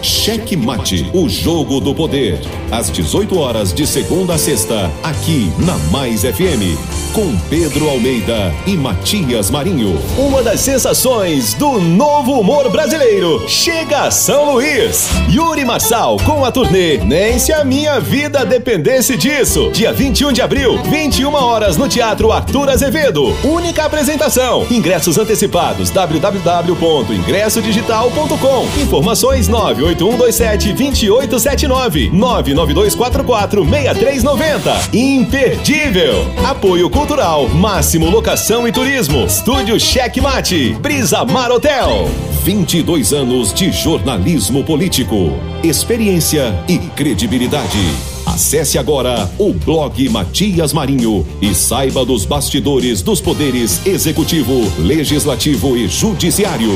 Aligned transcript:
Cheque 0.00 0.56
Mate, 0.56 1.10
o 1.12 1.28
jogo 1.28 1.80
do 1.80 1.92
poder. 1.92 2.40
Às 2.70 2.90
18 2.90 3.36
horas 3.36 3.72
de 3.72 3.84
segunda 3.86 4.34
a 4.34 4.38
sexta, 4.38 4.90
aqui 5.02 5.50
na 5.58 5.76
Mais 5.90 6.22
FM, 6.22 6.97
com 7.12 7.36
Pedro 7.48 7.88
Almeida 7.88 8.52
e 8.66 8.76
Matias 8.76 9.50
Marinho. 9.50 9.98
Uma 10.16 10.42
das 10.42 10.60
sensações 10.60 11.54
do 11.54 11.80
novo 11.80 12.40
humor 12.40 12.68
brasileiro 12.70 13.48
chega 13.48 14.02
a 14.02 14.10
São 14.10 14.52
Luís. 14.52 15.08
Yuri 15.30 15.64
Marçal 15.64 16.18
com 16.24 16.44
a 16.44 16.52
turnê 16.52 16.98
Nem 16.98 17.38
se 17.38 17.52
a 17.52 17.64
minha 17.64 18.00
vida 18.00 18.44
dependesse 18.44 19.16
disso. 19.16 19.70
Dia 19.72 19.92
21 19.92 20.32
de 20.32 20.42
abril, 20.42 20.82
21 20.84 21.32
horas 21.34 21.76
no 21.76 21.88
Teatro 21.88 22.32
Arthur 22.32 22.68
Azevedo. 22.68 23.34
Única 23.44 23.84
apresentação. 23.84 24.66
Ingressos 24.70 25.18
antecipados 25.18 25.90
www.ingressodigital.com. 25.90 28.66
Informações 28.80 29.48
9 29.48 29.82
8127 29.82 30.72
2879 30.72 32.10
99244 32.12 33.64
6390. 33.64 34.78
Imperdível. 34.92 36.26
Apoio 36.44 36.90
Cultural, 36.98 37.48
Máximo 37.50 38.10
Locação 38.10 38.66
e 38.66 38.72
Turismo, 38.72 39.24
Estúdio 39.24 39.78
Cheque 39.78 40.20
Mate, 40.20 40.74
Brisa 40.80 41.24
Mar 41.24 41.48
Hotel. 41.52 42.10
22 42.42 43.12
anos 43.12 43.54
de 43.54 43.70
jornalismo 43.70 44.64
político, 44.64 45.30
experiência 45.62 46.52
e 46.68 46.76
credibilidade. 46.76 47.78
Acesse 48.26 48.78
agora 48.78 49.30
o 49.38 49.52
blog 49.52 50.08
Matias 50.08 50.72
Marinho 50.72 51.24
e 51.40 51.54
saiba 51.54 52.04
dos 52.04 52.24
bastidores 52.24 53.00
dos 53.00 53.20
poderes 53.20 53.86
executivo, 53.86 54.54
legislativo 54.80 55.76
e 55.76 55.86
judiciário 55.86 56.72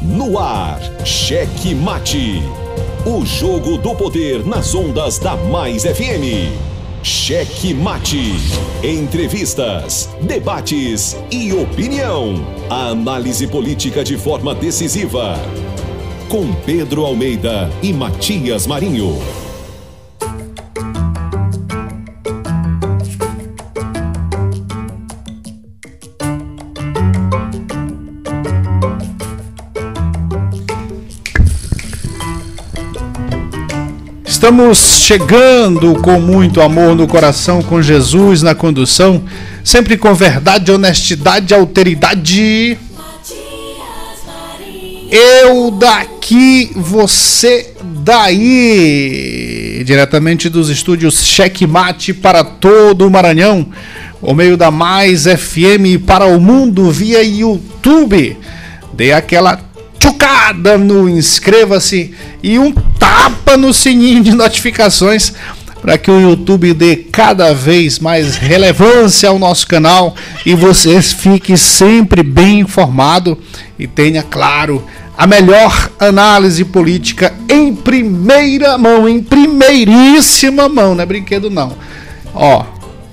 No 0.04 0.38
ar, 0.38 0.80
Cheque 1.04 1.74
Mate. 1.74 2.44
O 3.08 3.26
jogo 3.26 3.80
do 3.80 3.96
poder 3.96 4.46
nas 4.46 4.76
ondas 4.76 5.18
da 5.18 5.36
Mais 5.36 5.82
FM. 5.82 6.54
Cheque 7.02 7.74
Mate. 7.74 8.36
Entrevistas, 8.84 10.08
debates 10.22 11.18
e 11.32 11.52
opinião. 11.54 12.36
A 12.70 12.90
análise 12.90 13.48
política 13.48 14.04
de 14.04 14.16
forma 14.16 14.54
decisiva 14.54 15.40
com 16.30 16.54
Pedro 16.54 17.06
Almeida 17.06 17.72
e 17.82 17.92
Matias 17.92 18.68
Marinho. 18.68 19.20
Estamos 34.24 34.78
chegando 34.78 35.96
com 35.96 36.22
muito 36.22 36.62
amor 36.62 36.96
no 36.96 37.08
coração, 37.08 37.64
com 37.64 37.82
Jesus 37.82 38.44
na 38.44 38.54
condução, 38.54 39.24
sempre 39.64 39.98
com 39.98 40.14
verdade, 40.14 40.72
honestidade, 40.72 41.56
alteridade. 41.56 42.78
Eu 45.12 45.72
daqui, 45.72 46.72
você 46.76 47.74
daí. 48.04 49.82
Diretamente 49.84 50.50
dos 50.50 50.70
estúdios 50.70 51.24
Checkmate 51.24 52.14
para 52.14 52.44
todo 52.44 53.08
o 53.08 53.10
Maranhão, 53.10 53.68
o 54.22 54.36
meio 54.36 54.56
da 54.56 54.70
Mais 54.70 55.24
FM 55.24 56.06
para 56.06 56.26
o 56.26 56.40
mundo 56.40 56.92
via 56.92 57.24
YouTube. 57.24 58.38
Dê 58.94 59.12
aquela 59.12 59.60
tchucada 60.00 60.78
no 60.78 61.10
inscreva-se 61.10 62.14
e 62.44 62.60
um 62.60 62.72
tapa 62.72 63.58
no 63.58 63.74
sininho 63.74 64.22
de 64.22 64.32
notificações 64.32 65.34
para 65.82 65.98
que 65.98 66.12
o 66.12 66.20
YouTube 66.20 66.74
dê 66.74 66.96
cada 66.96 67.54
vez 67.54 68.00
mais 68.00 68.36
relevância 68.36 69.30
ao 69.30 69.40
nosso 69.40 69.68
canal 69.68 70.16
e 70.46 70.54
você 70.54 71.02
fique 71.02 71.56
sempre 71.58 72.22
bem 72.24 72.60
informado 72.60 73.38
e 73.78 73.88
tenha, 73.88 74.22
claro, 74.24 74.84
a 75.18 75.28
melhor 75.28 75.92
análise 76.00 76.64
política 76.64 77.34
em 77.50 77.76
primeira 77.76 78.78
mão, 78.78 79.08
em 79.08 79.22
primeiríssima 79.22 80.70
mão, 80.70 80.96
não 80.96 81.04
é 81.04 81.06
brinquedo 81.06 81.50
não. 81.50 81.76
Ó, 82.34 82.64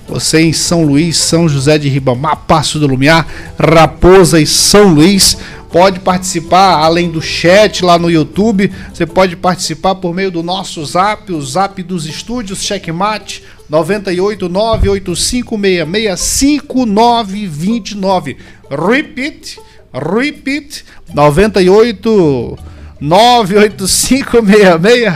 você 0.07 0.41
em 0.41 0.53
São 0.53 0.83
Luís, 0.83 1.17
São 1.17 1.49
José 1.49 1.77
de 1.77 1.89
Ribamar, 1.89 2.37
Passo 2.47 2.79
do 2.79 2.87
Lumiar, 2.87 3.27
Raposa 3.59 4.39
e 4.39 4.47
São 4.47 4.93
Luís, 4.93 5.37
pode 5.77 5.99
participar 5.99 6.79
além 6.79 7.11
do 7.11 7.21
chat 7.21 7.85
lá 7.85 7.99
no 7.99 8.09
YouTube, 8.09 8.71
você 8.91 9.05
pode 9.05 9.35
participar 9.35 9.93
por 9.93 10.11
meio 10.11 10.31
do 10.31 10.41
nosso 10.41 10.83
Zap, 10.83 11.31
o 11.31 11.39
Zap 11.39 11.83
dos 11.83 12.07
estúdios 12.07 12.63
Checkmate 12.63 13.43
98 13.69 14.49
98566 14.49 16.19
5929. 16.19 18.37
Repeat 18.71 19.59
Repeat 19.93 20.83
98 21.13 22.57
98566 22.99 25.13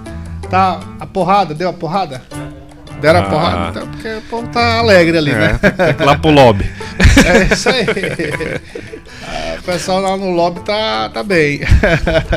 Tá, 0.49 0.79
a 0.99 1.05
porrada, 1.05 1.53
deu 1.53 1.69
a 1.69 1.73
porrada? 1.73 2.21
Deram 3.01 3.19
ah. 3.19 3.23
a 3.23 3.29
porrada? 3.29 3.69
Então, 3.69 3.87
porque 3.87 4.07
o 4.09 4.21
povo 4.23 4.47
tá 4.47 4.79
alegre 4.79 5.17
ali, 5.17 5.31
é, 5.31 5.35
né? 5.35 5.59
Tem 5.59 5.93
que 5.93 6.03
ir 6.03 6.05
lá 6.05 6.17
pro 6.17 6.31
lobby. 6.31 6.69
É 7.25 7.53
isso 7.53 7.69
aí. 7.69 7.85
o 9.59 9.63
pessoal 9.63 9.99
lá 9.99 10.17
no 10.17 10.31
lobby 10.31 10.61
tá, 10.61 11.09
tá 11.09 11.23
bem. 11.23 11.61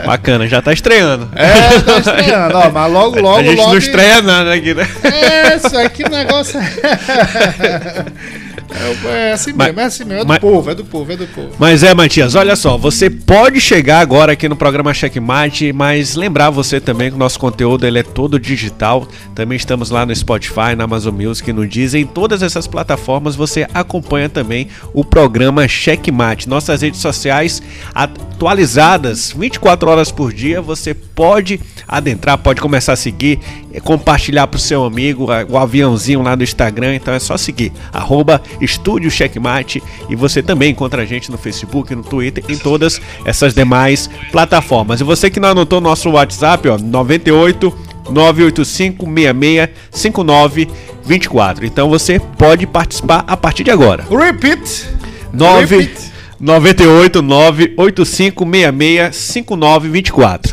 Bacana, 0.07 0.47
já 0.47 0.61
tá 0.61 0.73
estreando. 0.73 1.29
É, 1.35 1.81
tá 1.81 1.99
estreando, 1.99 2.59
ó, 2.59 2.71
mas 2.71 2.93
logo, 2.93 3.21
logo. 3.21 3.39
A 3.39 3.43
gente 3.43 3.57
lobby... 3.57 3.71
não 3.73 3.79
estreia 3.79 4.23
nada 4.23 4.55
aqui, 4.55 4.75
né? 4.75 4.87
É, 5.05 5.57
isso 5.57 5.79
aqui 5.79 6.09
negócio. 6.09 6.61
É- 6.61 8.41
é, 8.73 9.31
é 9.31 9.33
assim 9.33 9.53
mas, 9.55 9.69
mesmo, 9.69 9.81
é 9.81 9.85
assim 9.85 10.05
mesmo. 10.05 10.21
É 10.21 10.25
do 10.25 10.29
mas, 10.29 10.39
povo, 10.39 10.71
é 10.71 10.75
do 10.75 10.85
povo, 10.85 11.13
é 11.13 11.17
do 11.17 11.27
povo. 11.27 11.51
Mas 11.59 11.83
é, 11.83 11.95
Matias, 11.95 12.35
olha 12.35 12.57
só, 12.57 12.77
você 12.77 13.11
pode 13.11 13.61
chegar 13.61 14.01
agora 14.01 14.33
aqui 14.33 14.49
no 14.49 14.57
programa 14.57 14.93
Checkmate, 14.95 15.73
mas 15.73 16.15
lembrar 16.15 16.51
você 16.51 16.81
também 16.81 17.11
que 17.11 17.17
o 17.17 17.19
nosso 17.19 17.39
conteúdo 17.39 17.87
ele 17.87 17.99
é 17.99 18.03
todo 18.03 18.39
digital. 18.39 19.07
Também 19.35 19.57
estamos 19.57 19.91
lá 19.91 20.05
no 20.07 20.15
Spotify, 20.15 20.75
na 20.77 20.85
Amazon 20.85 21.15
Music, 21.15 21.53
no 21.53 21.67
Deezer, 21.67 22.01
em 22.01 22.07
todas 22.07 22.43
essas 22.43 22.67
plataformas 22.67 23.37
você 23.37 23.67
acompanha 23.73 24.29
também 24.29 24.69
o 24.93 25.05
programa 25.05 25.67
Checkmate. 25.67 26.49
Nossas 26.49 26.83
redes 26.83 27.01
sociais 27.01 27.63
atualizadas 27.95 29.33
24 29.37 29.91
horas 29.91 30.11
por 30.11 30.33
dia, 30.33 30.61
você 30.61 30.95
pode 30.95 31.61
adentrar, 31.87 32.39
pode 32.39 32.61
começar 32.61 32.93
a 32.93 32.97
seguir, 32.97 33.39
compartilhar 33.85 34.47
para 34.47 34.57
o 34.57 34.61
seu 34.61 34.85
amigo, 34.85 35.27
o 35.49 35.59
aviãozinho 35.59 36.23
lá 36.23 36.35
do 36.35 36.45
Instagram, 36.45 36.95
então 36.95 37.13
é 37.13 37.19
só 37.19 37.37
seguir, 37.37 37.73
arroba 37.93 38.41
Estúdio 38.61 39.11
Checkmate. 39.11 39.83
E 40.09 40.17
você 40.17 40.43
também 40.43 40.71
encontra 40.71 41.03
a 41.03 41.05
gente 41.05 41.31
no 41.31 41.39
Facebook, 41.39 41.95
no 41.95 42.03
Twitter, 42.03 42.45
em 42.49 42.57
todas 42.57 43.01
essas 43.25 43.55
demais 43.55 44.09
plataformas. 44.31 45.01
E 45.01 45.05
você 45.05 45.31
que 45.31 45.41
não 45.41 45.51
anotou 45.51 45.81
nosso 45.81 46.11
WhatsApp, 46.11 46.69
ó, 46.69 46.79
98 46.79 47.75
985 48.11 49.05
66 49.07 49.69
5924. 49.91 51.67
Então 51.67 51.89
você 51.89 52.19
pode 52.19 52.67
participar 52.67 53.25
a 53.27 53.37
partir 53.37 53.65
de 53.65 53.71
agora. 53.71 54.05
Repeat. 54.11 54.89
9 55.33 55.77
Repeat. 55.77 56.11
98 56.41 57.23
985 57.23 58.45
66 58.45 59.17
5924. 59.17 60.53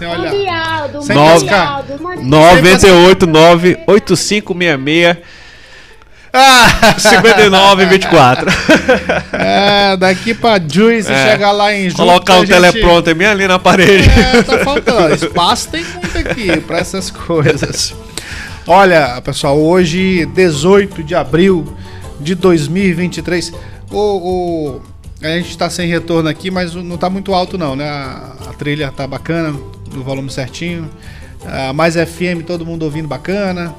Sem 6.97 7.19
olhar. 7.19 7.49
Mande 7.49 7.55
Aldo, 7.55 7.81
Sem 7.81 7.89
mande 7.89 7.99
cascar. 7.99 8.29
Aldo, 8.29 8.45
mande 8.45 8.45
98 8.45 8.45
985 8.47 8.47
66 8.47 8.47
Ah, 8.47 8.49
5924. 8.49 8.49
é, 9.33 9.97
daqui 9.97 10.33
pra 10.33 10.59
Juice 10.59 11.11
É. 11.11 11.31
chegar 11.31 11.51
lá 11.51 11.73
em 11.73 11.83
junho. 11.89 11.95
Colocar 11.95 12.39
o 12.39 12.45
teleprompter 12.45 13.15
bem 13.15 13.27
ali 13.27 13.47
na 13.47 13.59
parede. 13.59 14.09
É, 14.09 14.43
tá 14.43 14.59
faltando. 14.59 15.13
Espaço 15.15 15.69
tem 15.69 15.83
muito 15.83 16.17
aqui 16.17 16.57
pra 16.61 16.79
essas 16.79 17.09
coisas. 17.11 17.93
Olha, 18.65 19.21
pessoal, 19.21 19.57
hoje, 19.57 20.25
18 20.25 21.01
de 21.03 21.15
abril 21.15 21.73
de 22.19 22.35
2023. 22.35 23.53
O, 23.89 23.97
o- 23.97 24.81
a 25.23 25.29
gente 25.29 25.57
tá 25.57 25.69
sem 25.69 25.87
retorno 25.87 26.29
aqui, 26.29 26.51
mas 26.51 26.75
não 26.75 26.97
tá 26.97 27.09
muito 27.09 27.33
alto, 27.33 27.57
não, 27.57 27.75
né? 27.75 27.89
A, 27.89 28.33
a 28.49 28.53
trilha 28.53 28.91
tá 28.95 29.07
bacana, 29.07 29.57
no 29.93 30.03
volume 30.03 30.29
certinho. 30.29 30.89
Ah, 31.45 31.71
mais 31.73 31.95
FM, 31.95 32.43
todo 32.45 32.65
mundo 32.65 32.83
ouvindo 32.83 33.07
bacana. 33.07 33.73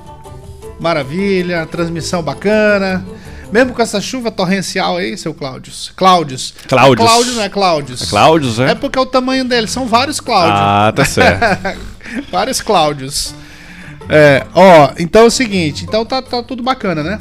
Maravilha, 0.81 1.67
transmissão 1.67 2.23
bacana. 2.23 3.05
Mesmo 3.53 3.73
com 3.73 3.81
essa 3.81 4.01
chuva 4.01 4.31
torrencial 4.31 4.99
aí, 4.99 5.17
seu 5.17 5.33
Cláudios. 5.33 5.91
Cláudios. 5.97 6.55
Cláudios. 6.67 7.09
Cláudio 7.09 7.33
não 7.35 7.43
é 7.43 7.49
Cláudios. 7.49 8.03
É 8.03 8.07
Cláudios, 8.07 8.59
É 8.59 8.67
né? 8.67 8.75
porque 8.75 8.99
é 8.99 9.03
o 9.03 9.07
tamanho 9.07 9.45
dele, 9.45 9.67
são 9.67 9.87
vários 9.87 10.21
Cláudios. 10.21 10.61
Ah, 10.61 10.93
tá 10.95 11.05
certo. 11.05 11.79
Vários 12.31 12.61
Cláudios. 12.61 13.35
É, 14.09 14.47
ó, 14.55 14.93
então 14.99 15.23
é 15.23 15.27
o 15.27 15.31
seguinte, 15.31 15.85
então 15.85 16.05
tá, 16.05 16.23
tá 16.23 16.43
tudo 16.43 16.63
bacana, 16.63 17.03
né? 17.03 17.21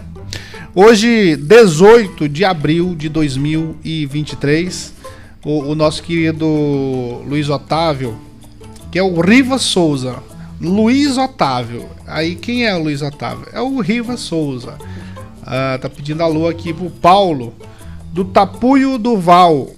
Hoje, 0.74 1.36
18 1.36 2.30
de 2.30 2.46
abril 2.46 2.96
de 2.96 3.10
2023, 3.10 4.94
o, 5.44 5.72
o 5.72 5.76
nosso 5.76 6.02
querido 6.04 6.46
Luiz 7.28 7.50
Otávio, 7.50 8.18
que 8.92 8.98
é 9.00 9.04
o 9.04 9.20
Riva 9.20 9.58
Souza. 9.58 10.16
Luiz 10.60 11.18
Otávio. 11.18 11.88
Aí 12.06 12.36
quem 12.36 12.66
é 12.66 12.76
o 12.76 12.84
Luiz 12.84 13.02
Otávio? 13.02 13.48
É 13.52 13.62
o 13.62 13.80
Riva 13.80 14.18
Souza. 14.18 14.78
Ah, 15.44 15.78
tá 15.82 15.90
pedindo 15.90 16.22
alô 16.22 16.48
aqui 16.48 16.74
pro 16.74 16.90
Paulo, 16.90 17.54
do 18.12 18.26
Tapuio 18.26 18.98
do 18.98 19.18
Val. 19.18 19.70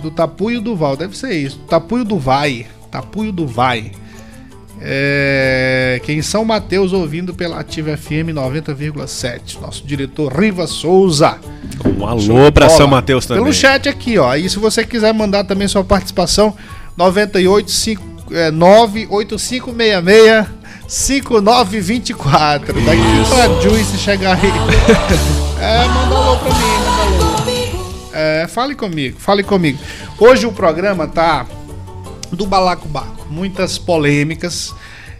Do 0.00 0.10
Tapuio 0.10 0.60
do 0.60 0.76
Val, 0.76 0.96
deve 0.96 1.16
ser 1.16 1.32
isso. 1.32 1.58
Tapuio 1.68 2.04
do 2.04 2.18
Vai. 2.18 2.66
Tapuio 2.90 3.32
do 3.32 3.46
Vai. 3.46 3.92
É, 4.80 6.00
que 6.04 6.12
em 6.12 6.20
São 6.20 6.44
Mateus, 6.44 6.92
ouvindo 6.92 7.32
pela 7.32 7.58
Ativa 7.58 7.96
FM 7.96 8.30
90,7. 8.34 9.60
Nosso 9.60 9.86
diretor 9.86 10.32
Riva 10.32 10.66
Souza. 10.66 11.38
Um 11.84 12.06
alô 12.06 12.52
pra 12.52 12.66
Bola. 12.66 12.78
São 12.78 12.86
Mateus 12.86 13.26
também. 13.26 13.42
Pelo 13.42 13.54
chat 13.54 13.88
aqui, 13.88 14.18
ó. 14.18 14.34
E 14.36 14.48
se 14.48 14.58
você 14.58 14.84
quiser 14.84 15.14
mandar 15.14 15.44
também 15.44 15.66
sua 15.66 15.82
participação, 15.82 16.54
98 16.96 17.70
5, 17.70 18.15
é, 18.30 18.50
98566 18.50 20.46
5924. 20.88 22.72
Daqui 22.82 23.00
pra 23.28 23.60
Juice 23.60 23.98
chegar 23.98 24.36
aí. 24.36 24.50
é, 25.60 25.88
manda 25.88 26.14
alô 26.14 26.36
pra 26.36 26.50
mim, 26.50 26.60
manda 26.84 27.24
alô. 27.24 27.36
É, 28.18 28.46
fale 28.48 28.74
comigo, 28.74 29.20
fale 29.20 29.42
comigo. 29.42 29.78
Hoje 30.18 30.46
o 30.46 30.52
programa 30.52 31.06
tá 31.06 31.46
do 32.32 32.46
balacobaco. 32.46 33.26
Muitas 33.28 33.76
polêmicas. 33.76 34.74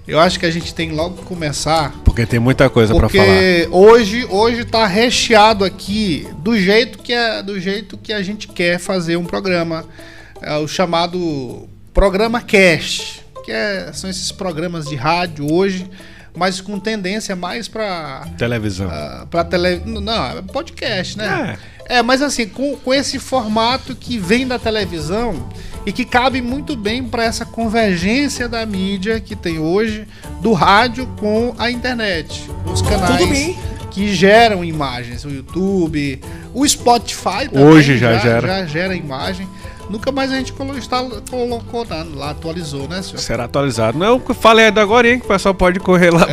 Eu 0.09 0.19
acho 0.19 0.41
que 0.41 0.47
a 0.47 0.51
gente 0.51 0.73
tem 0.73 0.93
logo 0.93 1.17
que 1.17 1.25
começar 1.25 1.93
Porque 2.05 2.25
tem 2.25 2.39
muita 2.39 2.71
coisa 2.71 2.95
pra 2.95 3.09
falar. 3.09 3.25
porque 3.25 3.69
hoje, 3.73 4.25
hoje 4.31 4.65
tá 4.65 4.87
recheado 4.87 5.65
aqui 5.65 6.29
do 6.39 6.57
jeito 6.57 6.99
que 6.99 7.13
é, 7.13 7.43
do 7.43 7.61
jeito 7.61 7.99
que 7.99 8.13
a 8.13 8.23
gente 8.23 8.47
quer 8.47 8.79
fazer 8.79 9.17
um 9.17 9.25
programa, 9.25 9.85
é 10.41 10.57
o 10.57 10.69
chamado 10.69 11.69
programa 11.97 12.43
cast, 12.43 13.25
que 13.43 13.51
é- 13.51 13.91
são 13.95 14.11
esses 14.11 14.31
programas 14.31 14.85
de 14.85 14.95
rádio 14.97 15.51
hoje, 15.51 15.89
mas 16.37 16.61
com 16.61 16.79
tendência 16.79 17.35
mais 17.35 17.69
para 17.69 18.27
Televisão. 18.37 18.91
para 19.31 19.43
tele, 19.45 19.81
não, 19.87 20.13
é 20.39 20.43
podcast, 20.43 21.17
né? 21.17 21.57
É, 21.89 22.03
mas 22.03 22.21
assim, 22.21 22.47
com, 22.47 22.77
com 22.77 22.93
esse 22.93 23.19
formato 23.19 23.97
que 23.97 24.19
vem 24.19 24.47
da 24.47 24.59
televisão 24.59 25.49
e 25.87 25.93
que 25.93 26.05
cabe 26.05 26.43
muito 26.43 26.77
bem 26.77 27.03
para 27.03 27.25
essa 27.25 27.47
convergência 27.47 28.47
da 28.47 28.67
mídia 28.67 29.19
que 29.19 29.35
tem 29.35 29.59
hoje 29.59 30.07
do 30.43 30.53
rádio 30.53 31.07
com 31.19 31.55
a 31.57 31.71
internet, 31.71 32.45
os 32.71 32.83
canais 32.83 33.17
Tudo 33.21 33.31
bem. 33.31 33.59
que 33.91 34.13
geram 34.15 34.63
imagens, 34.63 35.25
o 35.25 35.31
YouTube, 35.31 36.21
o 36.53 36.69
Spotify 36.69 37.49
também 37.51 37.65
Hoje 37.65 37.97
já 37.97 38.19
gera. 38.19 38.47
já 38.47 38.67
gera 38.67 38.95
imagem. 38.95 39.49
Nunca 39.89 40.11
mais 40.11 40.33
a 40.33 40.37
gente 40.37 40.53
colo- 40.53 40.77
está- 40.77 41.05
colocou 41.31 41.87
lá, 41.89 42.05
lá, 42.15 42.31
atualizou, 42.31 42.89
né, 42.89 43.03
senhor? 43.03 43.19
Será 43.19 43.45
atualizado. 43.45 43.97
Não 43.99 44.07
é 44.07 44.11
o 44.11 44.19
que 44.19 44.31
eu 44.33 44.35
falei 44.35 44.67
ainda 44.67 44.83
agora, 44.83 45.09
hein? 45.09 45.19
Que 45.19 45.25
o 45.25 45.29
pessoal 45.29 45.55
pode 45.55 45.79
correr 45.79 46.11
lá. 46.11 46.27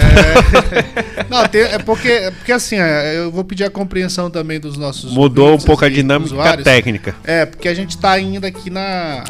Não, 1.30 1.48
tem- 1.48 1.62
é 1.62 1.78
porque, 1.80 2.08
é 2.10 2.32
porque 2.32 2.52
assim, 2.52 2.78
é, 2.80 3.18
eu 3.18 3.32
vou 3.32 3.44
pedir 3.44 3.64
a 3.64 3.70
compreensão 3.70 4.30
também 4.30 4.60
dos 4.60 4.78
nossos. 4.78 5.14
Mudou 5.14 5.54
um 5.54 5.60
pouco 5.60 5.86
a 5.86 5.90
dinâmica 5.90 6.34
usuários. 6.34 6.64
técnica. 6.64 7.16
É, 7.24 7.46
porque 7.46 7.68
a 7.68 7.74
gente 7.74 7.98
tá 7.98 8.12
ainda 8.12 8.48
aqui 8.48 8.70
na. 8.70 9.24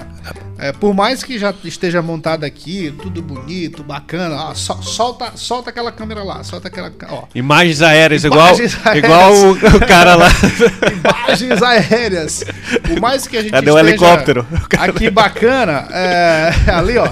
É, 0.63 0.71
por 0.71 0.93
mais 0.93 1.23
que 1.23 1.37
já 1.37 1.53
esteja 1.63 2.01
montado 2.01 2.43
aqui, 2.45 2.93
tudo 3.01 3.21
bonito, 3.21 3.83
bacana, 3.83 4.35
ó, 4.35 4.53
sol- 4.55 4.81
solta, 4.81 5.31
solta 5.35 5.69
aquela 5.69 5.91
câmera 5.91 6.23
lá, 6.23 6.43
solta 6.43 6.69
aquela. 6.69 6.91
Ó, 7.09 7.23
Imagens 7.35 7.81
aéreas, 7.81 8.23
Imagens 8.23 8.73
igual, 8.73 8.93
aéreas. 8.93 9.03
igual 9.03 9.33
o, 9.33 9.77
o 9.77 9.87
cara 9.87 10.15
lá. 10.15 10.29
imagens 11.27 11.61
aéreas. 11.61 12.43
Por 12.87 12.99
mais 13.01 13.27
que 13.27 13.37
a 13.37 13.41
gente 13.41 13.51
Cadê 13.51 13.69
o 13.71 13.77
esteja 13.77 13.89
helicóptero? 13.89 14.47
O 14.51 14.69
cara- 14.69 14.91
aqui 14.91 15.09
bacana, 15.09 15.87
é, 15.91 16.51
ali 16.71 16.97
ó. 16.97 17.07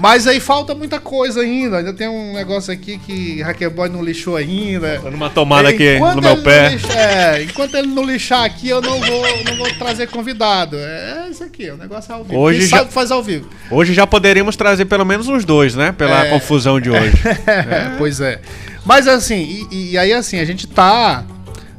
Mas 0.00 0.26
aí 0.26 0.40
falta 0.40 0.74
muita 0.74 0.98
coisa 0.98 1.40
ainda. 1.40 1.78
Ainda 1.78 1.92
tem 1.92 2.08
um 2.08 2.34
negócio 2.34 2.72
aqui 2.72 2.98
que 2.98 3.40
Hackeboy 3.42 3.88
não 3.88 4.02
lixou 4.02 4.36
ainda. 4.36 4.98
Tô 5.00 5.10
numa 5.10 5.30
tomada 5.30 5.68
aqui 5.68 5.98
no 5.98 6.20
meu 6.20 6.42
pé. 6.42 6.70
lixar- 6.70 6.96
é, 6.96 7.42
enquanto 7.42 7.74
ele 7.76 7.86
não 7.86 8.02
lixar 8.04 8.42
aqui, 8.44 8.68
eu 8.68 8.82
não 8.82 9.00
vou, 9.00 9.44
não 9.44 9.56
vou 9.56 9.72
trazer 9.78 10.08
convidado. 10.08 10.76
É 10.76 11.28
isso 11.30 11.44
aqui, 11.44 11.70
o 11.70 11.76
negócio 11.76 12.10
é 12.12 12.14
ao 12.16 12.24
vivo. 12.24 12.38
Hoje 12.38 12.58
Quem 12.60 12.68
já- 12.68 12.76
sabe 12.78 12.92
faz 12.92 13.10
ao 13.10 13.22
vivo. 13.22 13.48
Hoje 13.70 13.94
já 13.94 14.06
poderíamos 14.06 14.56
trazer 14.56 14.84
pelo 14.86 15.04
menos 15.04 15.28
uns 15.28 15.44
dois, 15.44 15.74
né? 15.74 15.92
Pela 15.92 16.26
É. 16.26 16.30
confusão 16.30 16.80
de 16.80 16.90
hoje. 16.90 17.12
É, 17.46 17.94
pois 17.96 18.20
é. 18.20 18.40
Mas 18.84 19.06
assim, 19.08 19.66
e, 19.70 19.92
e 19.92 19.98
aí 19.98 20.12
assim, 20.12 20.38
a 20.40 20.44
gente 20.44 20.66
tá 20.66 21.24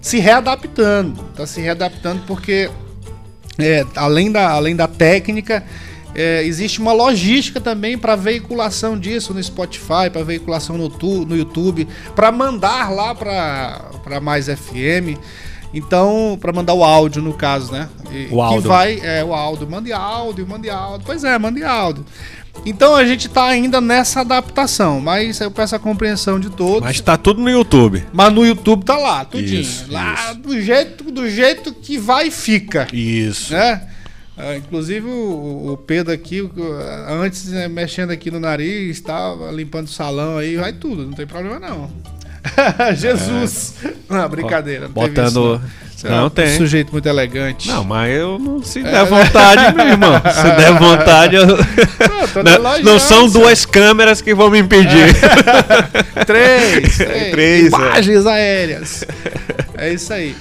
se 0.02 0.20
readaptando. 0.20 1.22
Tá 1.36 1.46
se 1.46 1.60
readaptando 1.62 2.24
porque 2.26 2.70
é, 3.60 3.86
além, 3.96 4.32
da, 4.32 4.50
além 4.52 4.76
da 4.76 4.88
técnica, 4.88 5.64
é, 6.16 6.44
existe 6.44 6.80
uma 6.80 6.94
logística 6.94 7.60
também 7.62 7.98
para 7.98 8.16
veiculação 8.16 8.98
disso 8.98 9.34
no 9.34 9.44
Spotify, 9.44 10.10
para 10.12 10.24
veiculação 10.24 10.78
no, 10.78 10.90
tu- 10.90 11.26
no 11.26 11.36
YouTube, 11.36 11.88
para 12.16 12.32
mandar 12.32 12.90
lá 12.92 13.14
para 13.14 14.20
mais 14.22 14.48
FM. 14.48 15.20
Então, 15.74 16.38
para 16.40 16.54
mandar 16.54 16.74
o 16.74 16.84
áudio 16.84 17.22
no 17.22 17.34
caso, 17.34 17.72
né? 17.72 17.90
E- 18.12 18.28
O 18.32 18.42
áudio. 18.42 18.62
Que 18.62 18.68
vai, 18.68 19.00
é, 19.04 19.24
o 19.24 19.34
áudio, 19.34 19.70
mande 19.70 19.92
áudio, 19.92 20.48
mande 20.48 20.70
áudio. 20.70 21.02
Pois 21.06 21.24
é, 21.24 21.38
mande 21.38 21.64
áudio. 21.64 22.06
Então 22.66 22.96
a 22.96 23.04
gente 23.04 23.28
tá 23.28 23.44
ainda 23.48 23.82
nessa 23.82 24.22
adaptação, 24.22 25.02
mas 25.02 25.42
eu 25.42 25.52
peço 25.52 25.76
a 25.76 25.80
compreensão 25.80 26.40
de 26.40 26.50
todos. 26.50 26.82
Mas 26.82 27.02
tá 27.02 27.18
tudo 27.18 27.42
no 27.42 27.50
YouTube. 27.50 28.06
Mas 28.14 28.32
no 28.32 28.46
YouTube 28.46 28.86
tá 28.86 28.98
lá, 28.98 29.26
tudinho. 29.26 29.60
Isso, 29.60 29.92
lá 29.92 30.14
isso. 30.32 30.36
do 30.40 30.62
jeito 30.62 31.12
do 31.12 31.30
jeito 31.30 31.74
que 31.74 31.98
vai 31.98 32.28
e 32.28 32.32
fica, 32.32 32.88
Isso. 32.94 33.52
né? 33.52 33.82
Ah, 34.38 34.56
inclusive 34.58 35.08
o, 35.08 35.72
o 35.74 35.78
Pedro 35.78 36.12
aqui, 36.14 36.48
antes 37.08 37.46
né, 37.48 37.68
mexendo 37.70 38.12
aqui 38.12 38.30
no 38.30 38.40
nariz, 38.40 39.00
tava 39.00 39.50
limpando 39.52 39.88
o 39.88 39.92
salão 39.92 40.38
aí, 40.38 40.58
vai 40.58 40.74
tudo, 40.74 41.04
não 41.06 41.14
tem 41.14 41.26
problema 41.26 41.58
não. 41.60 41.90
Jesus! 42.96 43.76
Não, 44.10 44.28
brincadeira. 44.30 44.86
Não 44.88 44.90
Botando- 44.94 45.28
isso, 45.28 45.40
não. 45.40 45.86
É 46.04 46.10
Não 46.10 46.28
um 46.28 46.30
tem. 46.30 46.56
sujeito 46.58 46.92
muito 46.92 47.08
elegante. 47.08 47.68
Não, 47.70 47.84
mas 47.84 48.14
eu 48.14 48.38
não. 48.38 48.62
Se 48.62 48.84
der 48.84 49.06
vontade, 49.06 49.76
meu 49.76 49.88
irmão. 49.88 50.12
Se 50.22 50.44
der 50.56 50.74
vontade, 50.78 51.36
eu. 51.36 51.48
Não, 51.48 52.54
elogiando, 52.54 52.84
não 52.84 53.00
são 53.00 53.28
duas 53.28 53.66
câmeras 53.66 54.22
que 54.22 54.36
vão 54.36 54.52
me 54.52 54.60
impedir. 54.60 55.16
Três, 56.28 56.98
três, 56.98 57.32
Três, 57.32 57.64
é. 57.66 57.68
imagens 57.78 58.26
aéreas. 58.28 59.04
É 59.78 59.94
isso 59.94 60.14
aí. 60.14 60.36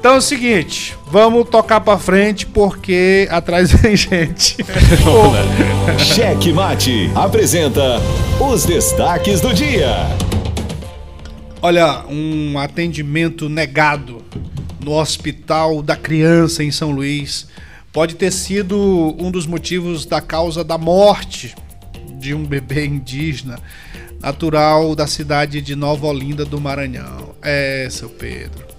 Então 0.00 0.14
é 0.14 0.16
o 0.16 0.22
seguinte, 0.22 0.96
vamos 1.08 1.46
tocar 1.50 1.78
pra 1.82 1.98
frente 1.98 2.46
porque 2.46 3.28
atrás 3.30 3.70
vem 3.76 3.94
gente. 3.94 4.56
Cheque 5.98 6.54
Mate 6.54 7.10
apresenta 7.14 8.00
os 8.40 8.64
destaques 8.64 9.42
do 9.42 9.52
dia. 9.52 9.94
Olha, 11.60 12.02
um 12.08 12.58
atendimento 12.58 13.46
negado 13.46 14.24
no 14.82 14.92
Hospital 14.92 15.82
da 15.82 15.96
Criança 15.96 16.64
em 16.64 16.70
São 16.70 16.92
Luís 16.92 17.46
pode 17.92 18.14
ter 18.14 18.30
sido 18.30 19.14
um 19.18 19.30
dos 19.30 19.46
motivos 19.46 20.06
da 20.06 20.22
causa 20.22 20.64
da 20.64 20.78
morte 20.78 21.54
de 22.18 22.32
um 22.32 22.46
bebê 22.46 22.86
indígena 22.86 23.58
natural 24.18 24.94
da 24.94 25.06
cidade 25.06 25.60
de 25.60 25.76
Nova 25.76 26.06
Olinda 26.06 26.46
do 26.46 26.58
Maranhão. 26.58 27.34
É, 27.42 27.86
seu 27.90 28.08
Pedro. 28.08 28.69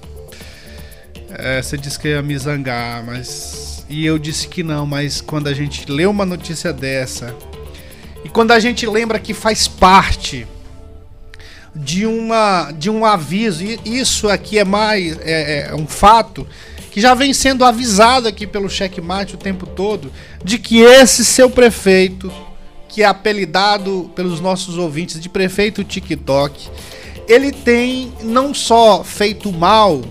É, 1.37 1.61
você 1.61 1.77
disse 1.77 1.99
que 1.99 2.09
ia 2.09 2.21
me 2.21 2.37
zangar, 2.37 3.03
mas. 3.03 3.85
E 3.89 4.05
eu 4.05 4.17
disse 4.17 4.47
que 4.47 4.63
não, 4.63 4.85
mas 4.85 5.21
quando 5.21 5.47
a 5.47 5.53
gente 5.53 5.89
lê 5.91 6.05
uma 6.05 6.25
notícia 6.25 6.71
dessa, 6.71 7.35
e 8.23 8.29
quando 8.29 8.51
a 8.51 8.59
gente 8.59 8.85
lembra 8.85 9.19
que 9.19 9.33
faz 9.33 9.67
parte 9.67 10.47
de, 11.75 12.05
uma, 12.05 12.71
de 12.71 12.89
um 12.89 13.05
aviso, 13.05 13.63
e 13.63 13.79
isso 13.85 14.29
aqui 14.29 14.59
é 14.59 14.63
mais. 14.63 15.17
é, 15.21 15.69
é 15.69 15.75
um 15.75 15.87
fato 15.87 16.47
que 16.91 16.99
já 16.99 17.13
vem 17.13 17.33
sendo 17.33 17.63
avisado 17.63 18.27
aqui 18.27 18.45
pelo 18.45 18.69
checkmate 18.69 19.35
o 19.35 19.37
tempo 19.37 19.65
todo, 19.65 20.11
de 20.43 20.59
que 20.59 20.81
esse 20.81 21.23
seu 21.23 21.49
prefeito, 21.49 22.31
que 22.89 23.01
é 23.01 23.05
apelidado 23.05 24.11
pelos 24.13 24.41
nossos 24.41 24.77
ouvintes 24.77 25.19
de 25.19 25.29
prefeito 25.29 25.85
TikTok, 25.85 26.69
ele 27.29 27.53
tem 27.53 28.11
não 28.23 28.53
só 28.53 29.05
feito 29.05 29.53
mal 29.53 30.01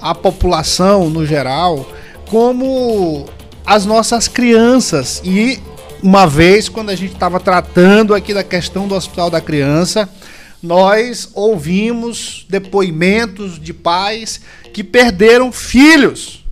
à 0.00 0.14
população 0.14 1.10
no 1.10 1.26
geral, 1.26 1.86
como 2.28 3.26
as 3.64 3.84
nossas 3.86 4.28
crianças. 4.28 5.20
E 5.24 5.60
uma 6.02 6.26
vez, 6.26 6.68
quando 6.68 6.90
a 6.90 6.96
gente 6.96 7.12
estava 7.12 7.38
tratando 7.38 8.14
aqui 8.14 8.32
da 8.32 8.42
questão 8.42 8.88
do 8.88 8.94
Hospital 8.94 9.30
da 9.30 9.40
Criança, 9.40 10.08
nós 10.62 11.30
ouvimos 11.34 12.46
depoimentos 12.48 13.58
de 13.58 13.72
pais 13.72 14.40
que 14.72 14.84
perderam 14.84 15.50
filhos. 15.50 16.44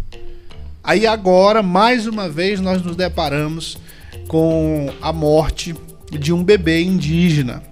Aí 0.82 1.06
agora, 1.06 1.62
mais 1.62 2.06
uma 2.06 2.28
vez, 2.28 2.60
nós 2.60 2.82
nos 2.82 2.96
deparamos 2.96 3.78
com 4.26 4.90
a 5.00 5.12
morte 5.12 5.74
de 6.10 6.32
um 6.32 6.42
bebê 6.42 6.82
indígena 6.82 7.62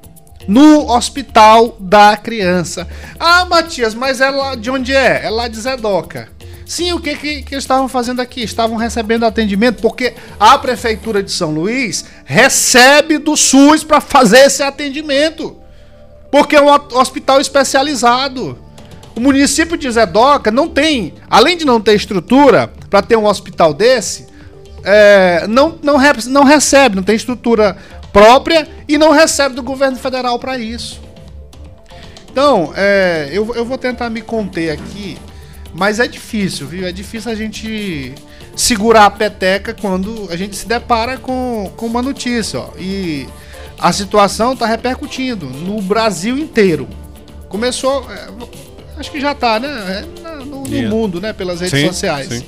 no 0.46 0.90
hospital 0.90 1.76
da 1.80 2.16
criança. 2.16 2.86
Ah, 3.18 3.44
Matias, 3.44 3.94
mas 3.94 4.20
é 4.20 4.30
lá 4.30 4.54
de 4.54 4.70
onde 4.70 4.94
é? 4.94 5.24
É 5.24 5.30
lá 5.30 5.48
de 5.48 5.60
Zedoca. 5.60 6.28
Sim, 6.66 6.92
o 6.92 7.00
que, 7.00 7.14
que, 7.14 7.42
que 7.42 7.54
estavam 7.54 7.88
fazendo 7.88 8.20
aqui? 8.20 8.42
Estavam 8.42 8.76
recebendo 8.76 9.24
atendimento 9.24 9.80
porque 9.80 10.14
a 10.38 10.58
prefeitura 10.58 11.22
de 11.22 11.30
São 11.30 11.52
Luís 11.52 12.04
recebe 12.24 13.18
do 13.18 13.36
SUS 13.36 13.84
para 13.84 14.00
fazer 14.00 14.40
esse 14.40 14.64
atendimento. 14.64 15.56
Porque 16.30 16.56
é 16.56 16.60
um 16.60 16.68
hospital 16.98 17.40
especializado. 17.40 18.58
O 19.14 19.20
município 19.20 19.78
de 19.78 19.88
Zedoca 19.90 20.50
não 20.50 20.68
tem, 20.68 21.14
além 21.30 21.56
de 21.56 21.64
não 21.64 21.80
ter 21.80 21.94
estrutura 21.94 22.72
para 22.90 23.00
ter 23.00 23.16
um 23.16 23.26
hospital 23.26 23.72
desse, 23.72 24.26
é, 24.84 25.46
não, 25.48 25.78
não, 25.82 25.96
não 26.28 26.44
recebe, 26.44 26.96
não 26.96 27.02
tem 27.02 27.16
estrutura 27.16 27.76
própria 28.16 28.66
e 28.88 28.96
não 28.96 29.10
recebe 29.10 29.54
do 29.54 29.62
governo 29.62 29.98
federal 29.98 30.38
para 30.38 30.56
isso. 30.56 31.02
Então, 32.30 32.72
é, 32.74 33.28
eu, 33.30 33.54
eu 33.54 33.62
vou 33.62 33.76
tentar 33.76 34.08
me 34.08 34.22
conter 34.22 34.70
aqui, 34.70 35.18
mas 35.74 36.00
é 36.00 36.08
difícil, 36.08 36.66
viu? 36.66 36.86
É 36.86 36.92
difícil 36.92 37.30
a 37.30 37.34
gente 37.34 38.14
segurar 38.56 39.04
a 39.04 39.10
peteca 39.10 39.74
quando 39.74 40.28
a 40.30 40.36
gente 40.36 40.56
se 40.56 40.66
depara 40.66 41.18
com, 41.18 41.70
com 41.76 41.84
uma 41.84 42.00
notícia, 42.00 42.60
ó. 42.60 42.70
E 42.78 43.28
a 43.78 43.92
situação 43.92 44.54
está 44.54 44.64
repercutindo 44.64 45.44
no 45.44 45.82
Brasil 45.82 46.38
inteiro. 46.38 46.88
Começou. 47.50 48.10
É, 48.10 48.28
acho 48.98 49.10
que 49.10 49.20
já 49.20 49.32
está, 49.32 49.60
né? 49.60 50.06
É, 50.24 50.42
no, 50.42 50.62
no 50.62 50.88
mundo, 50.88 51.20
né? 51.20 51.34
Pelas 51.34 51.60
redes 51.60 51.78
sim, 51.78 51.86
sociais. 51.86 52.28
Sim. 52.28 52.46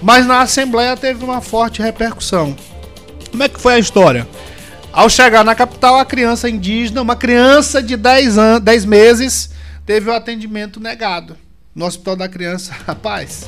Mas 0.00 0.26
na 0.26 0.40
Assembleia 0.40 0.96
teve 0.96 1.22
uma 1.22 1.42
forte 1.42 1.82
repercussão. 1.82 2.56
Como 3.30 3.42
é 3.42 3.48
que 3.50 3.60
foi 3.60 3.74
a 3.74 3.78
história? 3.78 4.26
Ao 4.96 5.10
chegar 5.10 5.44
na 5.44 5.54
capital, 5.54 5.98
a 5.98 6.06
criança 6.06 6.48
indígena, 6.48 7.02
uma 7.02 7.14
criança 7.14 7.82
de 7.82 7.98
10, 7.98 8.38
anos, 8.38 8.60
10 8.62 8.84
meses, 8.86 9.50
teve 9.84 10.08
o 10.08 10.14
atendimento 10.14 10.80
negado 10.80 11.36
no 11.74 11.84
Hospital 11.84 12.16
da 12.16 12.26
Criança. 12.26 12.72
Rapaz, 12.88 13.46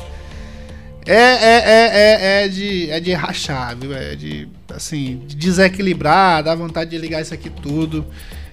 é, 1.07 1.15
é, 1.15 1.17
é, 1.17 2.43
é, 2.43 2.45
é, 2.45 2.49
de, 2.49 2.91
é 2.91 3.01
de 3.01 3.15
rachar, 3.15 3.75
viu? 3.79 3.95
É 3.95 4.15
de, 4.15 4.47
assim, 4.75 5.23
de 5.27 5.35
desequilibrar, 5.35 6.43
dá 6.45 6.55
vontade 6.55 6.91
de 6.91 6.99
ligar 6.99 7.23
isso 7.23 7.33
aqui 7.33 7.49
tudo. 7.49 8.05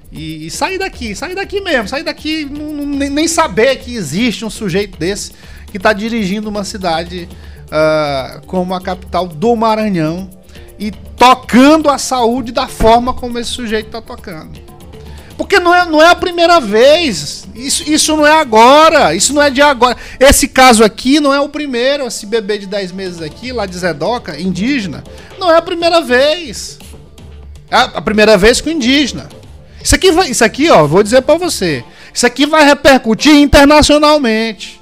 E, 0.09 0.47
e 0.47 0.49
sair 0.49 0.77
daqui, 0.77 1.13
sair 1.13 1.35
daqui 1.35 1.59
mesmo, 1.59 1.89
sair 1.89 2.03
daqui, 2.03 2.45
não, 2.45 2.71
não, 2.71 2.85
nem 2.85 3.27
saber 3.27 3.75
que 3.75 3.93
existe 3.93 4.45
um 4.45 4.49
sujeito 4.49 4.97
desse 4.97 5.33
que 5.69 5.75
está 5.75 5.91
dirigindo 5.91 6.47
uma 6.47 6.63
cidade 6.63 7.27
uh, 7.65 8.45
como 8.47 8.73
a 8.73 8.79
capital 8.79 9.27
do 9.27 9.53
Maranhão 9.53 10.29
tocando 11.17 11.89
a 11.89 11.97
saúde 11.97 12.51
da 12.51 12.67
forma 12.67 13.13
como 13.13 13.39
esse 13.39 13.51
sujeito 13.51 13.87
está 13.87 14.01
tocando. 14.01 14.59
Porque 15.37 15.59
não 15.59 15.73
é, 15.73 15.85
não 15.85 16.01
é 16.01 16.07
a 16.07 16.15
primeira 16.15 16.59
vez. 16.61 17.45
Isso, 17.53 17.83
isso 17.89 18.15
não 18.15 18.25
é 18.25 18.39
agora. 18.39 19.13
Isso 19.13 19.33
não 19.33 19.41
é 19.41 19.49
de 19.49 19.61
agora. 19.61 19.97
Esse 20.19 20.47
caso 20.47 20.83
aqui 20.83 21.19
não 21.19 21.33
é 21.33 21.39
o 21.41 21.49
primeiro. 21.49 22.07
Esse 22.07 22.25
bebê 22.25 22.57
de 22.57 22.67
10 22.67 22.91
meses 22.93 23.21
aqui, 23.21 23.51
lá 23.51 23.65
de 23.65 23.77
Zedoca, 23.77 24.39
indígena, 24.39 25.03
não 25.37 25.51
é 25.51 25.57
a 25.57 25.61
primeira 25.61 26.01
vez. 26.01 26.79
É 27.69 27.75
a 27.75 28.01
primeira 28.01 28.37
vez 28.37 28.61
com 28.61 28.69
indígena. 28.69 29.27
Isso 29.83 29.93
aqui, 29.93 30.11
vai, 30.11 30.29
isso 30.29 30.43
aqui, 30.43 30.69
ó, 30.69 30.87
vou 30.87 31.03
dizer 31.03 31.21
para 31.21 31.37
você. 31.37 31.83
Isso 32.13 32.25
aqui 32.25 32.45
vai 32.45 32.63
repercutir 32.65 33.35
internacionalmente. 33.35 34.81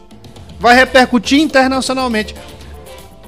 Vai 0.59 0.75
repercutir 0.75 1.39
internacionalmente 1.41 2.35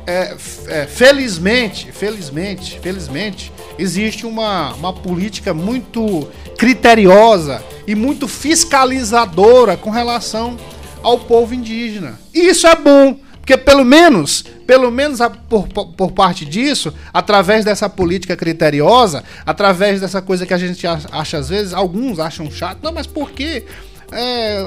é, 0.08 0.36
é, 0.68 0.86
felizmente, 0.88 1.92
felizmente, 1.92 2.80
felizmente, 2.80 3.52
existe 3.78 4.26
uma, 4.26 4.74
uma 4.74 4.94
política 4.94 5.54
muito 5.54 6.28
criteriosa 6.58 7.64
e 7.88 7.96
muito 7.96 8.28
fiscalizadora 8.28 9.76
com 9.76 9.90
relação 9.90 10.58
ao 11.02 11.20
povo 11.20 11.54
indígena. 11.54 12.20
E 12.34 12.48
isso 12.48 12.68
é 12.68 12.76
bom, 12.76 13.20
porque 13.38 13.58
pelo 13.58 13.84
menos, 13.84 14.44
pelo 14.66 14.92
menos 14.92 15.20
por, 15.50 15.68
por 15.68 16.12
parte 16.12 16.46
disso, 16.46 16.94
através 17.14 17.66
dessa 17.66 17.90
política 17.90 18.36
criteriosa, 18.36 19.24
através 19.46 20.02
dessa 20.02 20.22
coisa 20.22 20.46
que 20.46 20.54
a 20.54 20.58
gente 20.58 20.86
acha 20.88 21.38
às 21.38 21.50
vezes, 21.50 21.74
alguns 21.74 22.20
acham 22.20 22.50
chato, 22.52 22.80
não, 22.82 22.92
mas 22.92 23.08
por 23.08 23.32
quê? 23.32 23.66
É, 24.12 24.64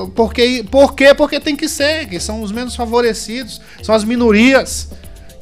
por 0.70 0.94
quê? 0.94 1.14
Porque 1.14 1.38
tem 1.38 1.54
que 1.54 1.68
ser, 1.68 2.08
que 2.08 2.18
são 2.18 2.42
os 2.42 2.50
menos 2.50 2.74
favorecidos, 2.74 3.60
são 3.82 3.94
as 3.94 4.04
minorias 4.04 4.88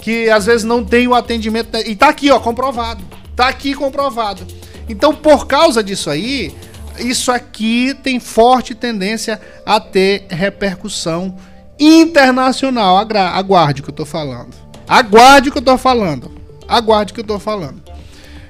que 0.06 0.30
às 0.30 0.46
vezes 0.46 0.62
não 0.62 0.84
tem 0.84 1.08
o 1.08 1.14
atendimento. 1.16 1.76
E 1.78 1.96
tá 1.96 2.08
aqui, 2.08 2.30
ó, 2.30 2.38
comprovado. 2.38 3.02
Tá 3.34 3.48
aqui 3.48 3.74
comprovado. 3.74 4.46
Então, 4.88 5.12
por 5.12 5.48
causa 5.48 5.82
disso 5.82 6.08
aí, 6.08 6.54
isso 7.00 7.32
aqui 7.32 7.92
tem 8.04 8.20
forte 8.20 8.72
tendência 8.72 9.40
a 9.66 9.80
ter 9.80 10.26
repercussão 10.30 11.36
internacional. 11.76 12.96
Aguarde 13.34 13.80
o 13.80 13.84
que 13.84 13.90
eu 13.90 13.94
tô 13.94 14.06
falando. 14.06 14.54
Aguarde 14.86 15.48
o 15.48 15.52
que 15.52 15.58
eu 15.58 15.62
tô 15.62 15.76
falando. 15.76 16.30
Aguarde 16.68 17.10
o 17.10 17.14
que 17.16 17.22
eu 17.22 17.26
tô 17.26 17.40
falando. 17.40 17.82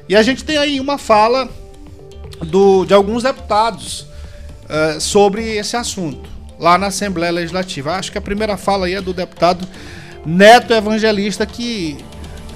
E 0.06 0.14
a 0.14 0.22
gente 0.22 0.44
tem 0.44 0.58
aí 0.58 0.78
uma 0.78 0.98
fala 0.98 1.48
do, 2.42 2.84
de 2.84 2.92
alguns 2.92 3.22
deputados 3.22 4.02
uh, 4.64 5.00
sobre 5.00 5.56
esse 5.56 5.74
assunto, 5.74 6.28
lá 6.58 6.76
na 6.76 6.88
Assembleia 6.88 7.32
Legislativa. 7.32 7.94
Acho 7.94 8.12
que 8.12 8.18
a 8.18 8.20
primeira 8.20 8.58
fala 8.58 8.84
aí 8.84 8.92
é 8.92 9.00
do 9.00 9.14
deputado 9.14 9.66
Neto 10.26 10.72
Evangelista 10.74 11.46
que 11.46 11.96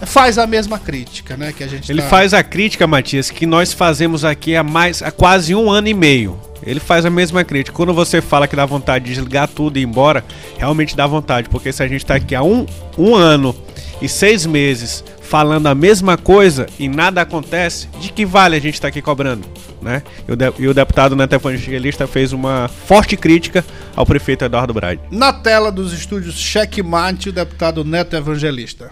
faz 0.02 0.38
a 0.38 0.46
mesma 0.46 0.78
crítica, 0.78 1.36
né? 1.36 1.52
Que 1.52 1.64
a 1.64 1.66
gente 1.66 1.90
Ele 1.90 2.02
tá... 2.02 2.08
faz 2.08 2.34
a 2.34 2.42
crítica, 2.42 2.86
Matias, 2.86 3.30
que 3.30 3.46
nós 3.46 3.72
fazemos 3.72 4.24
aqui 4.24 4.56
há 4.56 4.62
mais 4.62 5.02
há 5.02 5.10
quase 5.10 5.54
um 5.54 5.70
ano 5.70 5.88
e 5.88 5.94
meio. 5.94 6.38
Ele 6.62 6.80
faz 6.80 7.06
a 7.06 7.10
mesma 7.10 7.42
crítica. 7.42 7.74
Quando 7.74 7.94
você 7.94 8.20
fala 8.20 8.46
que 8.46 8.54
dá 8.54 8.66
vontade 8.66 9.06
de 9.06 9.14
desligar 9.14 9.48
tudo 9.48 9.78
e 9.78 9.80
ir 9.80 9.84
embora, 9.84 10.24
realmente 10.58 10.94
dá 10.94 11.06
vontade. 11.06 11.48
Porque 11.48 11.72
se 11.72 11.82
a 11.82 11.88
gente 11.88 12.02
está 12.02 12.16
aqui 12.16 12.34
há 12.34 12.42
um, 12.42 12.66
um 12.98 13.14
ano 13.14 13.54
e 14.00 14.08
seis 14.08 14.46
meses 14.46 15.04
falando 15.20 15.68
a 15.68 15.74
mesma 15.74 16.16
coisa 16.16 16.66
e 16.78 16.88
nada 16.88 17.20
acontece, 17.20 17.88
de 18.00 18.10
que 18.12 18.26
vale 18.26 18.56
a 18.56 18.60
gente 18.60 18.74
estar 18.74 18.86
tá 18.86 18.88
aqui 18.88 19.00
cobrando? 19.00 19.46
Né? 19.80 20.02
E, 20.28 20.32
o 20.32 20.36
de, 20.36 20.52
e 20.58 20.66
o 20.66 20.74
deputado 20.74 21.14
Neto 21.14 21.34
Evangelista 21.34 22.06
fez 22.06 22.32
uma 22.32 22.68
forte 22.68 23.16
crítica 23.16 23.64
ao 23.94 24.04
prefeito 24.04 24.44
Eduardo 24.44 24.74
Braide. 24.74 25.02
Na 25.10 25.32
tela 25.32 25.70
dos 25.70 25.92
estúdios 25.92 26.34
Checkmate, 26.34 27.28
o 27.28 27.32
deputado 27.32 27.84
Neto 27.84 28.16
Evangelista. 28.16 28.90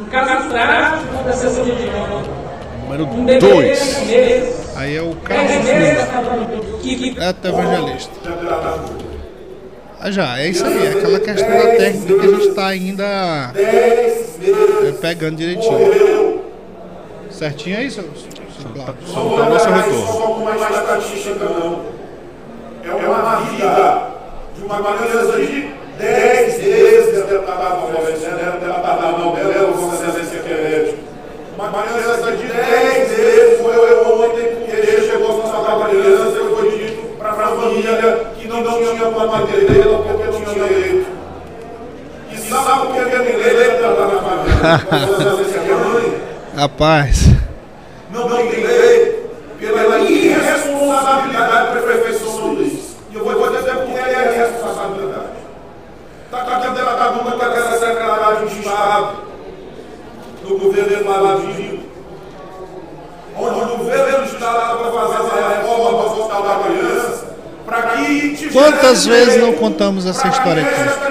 Um 0.00 0.06
caso 0.06 0.48
trágico 0.48 1.24
da 1.24 1.32
sessão 1.32 1.64
de 1.64 1.72
Número 2.88 3.06
2. 3.38 4.76
Aí 4.76 4.96
é 4.96 5.02
o 5.02 5.14
Carlos 5.16 5.64
Neto 7.16 7.46
Evangelista. 7.46 9.09
Ah, 10.02 10.10
já, 10.10 10.38
é 10.38 10.48
isso 10.48 10.64
aí, 10.64 10.86
é 10.86 10.90
aquela 10.92 11.20
questão 11.20 11.50
da 11.50 11.76
técnica 11.76 12.14
que 12.14 12.26
a 12.26 12.30
gente 12.30 12.48
está 12.48 12.66
ainda 12.68 13.52
é, 13.54 14.92
pegando 15.00 15.36
direitinho. 15.36 16.40
Certinho 17.30 17.76
é 17.76 17.82
isso, 17.84 18.02
Cláudio? 18.72 19.06
Só 19.06 19.26
o 19.26 19.36
nosso 19.36 19.68
retorno. 19.68 20.06
Só 20.06 20.22
com 20.22 20.32
uma 20.40 20.54
estatística, 20.54 21.44
não. 21.44 21.84
É 22.82 22.90
uma 22.90 23.36
vida 23.40 24.10
de 24.56 24.62
uma 24.64 24.96
criança 24.96 25.38
de 25.38 25.80
Dez 26.00 26.56
vezes 26.62 27.26
deputado 27.26 27.62
Alberto, 27.62 28.20
deputado 28.58 29.18
Nobel, 29.18 29.72
Vossa 29.74 30.08
Excelência 30.08 30.38
que 30.38 30.50
é 30.50 30.56
médico. 30.56 30.98
Mas 31.58 31.92
criança 31.92 32.32
de 32.32 32.46
dez 32.46 33.08
vezes 33.10 33.60
foi 33.60 33.74
eu 33.76 34.14
ontem, 34.14 34.46
porque 34.56 34.76
ele 34.76 35.06
chegou 35.06 35.42
com 35.42 35.46
a 35.46 35.88
criança 35.88 36.38
e 36.38 36.54
foi 36.54 36.70
dito 36.70 37.02
para 37.18 37.28
a 37.28 37.34
família 37.34 38.29
que 38.50 38.62
não 38.62 38.78
tinha 38.78 39.08
uma 39.08 39.26
madeira 39.26 39.98
porque 39.98 40.24
não 40.24 40.44
tinha 40.44 40.64
leito. 40.64 41.06
E 42.30 42.36
sabe 42.36 42.86
por 42.86 42.92
que 42.92 42.98
ele 42.98 43.36
leito 43.36 43.82
lá 43.82 44.06
na 44.06 44.18
família? 44.20 44.54
Que. 46.54 46.56
Rapaz. 46.60 47.26
Não 48.12 48.28
tem 48.28 48.50
lei 48.50 49.30
pela 49.58 49.98
irresponsabilidade 50.00 51.74
do 51.74 51.82
prefeito 51.82 52.18
São 52.18 52.54
Luís. 52.54 52.96
E 53.10 53.16
eu 53.16 53.24
vou 53.24 53.50
dizer 53.50 53.74
porque 53.76 53.98
é 53.98 54.34
irresponsabilidade. 54.34 55.40
Está 56.24 56.38
aqui 56.38 56.66
a 56.66 56.70
deputada 56.70 57.34
que 57.34 57.44
era 57.44 57.78
secretária 57.78 58.46
de 58.46 58.58
Estado 58.58 59.16
do 60.42 60.58
governo 60.58 61.04
Maladinho. 61.04 61.80
Onde 63.36 63.60
o 63.60 63.76
governo 63.78 64.24
estava 64.24 64.76
para 64.76 64.90
fazer 64.90 65.38
a 65.38 65.48
reforma 65.48 65.90
do 65.90 66.20
Hospital 66.20 66.42
da 66.42 66.54
Criança. 66.64 67.19
Para 67.70 67.82
que 67.82 68.34
tivesse 68.36 68.52
Quantas 68.52 69.06
vezes 69.06 69.40
não 69.40 69.52
contamos 69.52 70.04
essa 70.04 70.26
história 70.26 70.64
que 70.64 70.68
aqui? 70.68 70.80
essa 70.80 71.10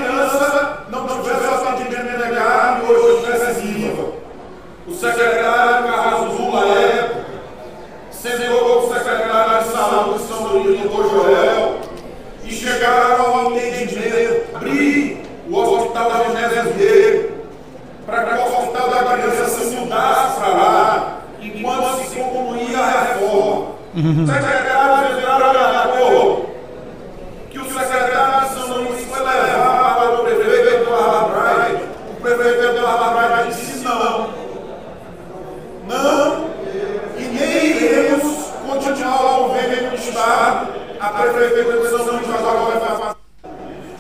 disse 33.48 33.84
não. 33.84 34.30
Não, 35.88 36.50
e 37.18 37.24
nem 37.24 37.66
iremos 37.66 38.52
continuar 38.68 39.40
o 39.40 39.44
governo 39.46 39.90
do 39.90 39.96
Estado, 39.96 40.68
a 41.00 41.10
prefeitura 41.10 41.80
de 41.80 41.90
São 41.90 42.06
Luís 42.06 42.30
agora 42.30 42.80
vai 42.80 42.98
fazer. 42.98 43.16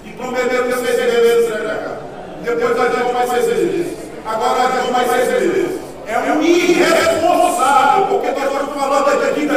E 0.05 0.09
prometeu 0.11 0.63
que 0.65 0.73
seis 0.73 0.97
meses 0.97 1.47
secretário. 1.47 1.97
Depois 2.43 2.80
a 2.80 2.89
gente 2.89 3.13
vai 3.13 3.27
seis 3.27 3.47
meses. 3.47 3.97
Agora 4.25 4.61
a 4.61 4.71
gente 4.71 4.91
vai 4.91 5.09
seis 5.09 5.30
meses. 5.30 5.80
É 6.05 6.32
um 6.32 6.41
irresponsável, 6.41 8.07
porque 8.07 8.32
nós 8.32 8.43
estamos 8.43 8.73
falando 8.73 9.34
de 9.34 9.47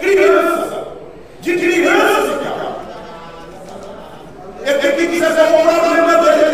criança. 0.00 0.88
De 1.40 1.56
criança, 1.56 2.38
cara. 2.44 2.74
Ele 4.64 4.92
que 4.92 5.06
quiser 5.08 5.32
ser 5.32 5.42
um 5.42 5.62
problema 5.62 6.18
dele 6.18 6.53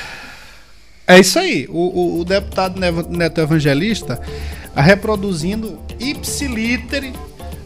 é 1.11 1.19
isso 1.19 1.37
aí. 1.39 1.67
O, 1.69 1.77
o- 1.79 2.19
o 2.21 2.25
deputado 2.25 2.79
Neto 3.09 3.41
Evangelista 3.41 4.19
tá 4.73 4.81
reproduzindo 4.81 5.79
ipsiliter 5.99 7.11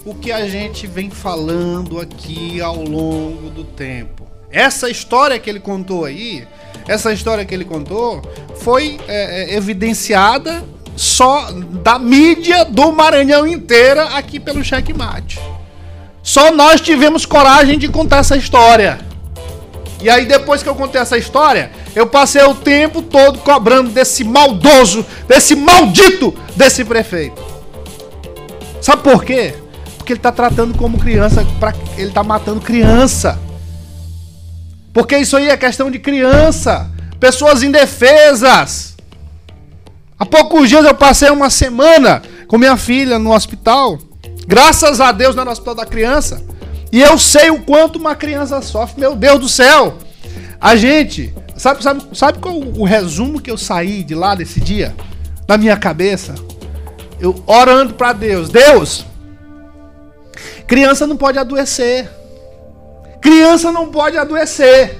o 0.05 0.13
que 0.13 0.31
a 0.31 0.47
gente 0.47 0.85
vem 0.87 1.09
falando 1.09 1.99
aqui 1.99 2.61
ao 2.61 2.83
longo 2.83 3.49
do 3.49 3.63
tempo. 3.63 4.25
Essa 4.51 4.89
história 4.89 5.37
que 5.39 5.49
ele 5.49 5.59
contou 5.59 6.05
aí, 6.05 6.47
essa 6.87 7.11
história 7.11 7.43
que 7.43 7.53
ele 7.53 7.65
contou, 7.65 8.21
foi 8.57 8.97
é, 9.07 9.53
é, 9.53 9.55
evidenciada 9.55 10.63
só 10.95 11.51
da 11.83 11.99
mídia 11.99 12.63
do 12.63 12.91
Maranhão 12.91 13.45
inteira 13.45 14.03
aqui 14.15 14.39
pelo 14.39 14.63
Checkmate. 14.63 15.39
Só 16.23 16.51
nós 16.51 16.79
tivemos 16.81 17.25
coragem 17.25 17.77
de 17.77 17.87
contar 17.89 18.17
essa 18.17 18.37
história. 18.37 18.99
E 20.01 20.09
aí, 20.09 20.25
depois 20.25 20.61
que 20.61 20.69
eu 20.69 20.75
contei 20.75 20.99
essa 20.99 21.17
história, 21.17 21.71
eu 21.95 22.05
passei 22.07 22.43
o 22.43 22.53
tempo 22.53 23.01
todo 23.01 23.39
cobrando 23.39 23.89
desse 23.89 24.23
maldoso, 24.23 25.05
desse 25.27 25.55
maldito 25.55 26.33
desse 26.55 26.83
prefeito. 26.83 27.41
Sabe 28.81 29.01
por 29.01 29.23
quê? 29.23 29.55
Porque 29.97 30.13
ele 30.13 30.19
tá 30.19 30.31
tratando 30.31 30.77
como 30.77 30.99
criança, 30.99 31.45
pra, 31.59 31.73
ele 31.97 32.11
tá 32.11 32.23
matando 32.23 32.61
criança. 32.61 33.39
Porque 34.93 35.17
isso 35.17 35.35
aí 35.35 35.49
é 35.49 35.57
questão 35.57 35.89
de 35.89 35.99
criança, 35.99 36.89
pessoas 37.19 37.63
indefesas. 37.63 38.95
Há 40.17 40.25
poucos 40.25 40.69
dias 40.69 40.85
eu 40.85 40.93
passei 40.93 41.29
uma 41.29 41.49
semana 41.49 42.21
com 42.47 42.57
minha 42.57 42.77
filha 42.77 43.17
no 43.19 43.33
hospital. 43.33 43.97
Graças 44.47 45.01
a 45.01 45.11
Deus, 45.11 45.35
no 45.35 45.49
hospital 45.49 45.75
da 45.75 45.85
criança. 45.85 46.41
E 46.95 47.01
eu 47.01 47.17
sei 47.17 47.49
o 47.49 47.59
quanto 47.59 47.99
uma 47.99 48.15
criança 48.15 48.61
sofre. 48.61 49.01
Meu 49.01 49.17
Deus 49.17 49.37
do 49.37 49.49
céu! 49.49 49.97
A 50.61 50.77
gente. 50.77 51.35
Sabe, 51.57 51.83
sabe, 51.83 52.01
sabe 52.13 52.39
qual 52.39 52.55
o 52.55 52.85
resumo 52.85 53.41
que 53.41 53.51
eu 53.51 53.57
saí 53.57 54.01
de 54.01 54.15
lá 54.15 54.33
desse 54.33 54.61
dia? 54.61 54.95
Na 55.45 55.57
minha 55.57 55.75
cabeça? 55.75 56.35
Eu 57.19 57.43
orando 57.45 57.95
pra 57.95 58.13
Deus. 58.13 58.47
Deus! 58.47 59.05
Criança 60.65 61.05
não 61.05 61.17
pode 61.17 61.37
adoecer. 61.37 62.09
Criança 63.19 63.73
não 63.73 63.91
pode 63.91 64.17
adoecer. 64.17 64.97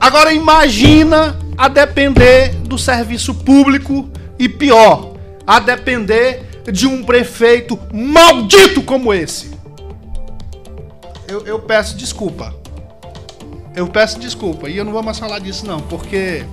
Agora 0.00 0.32
imagina 0.32 1.38
a 1.54 1.68
depender 1.68 2.54
do 2.60 2.78
serviço 2.78 3.34
público 3.34 4.08
e 4.38 4.48
pior, 4.48 5.16
a 5.46 5.60
depender 5.60 6.62
de 6.72 6.86
um 6.86 7.04
prefeito 7.04 7.78
maldito 7.92 8.80
como 8.80 9.12
esse. 9.12 9.53
Eu, 11.26 11.46
eu 11.46 11.58
peço 11.60 11.96
desculpa. 11.96 12.54
Eu 13.74 13.88
peço 13.88 14.18
desculpa. 14.18 14.68
E 14.68 14.76
eu 14.76 14.84
não 14.84 14.92
vou 14.92 15.02
mais 15.02 15.18
falar 15.18 15.38
disso, 15.38 15.66
não, 15.66 15.80
porque. 15.80 16.44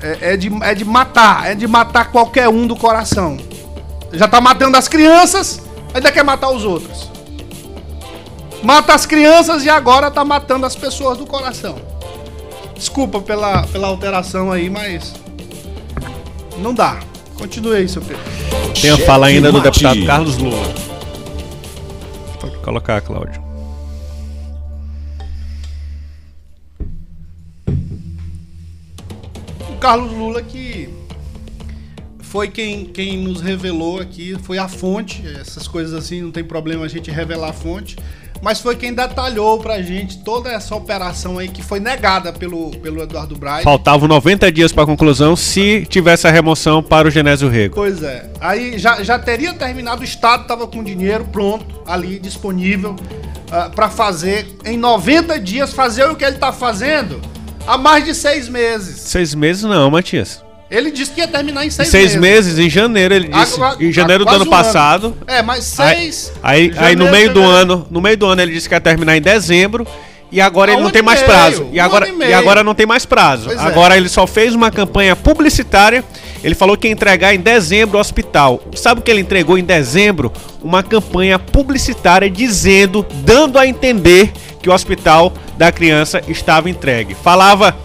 É, 0.00 0.32
é 0.32 0.36
de, 0.36 0.50
é 0.62 0.74
de 0.74 0.84
matar. 0.84 1.50
É 1.50 1.54
de 1.54 1.66
matar 1.66 2.10
qualquer 2.10 2.48
um 2.48 2.66
do 2.66 2.76
coração. 2.76 3.36
Já 4.12 4.26
tá 4.26 4.40
matando 4.40 4.76
as 4.76 4.88
crianças, 4.88 5.62
ainda 5.94 6.10
quer 6.10 6.24
matar 6.24 6.50
os 6.50 6.64
outros. 6.64 7.10
Mata 8.62 8.94
as 8.94 9.06
crianças 9.06 9.64
e 9.64 9.70
agora 9.70 10.10
tá 10.10 10.24
matando 10.24 10.66
as 10.66 10.74
pessoas 10.74 11.18
do 11.18 11.26
coração. 11.26 11.76
Desculpa 12.74 13.20
pela, 13.20 13.62
pela 13.64 13.88
alteração 13.88 14.50
aí, 14.50 14.68
mas. 14.68 15.14
Não 16.58 16.74
dá. 16.74 16.98
Continue 17.36 17.76
aí, 17.76 17.88
seu 17.88 18.02
Pedro. 18.02 18.22
Tem 18.80 18.90
a 18.90 18.98
fala 18.98 19.26
ainda 19.26 19.50
do 19.50 19.60
deputado 19.60 20.04
Carlos 20.04 20.36
Lula. 20.38 20.89
Colocar, 22.62 23.00
Cláudio. 23.00 23.50
o 29.70 29.76
Carlos 29.78 30.12
Lula 30.12 30.42
que 30.42 30.88
foi 32.20 32.48
quem, 32.48 32.84
quem 32.84 33.18
nos 33.18 33.40
revelou 33.40 33.98
aqui, 33.98 34.36
foi 34.42 34.58
a 34.58 34.68
fonte, 34.68 35.26
essas 35.26 35.66
coisas 35.66 35.92
assim, 35.92 36.22
não 36.22 36.30
tem 36.30 36.44
problema 36.44 36.84
a 36.84 36.88
gente 36.88 37.10
revelar 37.10 37.48
a 37.50 37.52
fonte, 37.52 37.96
mas 38.42 38.60
foi 38.60 38.76
quem 38.76 38.92
detalhou 38.92 39.58
pra 39.58 39.82
gente 39.82 40.18
toda 40.18 40.50
essa 40.50 40.74
operação 40.74 41.38
aí 41.38 41.48
que 41.48 41.62
foi 41.62 41.80
negada 41.80 42.32
pelo, 42.32 42.70
pelo 42.78 43.02
Eduardo 43.02 43.36
Braga. 43.36 43.62
Faltavam 43.62 44.08
90 44.08 44.50
dias 44.50 44.72
para 44.72 44.84
a 44.84 44.86
conclusão 44.86 45.36
se 45.36 45.86
tivesse 45.88 46.26
a 46.26 46.30
remoção 46.30 46.82
para 46.82 47.08
o 47.08 47.10
Genésio 47.10 47.48
Rego. 47.48 47.74
Pois 47.74 48.02
é. 48.02 48.30
Aí 48.40 48.78
já, 48.78 49.02
já 49.02 49.18
teria 49.18 49.52
terminado, 49.54 50.00
o 50.00 50.04
Estado 50.04 50.46
tava 50.46 50.66
com 50.66 50.82
dinheiro 50.82 51.24
pronto, 51.26 51.82
ali, 51.86 52.18
disponível, 52.18 52.96
ah, 53.50 53.70
pra 53.74 53.90
fazer, 53.90 54.46
em 54.64 54.76
90 54.76 55.38
dias, 55.40 55.72
fazer 55.72 56.04
o 56.04 56.16
que 56.16 56.24
ele 56.24 56.38
tá 56.38 56.52
fazendo 56.52 57.20
há 57.66 57.76
mais 57.76 58.04
de 58.04 58.14
seis 58.14 58.48
meses. 58.48 59.00
Seis 59.00 59.34
meses 59.34 59.64
não, 59.64 59.90
Matias. 59.90 60.42
Ele 60.70 60.90
disse 60.90 61.10
que 61.10 61.20
ia 61.20 61.26
terminar 61.26 61.64
em 61.64 61.66
Em 61.66 61.70
seis, 61.70 61.88
seis 61.88 62.14
meses, 62.14 62.58
em 62.58 62.70
janeiro, 62.70 63.12
ele 63.12 63.28
disse. 63.28 63.54
Agora- 63.56 63.76
em 63.80 63.92
janeiro 63.92 64.24
do 64.24 64.28
ano 64.30 64.38
um 64.38 64.42
ano. 64.42 64.50
passado. 64.50 65.16
É, 65.26 65.42
mas 65.42 65.64
seis. 65.64 66.32
aí, 66.42 66.72
aí 66.76 66.94
no 66.94 67.06
janeiro, 67.06 67.10
meio 67.10 67.34
do 67.34 67.42
ano, 67.42 67.86
no 67.90 68.00
meio 68.00 68.16
do 68.16 68.26
ano 68.26 68.40
ele 68.40 68.52
disse 68.52 68.68
que 68.68 68.74
ia 68.74 68.80
terminar 68.80 69.16
em 69.16 69.20
dezembro 69.20 69.84
E 70.30 70.40
agora 70.40 70.70
ele 70.70 70.76
um 70.76 70.80
não 70.82 70.86
ano 70.86 70.92
tem 70.92 71.02
mais 71.02 71.20
meio, 71.20 71.32
prazo. 71.32 71.64
um 71.64 71.70
E 71.72 71.80
agora, 71.80 72.06
ano 72.08 72.22
e 72.22 72.28
e 72.28 72.32
agora 72.32 72.62
não 72.62 72.72
tem 72.72 72.86
mais 72.86 73.04
prazo. 73.04 73.46
Pois 73.46 73.58
é. 73.58 73.62
agora 73.64 73.96
ele 73.96 74.08
só 74.08 74.28
fez 74.28 74.54
uma 74.54 74.70
campanha 74.70 75.16
publicitária. 75.16 76.04
Ele 76.44 76.54
falou 76.54 76.76
que 76.76 76.86
ia 76.86 76.92
entregar 76.92 77.34
em 77.34 77.40
dezembro 77.40 77.98
o 77.98 78.00
hospital. 78.00 78.62
Sabe 78.76 79.00
o 79.00 79.02
que 79.02 79.10
ele 79.10 79.20
entregou 79.22 79.58
em 79.58 79.64
dezembro? 79.64 80.32
Uma 80.62 80.84
campanha 80.84 81.36
publicitária 81.36 82.30
dizendo, 82.30 83.04
dando 83.24 83.58
a 83.58 83.66
entender 83.66 84.32
que 84.62 84.70
o 84.70 84.72
hospital 84.72 85.32
da 85.58 85.72
criança 85.72 86.22
estava 86.28 86.70
entregue. 86.70 87.14
Falava 87.14 87.76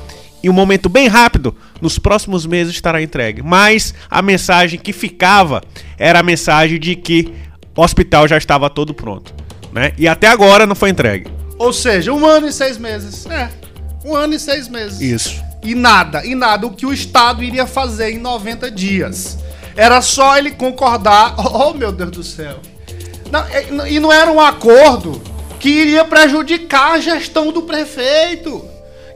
em 0.43 0.49
um 0.49 0.53
momento 0.53 0.87
bem 0.87 1.07
rápido, 1.07 1.55
nos 1.81 1.99
próximos 1.99 2.45
meses 2.45 2.73
estará 2.73 3.01
entregue. 3.01 3.41
Mas 3.41 3.93
a 4.09 4.21
mensagem 4.21 4.79
que 4.79 4.93
ficava 4.93 5.61
era 5.97 6.19
a 6.19 6.23
mensagem 6.23 6.79
de 6.79 6.95
que 6.95 7.33
o 7.75 7.81
hospital 7.81 8.27
já 8.27 8.37
estava 8.37 8.69
todo 8.69 8.93
pronto. 8.93 9.33
Né? 9.71 9.91
E 9.97 10.07
até 10.07 10.27
agora 10.27 10.65
não 10.65 10.75
foi 10.75 10.89
entregue. 10.89 11.29
Ou 11.57 11.73
seja, 11.73 12.13
um 12.13 12.25
ano 12.25 12.47
e 12.47 12.53
seis 12.53 12.77
meses. 12.77 13.25
É. 13.25 13.49
Um 14.03 14.15
ano 14.15 14.33
e 14.33 14.39
seis 14.39 14.67
meses. 14.67 15.01
Isso. 15.01 15.43
E 15.63 15.73
nada, 15.75 16.25
e 16.25 16.35
nada. 16.35 16.67
O 16.67 16.71
que 16.71 16.85
o 16.85 16.93
Estado 16.93 17.43
iria 17.43 17.65
fazer 17.65 18.11
em 18.11 18.19
90 18.19 18.69
dias. 18.71 19.37
Era 19.75 20.01
só 20.01 20.37
ele 20.37 20.51
concordar. 20.51 21.35
Oh, 21.51 21.73
meu 21.73 21.91
Deus 21.91 22.11
do 22.11 22.23
céu. 22.23 22.59
Não, 23.31 23.41
é- 23.47 23.89
e 23.89 23.99
não 23.99 24.11
era 24.13 24.31
um 24.31 24.39
acordo 24.39 25.21
que 25.59 25.69
iria 25.69 26.05
prejudicar 26.05 26.91
a 26.93 26.99
gestão 26.99 27.51
do 27.51 27.63
prefeito. 27.63 28.63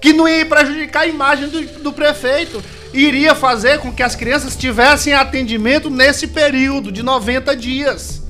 Que 0.02 0.14
não 0.14 0.28
ia 0.28 0.46
prejudicar 0.46 1.02
a 1.02 1.08
imagem 1.08 1.48
do, 1.50 1.62
do 1.82 1.92
prefeito. 1.94 2.64
Iria 2.94 3.36
fazer 3.36 3.80
com 3.80 3.92
que 3.92 4.02
as 4.02 4.16
crianças 4.16 4.56
tivessem 4.56 5.14
atendimento 5.14 5.90
nesse 5.90 6.26
período 6.28 6.92
de 6.92 7.04
90 7.04 7.56
dias. 7.56 8.24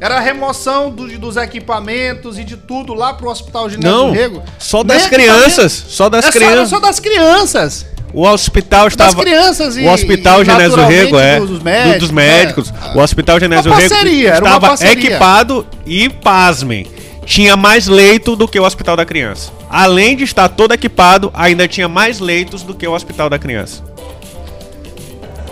Era 0.00 0.16
a 0.16 0.20
remoção 0.20 0.90
do- 0.90 1.06
dos 1.18 1.36
equipamentos 1.36 2.36
e 2.36 2.42
de 2.42 2.56
tudo 2.56 2.92
lá 2.92 3.14
pro 3.14 3.28
Hospital 3.30 3.70
Ginésio 3.70 3.88
Não, 3.96 4.10
Rego. 4.10 4.42
só 4.58 4.82
das 4.82 5.06
crianças, 5.06 5.84
só 5.88 6.08
das 6.08 6.26
É 6.26 6.32
crianças. 6.32 6.68
Só, 6.70 6.80
das 6.80 6.98
crianças. 6.98 7.86
O 8.12 8.26
hospital 8.26 8.88
estava. 8.88 9.14
crianças 9.22 9.76
e- 9.76 9.82
o 9.86 9.88
hospital 9.92 10.44
Genésio 10.44 10.84
Rego 10.84 11.18
é. 11.18 11.38
dos 11.38 11.58
do- 11.60 11.64
médicos, 11.64 11.98
dos 12.00 12.10
médicos. 12.10 12.72
é. 12.92 12.98
O 12.98 13.00
hospital 13.00 13.38
Genésio 13.38 13.72
Rego 13.72 13.88
parceria, 13.88 14.34
estava 14.34 14.74
equipado 14.90 15.66
e, 15.86 16.08
pasmem, 16.08 16.84
tinha 17.24 17.56
mais 17.56 17.86
leito 17.86 18.36
do 18.36 18.48
que 18.48 18.58
o 18.58 18.64
hospital 18.64 18.96
da 18.96 19.04
criança. 19.04 19.52
Além 19.68 20.16
de 20.16 20.24
estar 20.24 20.48
todo 20.48 20.72
equipado, 20.72 21.30
ainda 21.34 21.68
tinha 21.68 21.88
mais 21.88 22.20
leitos 22.20 22.62
do 22.62 22.74
que 22.74 22.86
o 22.86 22.92
hospital 22.92 23.30
da 23.30 23.38
criança. 23.38 23.82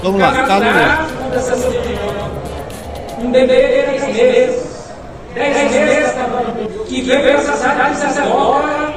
Vamos 0.03 0.21
lá, 0.21 0.33
Carlos 0.47 0.69
Lula. 0.69 1.07
Um 3.19 3.31
bebê 3.31 3.55
de 3.55 3.99
10 3.99 4.17
meses. 4.17 4.71
10 5.35 5.73
meses 5.73 6.11
que 6.89 7.03
veio 7.03 7.29
essa 7.29 7.57
cidade 7.57 8.01
dessa 8.01 8.25
hora 8.25 8.95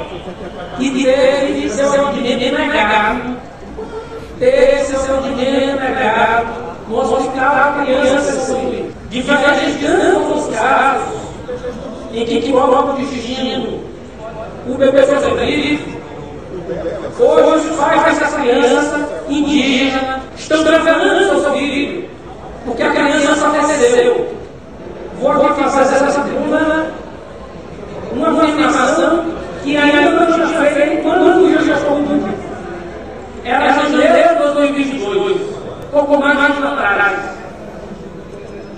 e 0.80 0.89
teve 0.89 1.69
seu 1.69 2.11
dinheiro 2.13 2.57
negado. 2.57 3.38
Teve 4.39 4.84
seu 4.84 5.21
dinheiro 5.21 5.80
negado 5.80 6.47
no 6.88 6.99
hospital 6.99 7.55
da 7.55 7.84
criança 7.84 8.57
Diferenciando 9.09 10.34
os 10.34 10.55
casos 10.55 11.22
em 12.14 12.26
que 12.26 12.51
coloca 12.51 12.91
o 12.91 12.95
destino, 12.97 13.80
o 14.68 14.76
bebê 14.76 15.03
sobrevive. 15.05 15.97
Hoje 17.20 17.70
os 17.70 17.76
pais 17.78 18.20
dessa 18.20 18.39
criança 18.39 19.09
indígena 19.28 20.22
estão 20.38 20.64
gravando 20.64 21.41
seu 21.41 21.53
filho, 21.53 22.09
porque 22.66 22.84
a 22.84 22.91
criança 22.91 23.36
faleceu. 23.36 24.28
Vou 25.20 25.32
aqui 25.32 25.64
fazer 25.64 26.05
essa 26.05 26.22
tribuna 26.22 26.88
uma 28.11 28.43
afirmação 28.43 29.26
que 29.64 29.76
ainda 29.76 30.11
não 30.11 30.34
tinha 30.34 30.47
feito 30.47 31.01
quando 31.01 31.49
eu 31.49 31.66
já 31.66 31.74
estou 31.74 31.95
público. 31.95 32.30
Era 33.43 33.74
janeiro 33.74 34.38
de 34.38 34.53
2022, 34.53 35.41
pouco 35.91 36.18
mais 36.18 36.38
de 36.38 36.64
atrás. 36.64 37.20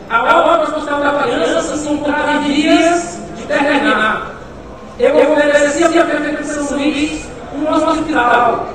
A 0.10 0.40
obra 0.40 0.64
Hospital 0.64 1.00
da 1.02 1.24
Criança 1.24 1.62
se 1.76 1.90
encontrava 1.90 2.34
em 2.34 2.42
dias 2.44 3.24
de 3.46 3.54
terminar. 3.54 4.36
Eu 5.00 5.32
ofereci 5.32 5.84
a 5.84 5.89
Prefeitura 5.89 6.43
de 6.43 6.48
São 6.48 6.78
Luís 6.78 7.26
um 7.54 7.72
hospital. 7.72 8.68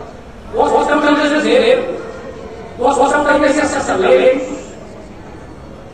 O 0.54 0.60
hospital 0.60 1.14
de 1.14 1.28
Janeiro. 1.28 2.00
O 2.78 2.84
hospital 2.86 3.24
da 3.24 3.34
Criança 3.34 3.94
Leitos. 3.94 4.60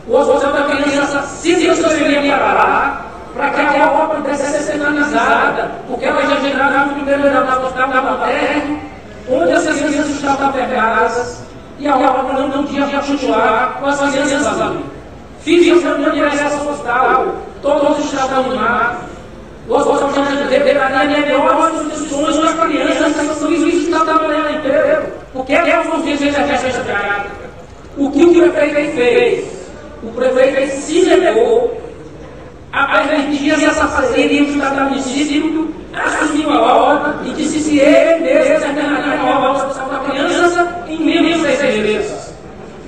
O 0.07 0.15
hospital 0.15 0.51
Criança 0.67 1.21
se 1.23 1.55
transferiria 1.55 2.37
para 2.37 2.53
lá 2.53 3.03
para 3.35 3.51
que 3.51 3.61
a 3.61 3.91
obra 3.91 4.15
pudesse 4.15 4.63
ser 4.63 4.71
finalizada, 4.73 5.71
porque 5.87 6.05
ela 6.05 6.21
já 6.23 6.39
gerava 6.39 6.85
no 6.85 6.93
primeiro 6.95 7.27
andar 7.27 7.59
do 7.59 7.67
hospital 7.67 7.89
da 7.89 8.01
materno, 8.01 8.79
onde 9.29 9.51
as 9.51 9.63
crianças 9.63 10.09
estavam 10.09 10.51
pegadas 10.51 11.43
e 11.77 11.87
a 11.87 11.95
obra 11.95 12.47
não, 12.47 12.65
tinha 12.65 12.87
continuar 12.87 13.77
com 13.79 13.85
as 13.85 13.99
crianças 13.99 14.59
ali. 14.59 14.83
Fiz 15.41 15.85
a 15.85 15.93
minha 15.95 16.11
direção 16.11 16.61
ao 16.61 16.69
hospital, 16.69 17.35
todos 17.61 18.05
estavam 18.05 18.45
animados. 18.45 19.17
O 19.67 19.73
hospital 19.73 20.25
de 20.25 20.47
deveria 20.47 20.89
melhores 20.89 21.81
condições 21.81 22.37
para 22.37 22.65
as 22.65 22.71
crianças 22.71 23.13
que 23.13 23.35
São 23.35 23.49
Luís 23.49 23.83
está 23.83 23.99
trabalhando 24.05 24.57
inteiro, 24.57 25.07
porque 25.33 25.53
é 25.53 25.79
uma 25.79 25.95
urgência 25.95 26.31
de 26.31 26.37
agência 26.37 26.81
pediátrica. 26.81 27.47
O 27.97 28.11
que 28.11 28.23
o 28.23 28.51
prefeito 28.51 28.95
fez? 28.95 29.45
O 30.03 30.11
prefeito 30.13 30.71
se 30.77 31.05
negou 31.05 31.81
a 32.71 33.01
permitir 33.01 33.51
essa 33.51 33.87
parceria 33.87 34.45
do 34.45 34.51
Estado 34.51 34.75
do 34.75 34.89
município, 34.91 35.75
assumiu 35.93 36.51
a 36.51 36.75
obra 36.75 37.15
e 37.25 37.31
disse 37.31 37.59
se 37.59 37.79
ele 37.79 38.19
mesmo 38.23 38.73
terminaria 38.73 39.19
a 39.19 39.37
obra 39.37 39.49
do 39.49 39.67
Hospital 39.67 39.89
da 39.89 39.99
Criança 40.09 40.83
em 40.87 40.99
menos 41.03 41.41
de 41.41 41.57
seis 41.57 41.83
meses. 41.83 42.33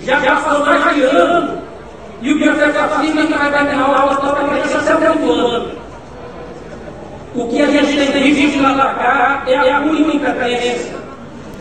Já 0.03 0.37
faz 0.37 0.59
mais 0.65 0.95
de 0.95 1.01
ano. 1.01 1.58
E 2.21 2.33
o 2.33 2.39
prefeito 2.39 2.79
afirma 2.79 3.25
que 3.25 3.33
vai 3.33 3.51
terminar 3.51 3.83
a 3.83 4.03
obra 4.03 4.15
do 4.15 4.27
Hospital 4.27 4.35
da 4.35 4.61
Criança 4.61 4.93
até 4.93 5.11
o 5.11 5.31
ano. 5.31 5.71
O 7.35 7.47
que 7.47 7.61
a 7.61 7.67
gente 7.67 8.11
tem 8.11 8.33
visto 8.33 8.61
lá 8.61 8.73
para 8.73 8.93
cá 8.95 9.43
é 9.47 9.71
a 9.71 9.79
única 9.79 10.15
incompetência. 10.15 10.99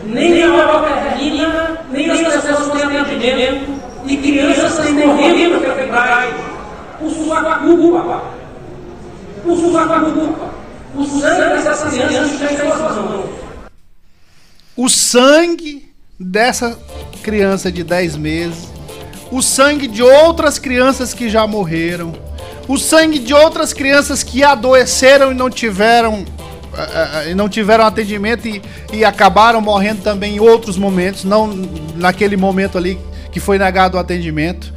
Nem 0.03 0.43
a 0.43 0.77
obra 0.77 0.91
termina, 0.97 1.81
nem 1.91 2.09
as 2.09 2.19
pessoas 2.19 2.69
têm 2.69 2.97
atendimento, 2.97 3.79
e 4.05 4.17
crianças 4.17 4.73
saem 4.73 4.93
morrendo 4.93 5.61
pela 5.61 5.75
febrai. 5.75 6.33
Por 6.99 7.09
sua 7.11 7.41
culpa. 7.59 8.23
Por 9.43 9.57
sua 9.57 9.87
culpa. 9.87 10.49
O 10.95 11.05
sangue 11.05 11.63
dessas 11.63 11.93
crianças 11.93 12.31
está 12.33 12.53
em 12.53 12.57
suas 12.57 12.95
mãos. 12.95 13.29
O 14.75 14.89
sangue 14.89 15.93
dessa 16.19 16.77
criança 17.21 17.71
de 17.71 17.83
10 17.83 18.17
meses, 18.17 18.69
o 19.31 19.41
sangue 19.41 19.87
de 19.87 20.01
outras 20.01 20.57
crianças 20.57 21.13
que 21.13 21.29
já 21.29 21.45
morreram, 21.45 22.13
o 22.67 22.77
sangue 22.77 23.19
de 23.19 23.33
outras 23.33 23.73
crianças 23.73 24.23
que 24.23 24.43
adoeceram 24.43 25.31
e 25.31 25.35
não 25.35 25.49
tiveram 25.49 26.25
eh, 26.77 27.09
eh, 27.25 27.31
e 27.31 27.35
não 27.35 27.49
tiveram 27.49 27.85
atendimento 27.85 28.47
e, 28.47 28.61
e 28.93 29.03
acabaram 29.03 29.59
morrendo 29.59 30.01
também 30.01 30.35
em 30.35 30.39
outros 30.39 30.77
momentos, 30.77 31.23
não 31.23 31.47
naquele 31.95 32.37
momento 32.37 32.77
ali 32.77 32.97
que 33.31 33.39
foi 33.39 33.57
negado 33.57 33.97
o 33.97 33.99
atendimento, 33.99 34.73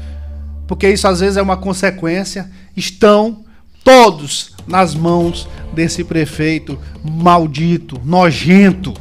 porque 0.66 0.88
isso 0.88 1.07
às 1.07 1.20
vezes 1.20 1.36
é 1.36 1.42
uma 1.42 1.57
consequência, 1.57 2.50
estão 2.76 3.44
todos 3.84 4.53
nas 4.66 4.94
mãos 4.94 5.48
desse 5.72 6.05
prefeito 6.05 6.78
maldito, 7.03 8.00
nojento, 8.05 8.94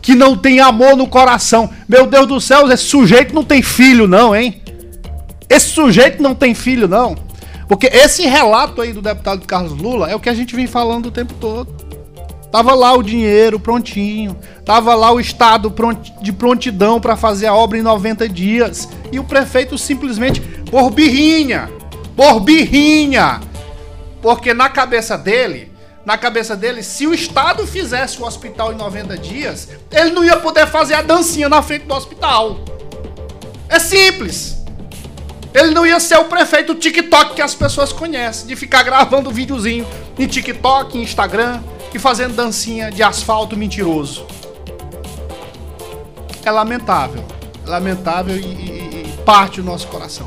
que 0.00 0.14
não 0.14 0.36
tem 0.36 0.60
amor 0.60 0.96
no 0.96 1.06
coração. 1.06 1.68
Meu 1.88 2.06
Deus 2.06 2.26
do 2.26 2.40
céu, 2.40 2.70
esse 2.70 2.84
sujeito 2.84 3.34
não 3.34 3.44
tem 3.44 3.62
filho 3.62 4.06
não, 4.06 4.34
hein? 4.34 4.62
Esse 5.48 5.68
sujeito 5.68 6.22
não 6.22 6.34
tem 6.34 6.54
filho 6.54 6.88
não. 6.88 7.16
Porque 7.68 7.86
esse 7.86 8.26
relato 8.26 8.80
aí 8.80 8.92
do 8.92 9.02
deputado 9.02 9.46
Carlos 9.46 9.72
Lula 9.72 10.10
é 10.10 10.14
o 10.14 10.20
que 10.20 10.28
a 10.28 10.34
gente 10.34 10.54
vem 10.54 10.66
falando 10.66 11.06
o 11.06 11.10
tempo 11.10 11.34
todo. 11.34 11.74
Tava 12.50 12.74
lá 12.74 12.94
o 12.94 13.02
dinheiro 13.02 13.58
prontinho, 13.58 14.36
tava 14.64 14.94
lá 14.94 15.12
o 15.12 15.20
estado 15.20 15.74
de 16.22 16.32
prontidão 16.32 17.00
para 17.00 17.16
fazer 17.16 17.46
a 17.46 17.54
obra 17.54 17.76
em 17.76 17.82
90 17.82 18.28
dias 18.28 18.88
e 19.10 19.18
o 19.18 19.24
prefeito 19.24 19.76
simplesmente 19.76 20.40
por 20.70 20.90
birrinha, 20.90 21.68
por 22.14 22.40
birrinha. 22.40 23.40
Porque 24.22 24.54
na 24.54 24.68
cabeça 24.68 25.18
dele, 25.18 25.72
na 26.04 26.16
cabeça 26.16 26.56
dele, 26.56 26.82
se 26.82 27.06
o 27.06 27.12
estado 27.12 27.66
fizesse 27.66 28.22
o 28.22 28.24
hospital 28.24 28.72
em 28.72 28.76
90 28.76 29.18
dias, 29.18 29.68
ele 29.90 30.10
não 30.12 30.24
ia 30.24 30.36
poder 30.36 30.66
fazer 30.68 30.94
a 30.94 31.02
dancinha 31.02 31.48
na 31.48 31.60
frente 31.60 31.84
do 31.84 31.94
hospital. 31.94 32.60
É 33.68 33.78
simples. 33.78 34.55
Ele 35.56 35.70
não 35.70 35.86
ia 35.86 35.98
ser 35.98 36.18
o 36.18 36.24
prefeito 36.24 36.74
TikTok 36.74 37.34
que 37.34 37.40
as 37.40 37.54
pessoas 37.54 37.90
conhecem, 37.90 38.46
de 38.46 38.54
ficar 38.54 38.82
gravando 38.82 39.30
videozinho 39.30 39.86
em 40.18 40.26
TikTok, 40.26 40.98
em 40.98 41.02
Instagram 41.02 41.62
e 41.94 41.98
fazendo 41.98 42.34
dancinha 42.34 42.90
de 42.92 43.02
asfalto 43.02 43.56
mentiroso. 43.56 44.26
É 46.44 46.50
lamentável. 46.50 47.24
É 47.66 47.70
lamentável 47.70 48.36
e, 48.36 48.40
e- 48.42 49.06
e 49.06 49.12
parte 49.24 49.58
o 49.62 49.64
nosso 49.64 49.86
coração. 49.86 50.26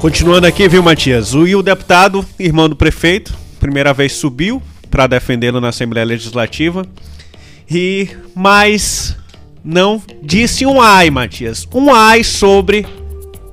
Continuando 0.00 0.48
aqui, 0.48 0.68
viu, 0.68 0.82
Matias? 0.82 1.34
O, 1.34 1.42
o 1.44 1.62
deputado, 1.62 2.26
irmão 2.36 2.68
do 2.68 2.74
prefeito, 2.74 3.32
primeira 3.60 3.94
vez 3.94 4.12
subiu 4.14 4.60
para 4.90 5.06
defendê-lo 5.06 5.60
na 5.60 5.68
Assembleia 5.68 6.04
Legislativa. 6.04 6.84
E 7.70 8.08
mas 8.34 9.16
não 9.68 10.00
disse 10.22 10.64
um 10.64 10.80
ai, 10.80 11.10
Matias, 11.10 11.68
um 11.74 11.92
ai 11.92 12.24
sobre 12.24 12.86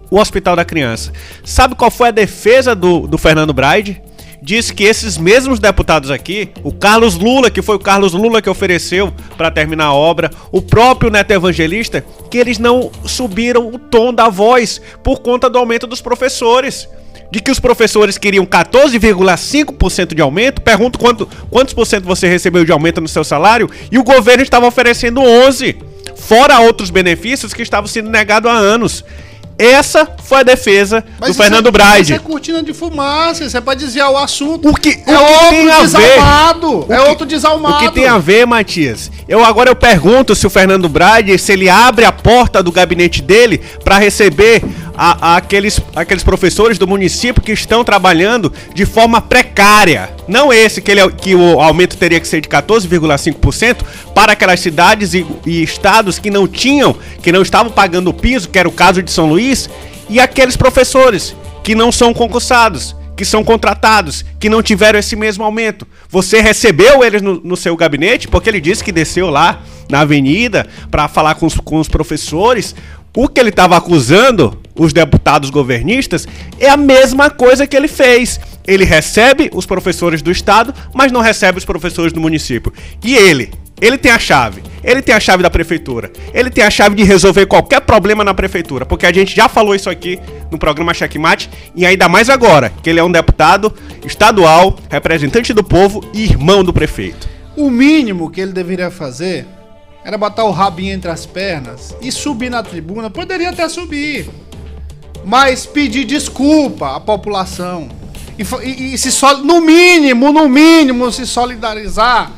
o 0.10 0.18
Hospital 0.18 0.56
da 0.56 0.64
Criança. 0.64 1.12
Sabe 1.44 1.76
qual 1.76 1.92
foi 1.92 2.08
a 2.08 2.12
defesa 2.12 2.74
do, 2.74 3.06
do 3.06 3.18
Fernando 3.18 3.52
Braide? 3.52 4.02
Disse 4.42 4.74
que 4.74 4.86
esses 4.86 5.18
mesmos 5.18 5.60
deputados 5.60 6.10
aqui, 6.10 6.52
o 6.64 6.72
Carlos 6.72 7.16
Lula, 7.16 7.52
que 7.52 7.62
foi 7.62 7.76
o 7.76 7.80
Carlos 7.80 8.14
Lula 8.14 8.42
que 8.42 8.50
ofereceu 8.50 9.12
para 9.36 9.52
terminar 9.52 9.88
a 9.88 9.94
obra, 9.94 10.32
o 10.54 10.62
próprio 10.62 11.12
Neto 11.12 11.32
Evangelista, 11.32 12.06
que 12.32 12.38
eles 12.38 12.60
não 12.60 12.92
subiram 13.04 13.68
o 13.68 13.78
tom 13.78 14.14
da 14.14 14.30
voz 14.30 14.80
por 15.04 15.20
conta 15.20 15.50
do 15.50 15.58
aumento 15.58 15.86
dos 15.86 16.00
professores 16.00 16.88
de 17.30 17.42
que 17.42 17.52
os 17.52 17.60
professores 17.60 18.18
queriam 18.18 18.46
14,5% 18.46 20.14
de 20.14 20.22
aumento. 20.22 20.62
Pergunto 20.62 20.98
quanto, 20.98 21.28
quantos 21.50 21.74
por 21.74 21.86
cento 21.86 22.06
você 22.06 22.30
recebeu 22.30 22.64
de 22.64 22.72
aumento 22.72 23.02
no 23.02 23.08
seu 23.10 23.26
salário 23.26 23.70
e 23.92 23.98
o 23.98 24.04
governo 24.04 24.44
estava 24.44 24.68
oferecendo 24.68 25.20
11, 25.20 25.76
fora 26.26 26.60
outros 26.60 26.90
benefícios 26.90 27.54
que 27.54 27.62
estavam 27.62 27.88
sendo 27.88 28.10
negados 28.10 28.52
há 28.52 28.56
anos. 28.56 29.06
Essa 29.58 30.08
foi 30.24 30.40
a 30.40 30.44
defesa 30.44 31.04
Mas 31.20 31.30
do 31.30 31.36
Fernando 31.36 31.70
é, 31.70 31.72
Braide. 31.72 32.02
Isso 32.02 32.14
é 32.14 32.20
cortina 32.20 32.62
de 32.62 32.74
fumaça, 32.74 33.44
isso 33.46 33.56
é 33.56 33.62
pra 33.62 33.74
desviar 33.74 34.12
o 34.12 34.18
assunto. 34.18 34.70
O 34.70 34.74
que, 34.74 35.02
é 35.08 35.18
o 35.18 35.22
outro 35.22 35.50
tem 35.50 35.72
a 35.72 35.82
desalmado. 35.82 36.82
Ver, 36.82 36.94
é 36.94 37.02
que, 37.02 37.10
outro 37.10 37.26
desalmado. 37.26 37.76
O 37.76 37.80
que 37.80 37.92
tem 37.94 38.08
a 38.08 38.18
ver, 38.18 38.46
Matias? 38.46 39.10
Eu 39.28 39.44
agora 39.44 39.70
eu 39.70 39.76
pergunto 39.76 40.36
se 40.36 40.46
o 40.46 40.50
Fernando 40.50 40.90
Braide, 40.90 41.38
se 41.40 41.54
ele 41.54 41.70
abre 41.70 42.04
a 42.04 42.12
porta 42.12 42.62
do 42.62 42.72
gabinete 42.72 43.22
dele 43.22 43.62
para 43.84 43.98
receber 43.98 44.62
a, 44.98 45.34
a 45.34 45.38
aqueles, 45.38 45.80
aqueles 45.96 46.24
professores 46.24 46.78
do 46.78 46.88
município 46.88 47.42
que 47.42 47.52
estão 47.52 47.84
trabalhando 47.84 48.52
de 48.74 48.86
forma 48.86 49.22
precária. 49.22 50.10
Não 50.28 50.52
esse, 50.52 50.82
que, 50.82 50.92
ele, 50.92 51.08
que 51.12 51.36
o 51.36 51.62
aumento 51.62 51.98
teria 51.98 52.20
que 52.20 52.28
ser 52.28 52.42
de 52.42 52.50
14,5% 52.50 53.78
para 54.14 54.34
aquelas 54.34 54.60
cidades 54.60 55.14
e, 55.14 55.26
e 55.46 55.62
estados 55.62 56.18
que 56.18 56.32
não 56.32 56.48
tinham, 56.48 56.96
que 57.22 57.32
não 57.32 57.42
estavam 57.42 57.72
pagando 57.72 58.10
o 58.10 58.14
piso, 58.14 58.50
que 58.50 58.58
era 58.58 58.68
o 58.68 58.72
caso 58.72 59.04
de 59.04 59.12
São 59.12 59.28
Luís, 59.28 59.45
e 60.10 60.20
aqueles 60.20 60.56
professores 60.56 61.36
que 61.64 61.76
não 61.76 61.92
são 61.92 62.14
concursados 62.14 62.96
que 63.16 63.24
são 63.24 63.44
contratados, 63.44 64.26
que 64.40 64.50
não 64.50 64.62
tiveram 64.62 65.00
esse 65.00 65.16
mesmo 65.16 65.44
aumento. 65.44 65.88
Você 66.10 66.42
recebeu 66.42 67.04
eles 67.04 67.22
no, 67.22 67.36
no 67.36 67.56
seu 67.56 67.76
gabinete, 67.76 68.28
porque 68.28 68.50
ele 68.50 68.60
disse 68.60 68.84
que 68.84 68.92
desceu 68.92 69.30
lá 69.30 69.62
na 69.90 70.02
avenida 70.02 70.68
para 70.92 71.08
falar 71.08 71.36
com 71.36 71.46
os, 71.46 71.56
com 71.56 71.80
os 71.80 71.88
professores. 71.88 72.76
O 73.16 73.30
que 73.30 73.40
ele 73.40 73.50
estava 73.50 73.78
acusando 73.78 74.60
os 74.78 74.92
deputados 74.92 75.50
governistas 75.50 76.28
é 76.60 76.70
a 76.70 76.76
mesma 76.76 77.30
coisa 77.30 77.66
que 77.66 77.76
ele 77.76 77.88
fez. 77.88 78.40
Ele 78.68 78.84
recebe 78.84 79.50
os 79.54 79.66
professores 79.66 80.22
do 80.22 80.32
estado, 80.32 80.74
mas 80.94 81.12
não 81.12 81.22
recebe 81.22 81.58
os 81.58 81.66
professores 81.66 82.12
do 82.12 82.20
município. 82.20 82.74
E 83.02 83.16
ele, 83.16 83.54
ele 83.80 83.98
tem 83.98 84.12
a 84.12 84.20
chave. 84.20 84.64
Ele 84.84 85.02
tem 85.02 85.14
a 85.14 85.20
chave 85.20 85.44
da 85.44 85.50
prefeitura. 85.50 86.12
Ele 86.34 86.50
tem 86.50 86.64
a 86.64 86.70
chave 86.70 86.96
de 86.96 87.04
resolver 87.04 87.46
qualquer 87.46 87.82
problema 87.82 88.24
na 88.24 88.34
prefeitura. 88.34 88.86
Porque 88.86 89.06
a 89.06 89.12
gente 89.12 89.36
já 89.36 89.50
falou 89.50 89.76
isso 89.76 89.90
aqui 89.90 90.20
no 90.52 90.58
programa 90.58 90.94
Checkmate. 90.94 91.50
E 91.76 91.86
ainda 91.86 92.08
mais 92.08 92.30
agora, 92.30 92.72
que 92.82 92.90
ele 92.90 93.00
é 93.00 93.04
um 93.04 93.12
deputado 93.12 93.74
estadual, 94.06 94.78
representante 94.90 95.54
do 95.54 95.64
povo 95.64 96.04
e 96.14 96.24
irmão 96.24 96.64
do 96.64 96.72
prefeito. 96.72 97.28
O 97.58 97.70
mínimo 97.70 98.30
que 98.30 98.42
ele 98.42 98.52
deveria 98.52 98.92
fazer 98.92 99.46
era 100.04 100.18
botar 100.18 100.44
o 100.44 100.52
rabinho 100.52 100.94
entre 100.94 101.10
as 101.10 101.26
pernas 101.26 101.96
e 102.02 102.12
subir 102.12 102.50
na 102.50 102.62
tribuna. 102.62 103.10
Poderia 103.10 103.50
até 103.50 103.68
subir 103.68 104.30
mas 105.26 105.66
pedir 105.66 106.06
desculpa 106.06 106.96
à 106.96 107.00
população. 107.00 107.90
E, 108.38 108.44
e, 108.64 108.94
e 108.94 108.98
se 108.98 109.10
no 109.44 109.60
mínimo, 109.60 110.32
no 110.32 110.48
mínimo, 110.48 111.12
se 111.12 111.26
solidarizar 111.26 112.32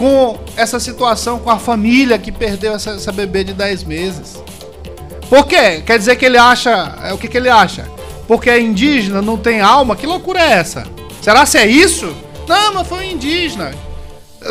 com 0.00 0.38
essa 0.56 0.80
situação, 0.80 1.38
com 1.38 1.50
a 1.50 1.58
família 1.58 2.18
que 2.18 2.32
perdeu 2.32 2.72
essa, 2.72 2.92
essa 2.92 3.12
bebê 3.12 3.44
de 3.44 3.52
10 3.52 3.84
meses. 3.84 4.42
Por 5.28 5.46
quê? 5.46 5.82
Quer 5.84 5.98
dizer 5.98 6.16
que 6.16 6.24
ele 6.24 6.38
acha. 6.38 6.94
É, 7.04 7.12
o 7.12 7.18
que, 7.18 7.28
que 7.28 7.36
ele 7.36 7.50
acha? 7.50 7.86
Porque 8.26 8.48
é 8.48 8.58
indígena, 8.58 9.20
não 9.20 9.36
tem 9.36 9.60
alma? 9.60 9.94
Que 9.94 10.06
loucura 10.06 10.40
é 10.40 10.52
essa? 10.52 10.84
Será 11.20 11.44
se 11.44 11.58
é 11.58 11.66
isso? 11.66 12.16
Não, 12.48 12.72
mas 12.72 12.88
foi 12.88 13.00
um 13.00 13.10
indígena. 13.10 13.72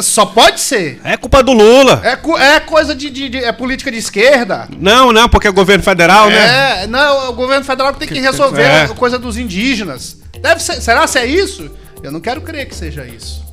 Só 0.03 0.23
pode 0.23 0.59
ser. 0.59 1.01
É 1.03 1.17
culpa 1.17 1.41
do 1.41 1.51
Lula. 1.51 1.99
É, 2.03 2.55
é 2.55 2.59
coisa 2.59 2.93
de, 2.93 3.09
de, 3.09 3.29
de, 3.29 3.43
É 3.43 3.51
política 3.51 3.91
de 3.91 3.97
esquerda. 3.97 4.69
Não, 4.77 5.11
não, 5.11 5.27
porque 5.27 5.47
é 5.47 5.49
o 5.49 5.53
governo 5.53 5.83
federal, 5.83 6.29
é, 6.29 6.31
né? 6.31 6.83
É, 6.83 6.87
não, 6.87 7.25
é 7.25 7.29
o 7.29 7.33
governo 7.33 7.65
federal 7.65 7.91
que 7.91 7.97
tem 7.97 8.07
que 8.07 8.19
resolver 8.19 8.61
é. 8.61 8.83
a 8.83 8.89
coisa 8.89 9.17
dos 9.17 9.35
indígenas. 9.35 10.15
Deve 10.39 10.61
ser. 10.61 10.79
Será 10.79 11.07
se 11.07 11.17
é 11.17 11.25
isso? 11.25 11.71
Eu 12.03 12.11
não 12.11 12.19
quero 12.19 12.39
crer 12.39 12.67
que 12.67 12.75
seja 12.75 13.03
isso. 13.03 13.48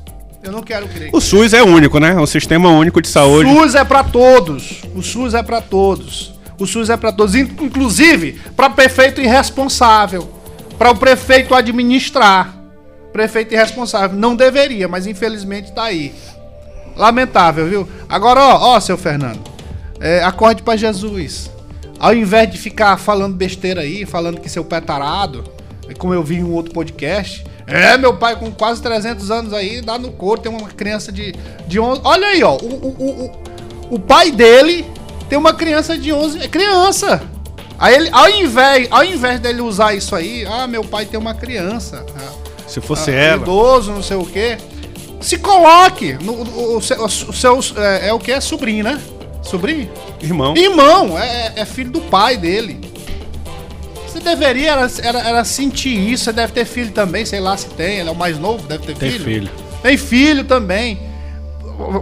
Eu 0.47 0.53
não 0.53 0.61
quero 0.61 0.87
crer. 0.87 1.09
O 1.11 1.19
SUS 1.19 1.53
é 1.53 1.61
único, 1.61 1.99
né? 1.99 2.15
O 2.15 2.25
sistema 2.25 2.69
único 2.69 3.01
de 3.01 3.09
saúde. 3.09 3.49
O 3.49 3.63
SUS 3.63 3.75
é 3.75 3.83
para 3.83 4.03
todos. 4.03 4.81
O 4.95 5.03
SUS 5.03 5.33
é 5.33 5.43
para 5.43 5.61
todos. 5.61 6.33
O 6.57 6.65
SUS 6.65 6.89
é 6.89 6.97
para 6.97 7.11
todos, 7.11 7.35
inclusive 7.35 8.39
para 8.55 8.69
prefeito 8.69 9.21
irresponsável, 9.21 10.27
para 10.77 10.89
o 10.89 10.95
prefeito 10.95 11.53
administrar 11.53 12.57
prefeito 13.11 13.53
irresponsável. 13.53 14.17
Não 14.17 14.35
deveria, 14.35 14.87
mas 14.87 15.05
infelizmente 15.05 15.73
tá 15.73 15.83
aí. 15.83 16.13
Lamentável, 16.95 17.67
viu? 17.67 17.89
Agora, 18.07 18.39
ó, 18.39 18.75
ó, 18.75 18.79
seu 18.79 18.97
Fernando, 18.97 19.41
é, 19.99 20.23
acorde 20.23 20.63
para 20.63 20.77
Jesus. 20.77 21.51
Ao 21.99 22.13
invés 22.13 22.49
de 22.49 22.57
ficar 22.57 22.95
falando 22.97 23.35
besteira 23.35 23.81
aí, 23.81 24.05
falando 24.05 24.39
que 24.39 24.47
seu 24.47 24.63
pé 24.63 24.77
é 24.77 24.81
tarado, 24.81 25.43
como 25.97 26.13
eu 26.13 26.23
vi 26.23 26.35
em 26.35 26.43
um 26.43 26.53
outro 26.53 26.71
podcast, 26.73 27.43
é, 27.67 27.97
meu 27.97 28.15
pai 28.15 28.35
com 28.37 28.49
quase 28.51 28.81
300 28.81 29.29
anos 29.29 29.53
aí, 29.53 29.81
dá 29.81 29.99
no 29.99 30.11
corpo, 30.11 30.43
tem 30.43 30.51
uma 30.51 30.69
criança 30.69 31.11
de, 31.11 31.33
de 31.67 31.79
11... 31.79 32.01
Olha 32.03 32.27
aí, 32.27 32.43
ó, 32.43 32.55
o, 32.55 32.65
o, 32.65 33.31
o, 33.91 33.95
o 33.95 33.99
pai 33.99 34.31
dele 34.31 34.85
tem 35.29 35.37
uma 35.37 35.53
criança 35.53 35.97
de 35.97 36.13
11... 36.13 36.43
É 36.43 36.47
criança! 36.47 37.21
Aí 37.79 37.93
ele, 37.93 38.09
ao 38.11 38.29
invés, 38.29 38.87
ao 38.89 39.03
invés 39.03 39.39
dele 39.39 39.61
usar 39.61 39.93
isso 39.93 40.15
aí, 40.15 40.45
ah, 40.45 40.65
meu 40.65 40.83
pai 40.83 41.05
tem 41.05 41.19
uma 41.19 41.35
criança. 41.35 42.03
Ah, 42.15 42.31
se 42.67 42.81
fosse 42.81 43.11
ah, 43.11 43.15
ela. 43.15 43.41
Idoso, 43.43 43.91
não 43.91 44.01
sei 44.01 44.17
o 44.17 44.25
quê. 44.25 44.57
Se 45.21 45.37
coloque. 45.37 46.13
No, 46.13 46.33
o, 46.33 46.77
o, 46.77 46.81
seu, 46.81 47.03
o 47.03 47.09
seu 47.09 47.59
é, 47.77 48.09
é, 48.09 48.13
o 48.13 48.19
que? 48.19 48.31
É 48.31 48.41
sobrinho, 48.41 48.83
né? 48.83 48.99
Sobrinho? 49.43 49.89
Irmão. 50.21 50.55
Irmão, 50.57 51.19
é, 51.19 51.53
é 51.55 51.65
filho 51.65 51.91
do 51.91 52.01
pai 52.01 52.35
dele. 52.35 52.79
Você 54.17 54.23
deveria 54.23 54.71
era, 54.71 54.91
era, 55.03 55.19
era, 55.19 55.43
sentir 55.43 55.95
isso. 55.95 56.25
Você 56.25 56.33
deve 56.33 56.51
ter 56.51 56.65
filho 56.65 56.91
também, 56.91 57.23
sei 57.23 57.39
lá 57.39 57.55
se 57.55 57.67
tem. 57.69 57.99
Ele 57.99 58.09
é 58.09 58.11
o 58.11 58.15
mais 58.15 58.39
novo, 58.39 58.67
deve 58.67 58.85
ter 58.85 58.97
tem 58.97 59.11
filho. 59.11 59.23
filho. 59.23 59.51
Tem 59.83 59.97
filho 59.97 60.43
também. 60.43 60.99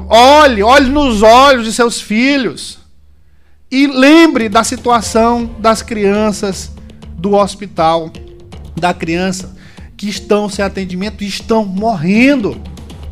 Olhe, 0.08 0.64
olhe 0.64 0.90
nos 0.90 1.22
olhos 1.22 1.66
de 1.66 1.74
seus 1.74 2.00
filhos. 2.00 2.80
E 3.70 3.86
lembre 3.88 4.48
da 4.48 4.64
situação 4.64 5.54
das 5.60 5.82
crianças 5.82 6.72
do 7.18 7.34
hospital. 7.34 8.10
Da 8.78 8.94
criança 8.94 9.54
que 9.98 10.08
estão 10.08 10.48
sem 10.48 10.64
atendimento 10.64 11.22
e 11.22 11.28
estão 11.28 11.66
morrendo. 11.66 12.62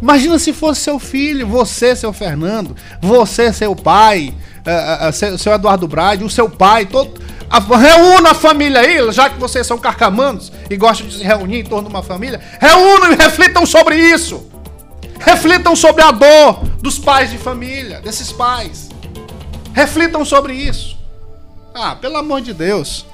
Imagina 0.02 0.40
se 0.40 0.54
fosse 0.54 0.82
seu 0.82 0.98
filho, 0.98 1.46
você, 1.48 1.96
seu 1.96 2.14
Fernando, 2.14 2.76
você, 3.02 3.52
seu 3.52 3.76
pai, 3.76 4.34
uh, 4.60 5.10
uh, 5.10 5.14
seu, 5.14 5.38
seu, 5.38 5.54
Eduardo 5.54 5.88
Brade, 5.88 6.24
o 6.24 6.30
seu 6.30 6.50
pai, 6.50 6.86
todo. 6.86 7.22
A, 7.54 7.60
reúna 7.60 8.32
a 8.32 8.34
família 8.34 8.80
aí, 8.80 9.12
já 9.12 9.30
que 9.30 9.40
vocês 9.40 9.68
são 9.68 9.78
carcamanos 9.78 10.52
e 10.72 10.76
gostam 10.76 11.08
de 11.08 11.18
se 11.18 11.24
reunir 11.24 11.60
em 11.60 11.64
torno 11.64 11.88
de 11.88 11.94
uma 11.94 12.02
família. 12.02 12.42
Reúnam 12.60 13.12
e 13.12 13.16
reflitam 13.16 13.64
sobre 13.64 13.96
isso. 13.96 14.50
Reflitam 15.20 15.76
sobre 15.76 16.02
a 16.02 16.10
dor 16.10 16.64
dos 16.82 16.98
pais 16.98 17.30
de 17.30 17.38
família, 17.38 18.02
desses 18.02 18.32
pais. 18.32 18.90
Reflitam 19.72 20.26
sobre 20.26 20.56
isso. 20.56 20.98
Ah, 21.76 21.96
pelo 21.96 22.18
amor 22.18 22.42
de 22.42 22.56
Deus. 22.56 23.06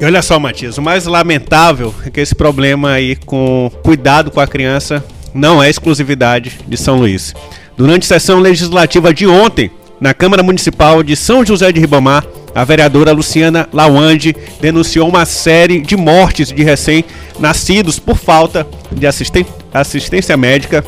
E 0.00 0.04
olha 0.06 0.22
só, 0.22 0.38
Matias, 0.38 0.78
o 0.78 0.82
mais 0.82 1.04
lamentável 1.04 1.94
é 2.06 2.10
que 2.10 2.20
esse 2.20 2.34
problema 2.34 2.92
aí 2.92 3.16
com 3.16 3.70
cuidado 3.84 4.30
com 4.30 4.40
a 4.40 4.46
criança 4.46 5.04
não 5.34 5.62
é 5.62 5.68
exclusividade 5.68 6.58
de 6.66 6.76
São 6.78 6.96
Luís. 6.96 7.34
Durante 7.76 8.04
a 8.04 8.18
sessão 8.18 8.38
legislativa 8.38 9.12
de 9.12 9.26
ontem, 9.26 9.70
na 10.00 10.14
Câmara 10.14 10.42
Municipal 10.42 11.02
de 11.02 11.14
São 11.14 11.44
José 11.44 11.70
de 11.70 11.78
Ribamar, 11.78 12.24
a 12.54 12.64
vereadora 12.64 13.12
Luciana 13.12 13.68
Lawande 13.72 14.34
denunciou 14.60 15.08
uma 15.08 15.24
série 15.24 15.80
de 15.80 15.96
mortes 15.96 16.48
de 16.48 16.62
recém-nascidos 16.62 17.98
por 17.98 18.16
falta 18.16 18.66
de 18.90 19.06
assistência 19.06 20.36
médica, 20.36 20.84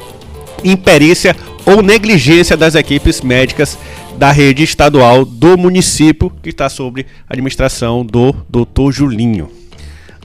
imperícia 0.62 1.34
ou 1.64 1.82
negligência 1.82 2.56
das 2.56 2.74
equipes 2.74 3.22
médicas 3.22 3.78
da 4.16 4.30
rede 4.30 4.62
estadual 4.62 5.24
do 5.24 5.56
município, 5.56 6.30
que 6.42 6.50
está 6.50 6.68
sob 6.68 7.04
administração 7.28 8.04
do 8.04 8.32
doutor 8.48 8.92
Julinho. 8.92 9.50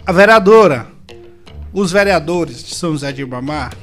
A 0.06 0.12
vereadora, 0.12 0.88
os 1.74 1.92
vereadores 1.92 2.64
de 2.64 2.76
São 2.76 2.92
José 2.92 3.12
de 3.12 3.22
Ibamar 3.22 3.74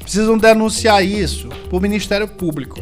precisam 0.00 0.36
denunciar 0.36 1.04
isso 1.04 1.48
para 1.48 1.76
o 1.76 1.80
Ministério 1.80 2.28
Público. 2.28 2.80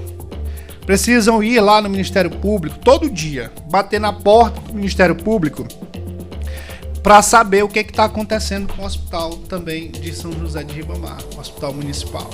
Precisam 0.86 1.42
ir 1.42 1.60
lá 1.60 1.80
no 1.80 1.88
Ministério 1.88 2.30
Público 2.30 2.78
todo 2.78 3.10
dia, 3.10 3.50
bater 3.70 4.00
na 4.00 4.12
porta 4.12 4.60
do 4.60 4.74
Ministério 4.74 5.16
Público 5.16 5.66
para 7.02 7.20
saber 7.20 7.62
o 7.62 7.68
que 7.68 7.80
está 7.80 8.04
acontecendo 8.06 8.72
com 8.72 8.82
o 8.82 8.86
hospital 8.86 9.36
também 9.48 9.90
de 9.90 10.14
São 10.14 10.32
José 10.32 10.62
de 10.62 10.74
Ribamar, 10.74 11.18
o 11.36 11.38
hospital 11.38 11.74
municipal. 11.74 12.30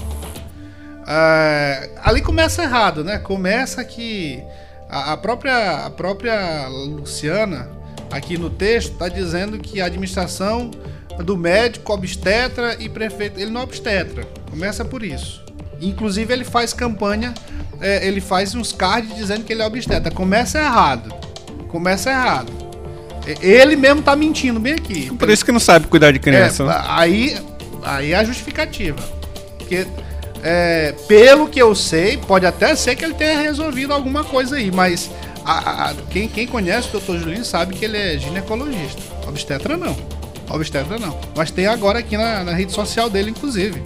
É, 1.08 1.90
ali 2.04 2.22
começa 2.22 2.62
errado, 2.62 3.02
né? 3.02 3.18
Começa 3.18 3.84
que 3.84 4.40
a, 4.88 5.12
a, 5.12 5.16
própria, 5.16 5.86
a 5.86 5.90
própria 5.90 6.68
Luciana, 6.68 7.68
aqui 8.12 8.38
no 8.38 8.48
texto, 8.48 8.92
está 8.92 9.08
dizendo 9.08 9.58
que 9.58 9.80
a 9.80 9.86
administração 9.86 10.70
do 11.24 11.36
médico, 11.36 11.92
obstetra 11.92 12.76
e 12.80 12.88
prefeito, 12.88 13.40
ele 13.40 13.50
não 13.50 13.62
é 13.62 13.64
obstetra, 13.64 14.24
começa 14.48 14.84
por 14.84 15.02
isso. 15.02 15.44
Inclusive 15.80 16.32
ele 16.32 16.44
faz 16.44 16.72
campanha, 16.72 17.32
é, 17.80 18.06
ele 18.06 18.20
faz 18.20 18.54
uns 18.54 18.72
cards 18.72 19.14
dizendo 19.16 19.44
que 19.44 19.52
ele 19.52 19.62
é 19.62 19.66
obstetra. 19.66 20.10
Começa 20.10 20.58
errado. 20.58 21.12
Começa 21.68 22.10
errado. 22.10 22.52
Ele 23.40 23.76
mesmo 23.76 24.02
tá 24.02 24.16
mentindo 24.16 24.58
bem 24.58 24.74
aqui. 24.74 25.10
Por 25.14 25.28
isso 25.30 25.44
que 25.44 25.52
não 25.52 25.60
sabe 25.60 25.86
cuidar 25.86 26.10
de 26.10 26.18
criança. 26.18 26.62
É, 26.62 26.66
né? 26.66 26.82
aí, 26.86 27.38
aí 27.82 28.12
é 28.12 28.16
a 28.16 28.24
justificativa. 28.24 29.00
Porque, 29.58 29.86
é, 30.42 30.94
pelo 31.06 31.48
que 31.48 31.60
eu 31.60 31.74
sei, 31.74 32.16
pode 32.16 32.46
até 32.46 32.74
ser 32.74 32.96
que 32.96 33.04
ele 33.04 33.14
tenha 33.14 33.40
resolvido 33.40 33.92
alguma 33.92 34.24
coisa 34.24 34.56
aí, 34.56 34.70
mas 34.70 35.10
a, 35.44 35.90
a, 35.90 35.94
quem, 36.10 36.28
quem 36.28 36.46
conhece 36.46 36.94
o 36.94 37.00
Dr. 37.00 37.18
Julinho 37.18 37.44
sabe 37.44 37.74
que 37.74 37.84
ele 37.84 37.96
é 37.96 38.18
ginecologista. 38.18 39.02
Obstetra 39.26 39.76
não. 39.76 39.96
Obstetra 40.48 40.98
não. 40.98 41.18
Mas 41.36 41.50
tem 41.50 41.66
agora 41.66 42.00
aqui 42.00 42.16
na, 42.16 42.42
na 42.42 42.52
rede 42.52 42.72
social 42.72 43.08
dele, 43.08 43.30
inclusive. 43.30 43.82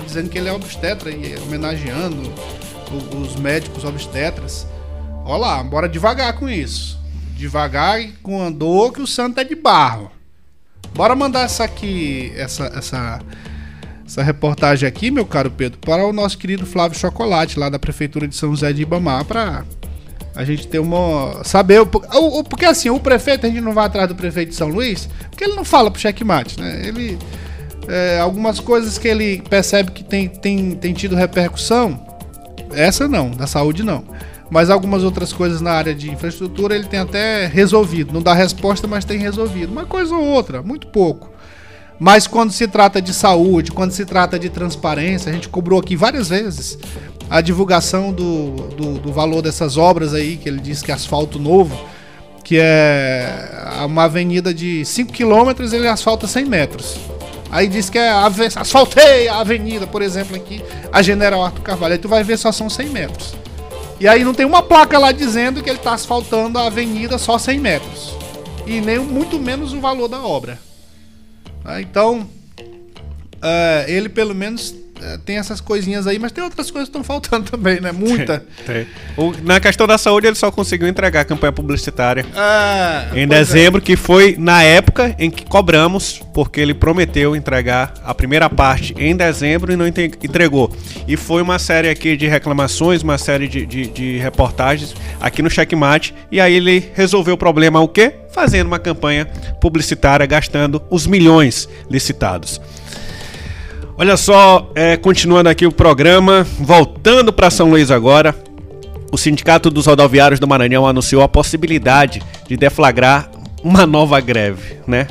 Dizendo 0.00 0.28
que 0.28 0.38
ele 0.38 0.48
é 0.48 0.52
obstetra 0.52 1.10
e 1.10 1.36
homenageando 1.36 2.32
os 3.20 3.36
médicos 3.36 3.84
obstetras. 3.84 4.66
Olha 5.24 5.38
lá, 5.38 5.62
bora 5.62 5.88
devagar 5.88 6.34
com 6.34 6.48
isso 6.48 7.04
devagar 7.34 8.00
e 8.00 8.12
com 8.22 8.40
andor 8.40 8.92
que 8.92 9.02
o 9.02 9.06
santo 9.06 9.40
é 9.40 9.44
de 9.44 9.54
barro. 9.54 10.10
Bora 10.94 11.14
mandar 11.14 11.42
essa 11.42 11.64
aqui, 11.64 12.32
essa, 12.36 12.66
essa, 12.66 13.20
essa 14.06 14.22
reportagem 14.22 14.88
aqui, 14.88 15.10
meu 15.10 15.26
caro 15.26 15.50
Pedro, 15.50 15.78
para 15.78 16.06
o 16.06 16.12
nosso 16.12 16.38
querido 16.38 16.64
Flávio 16.64 16.98
Chocolate, 16.98 17.58
lá 17.58 17.68
da 17.68 17.78
Prefeitura 17.78 18.28
de 18.28 18.36
São 18.36 18.50
José 18.50 18.72
de 18.72 18.82
Ibamar, 18.82 19.24
para 19.24 19.64
a 20.36 20.44
gente 20.44 20.68
ter 20.68 20.78
uma. 20.78 21.42
saber. 21.44 21.80
O, 21.80 21.88
o, 22.12 22.44
porque 22.44 22.64
assim, 22.64 22.90
o 22.90 23.00
prefeito, 23.00 23.46
a 23.46 23.48
gente 23.48 23.60
não 23.60 23.72
vai 23.72 23.86
atrás 23.86 24.08
do 24.08 24.14
prefeito 24.14 24.50
de 24.50 24.54
São 24.54 24.68
Luís, 24.68 25.08
porque 25.30 25.44
ele 25.44 25.56
não 25.56 25.64
fala 25.64 25.90
pro 25.90 26.00
checkmate, 26.00 26.60
né? 26.60 26.86
Ele. 26.86 27.18
É, 27.88 28.18
algumas 28.18 28.60
coisas 28.60 28.96
que 28.98 29.08
ele 29.08 29.42
percebe 29.48 29.90
que 29.90 30.02
tem, 30.02 30.28
tem, 30.28 30.72
tem 30.72 30.92
tido 30.92 31.14
repercussão, 31.14 32.00
essa 32.72 33.06
não, 33.06 33.30
da 33.30 33.46
saúde 33.46 33.82
não 33.82 34.04
mas 34.50 34.70
algumas 34.70 35.02
outras 35.02 35.32
coisas 35.32 35.60
na 35.60 35.72
área 35.72 35.94
de 35.94 36.10
infraestrutura 36.10 36.76
ele 36.76 36.86
tem 36.86 37.00
até 37.00 37.46
resolvido. 37.46 38.12
Não 38.12 38.22
dá 38.22 38.34
resposta, 38.34 38.86
mas 38.86 39.04
tem 39.04 39.18
resolvido. 39.18 39.72
Uma 39.72 39.84
coisa 39.84 40.14
ou 40.14 40.24
outra, 40.24 40.62
muito 40.62 40.86
pouco. 40.86 41.32
Mas 41.98 42.26
quando 42.26 42.52
se 42.52 42.68
trata 42.68 43.00
de 43.02 43.14
saúde, 43.14 43.72
quando 43.72 43.92
se 43.92 44.04
trata 44.04 44.38
de 44.38 44.48
transparência, 44.48 45.30
a 45.30 45.34
gente 45.34 45.48
cobrou 45.48 45.80
aqui 45.80 45.96
várias 45.96 46.28
vezes 46.28 46.78
a 47.30 47.40
divulgação 47.40 48.12
do, 48.12 48.50
do, 48.76 48.98
do 48.98 49.12
valor 49.12 49.42
dessas 49.42 49.76
obras 49.76 50.12
aí, 50.12 50.36
que 50.36 50.48
ele 50.48 50.60
diz 50.60 50.82
que 50.82 50.90
é 50.90 50.94
asfalto 50.94 51.38
novo, 51.38 51.76
que 52.44 52.58
é 52.60 53.82
uma 53.86 54.04
avenida 54.04 54.52
de 54.52 54.84
5 54.84 55.12
km, 55.12 55.50
ele 55.72 55.88
asfalta 55.88 56.26
100 56.26 56.44
metros. 56.44 57.13
Aí 57.54 57.68
diz 57.68 57.88
que 57.88 57.96
é 57.96 58.10
asfaltei 58.10 59.28
a 59.28 59.38
avenida, 59.38 59.86
por 59.86 60.02
exemplo, 60.02 60.34
aqui, 60.34 60.60
a 60.90 61.00
General 61.00 61.40
Arthur 61.40 61.62
Carvalho. 61.62 61.92
Aí 61.92 61.98
tu 62.00 62.08
vai 62.08 62.24
ver 62.24 62.36
só 62.36 62.50
são 62.50 62.68
100 62.68 62.88
metros. 62.88 63.32
E 64.00 64.08
aí 64.08 64.24
não 64.24 64.34
tem 64.34 64.44
uma 64.44 64.60
placa 64.60 64.98
lá 64.98 65.12
dizendo 65.12 65.62
que 65.62 65.70
ele 65.70 65.78
está 65.78 65.94
asfaltando 65.94 66.58
a 66.58 66.66
avenida 66.66 67.16
só 67.16 67.38
100 67.38 67.60
metros. 67.60 68.12
E 68.66 68.80
nem 68.80 68.98
muito 68.98 69.38
menos 69.38 69.72
o 69.72 69.80
valor 69.80 70.08
da 70.08 70.20
obra. 70.20 70.58
Ah, 71.64 71.80
então, 71.80 72.28
uh, 72.58 73.86
ele 73.86 74.08
pelo 74.08 74.34
menos 74.34 74.74
tem 75.24 75.38
essas 75.38 75.60
coisinhas 75.60 76.06
aí, 76.06 76.18
mas 76.18 76.32
tem 76.32 76.42
outras 76.42 76.70
coisas 76.70 76.88
que 76.88 76.96
estão 76.96 77.04
faltando 77.04 77.50
também, 77.50 77.80
né? 77.80 77.92
Muita. 77.92 78.44
Tem, 78.64 78.74
tem. 78.84 78.86
O, 79.16 79.32
na 79.42 79.60
questão 79.60 79.86
da 79.86 79.98
saúde, 79.98 80.26
ele 80.26 80.36
só 80.36 80.50
conseguiu 80.50 80.88
entregar 80.88 81.20
a 81.20 81.24
campanha 81.24 81.52
publicitária 81.52 82.24
ah, 82.34 83.08
em 83.14 83.22
é. 83.22 83.26
dezembro, 83.26 83.80
é. 83.80 83.84
que 83.84 83.96
foi 83.96 84.36
na 84.38 84.62
época 84.62 85.14
em 85.18 85.30
que 85.30 85.44
cobramos, 85.44 86.20
porque 86.32 86.60
ele 86.60 86.74
prometeu 86.74 87.34
entregar 87.34 87.94
a 88.04 88.14
primeira 88.14 88.48
parte 88.48 88.94
em 88.98 89.16
dezembro 89.16 89.72
e 89.72 89.76
não 89.76 89.86
entregou. 89.86 90.74
E 91.06 91.16
foi 91.16 91.42
uma 91.42 91.58
série 91.58 91.88
aqui 91.88 92.16
de 92.16 92.26
reclamações, 92.26 93.02
uma 93.02 93.18
série 93.18 93.48
de, 93.48 93.66
de, 93.66 93.86
de 93.86 94.18
reportagens 94.18 94.94
aqui 95.20 95.42
no 95.42 95.50
Checkmate, 95.50 96.14
e 96.30 96.40
aí 96.40 96.54
ele 96.54 96.90
resolveu 96.94 97.34
o 97.34 97.38
problema 97.38 97.80
o 97.80 97.88
quê? 97.88 98.12
Fazendo 98.32 98.66
uma 98.66 98.78
campanha 98.78 99.26
publicitária, 99.60 100.26
gastando 100.26 100.82
os 100.90 101.06
milhões 101.06 101.68
licitados. 101.88 102.60
Olha 103.96 104.16
só, 104.16 104.72
é, 104.74 104.96
continuando 104.96 105.48
aqui 105.48 105.64
o 105.66 105.70
programa, 105.70 106.44
voltando 106.58 107.32
para 107.32 107.48
São 107.48 107.70
Luís 107.70 107.92
agora, 107.92 108.34
o 109.12 109.16
Sindicato 109.16 109.70
dos 109.70 109.86
Rodoviários 109.86 110.40
do 110.40 110.48
Maranhão 110.48 110.84
anunciou 110.84 111.22
a 111.22 111.28
possibilidade 111.28 112.20
de 112.48 112.56
deflagrar 112.56 113.30
uma 113.62 113.86
nova 113.86 114.20
greve, 114.20 114.78
né? 114.84 115.06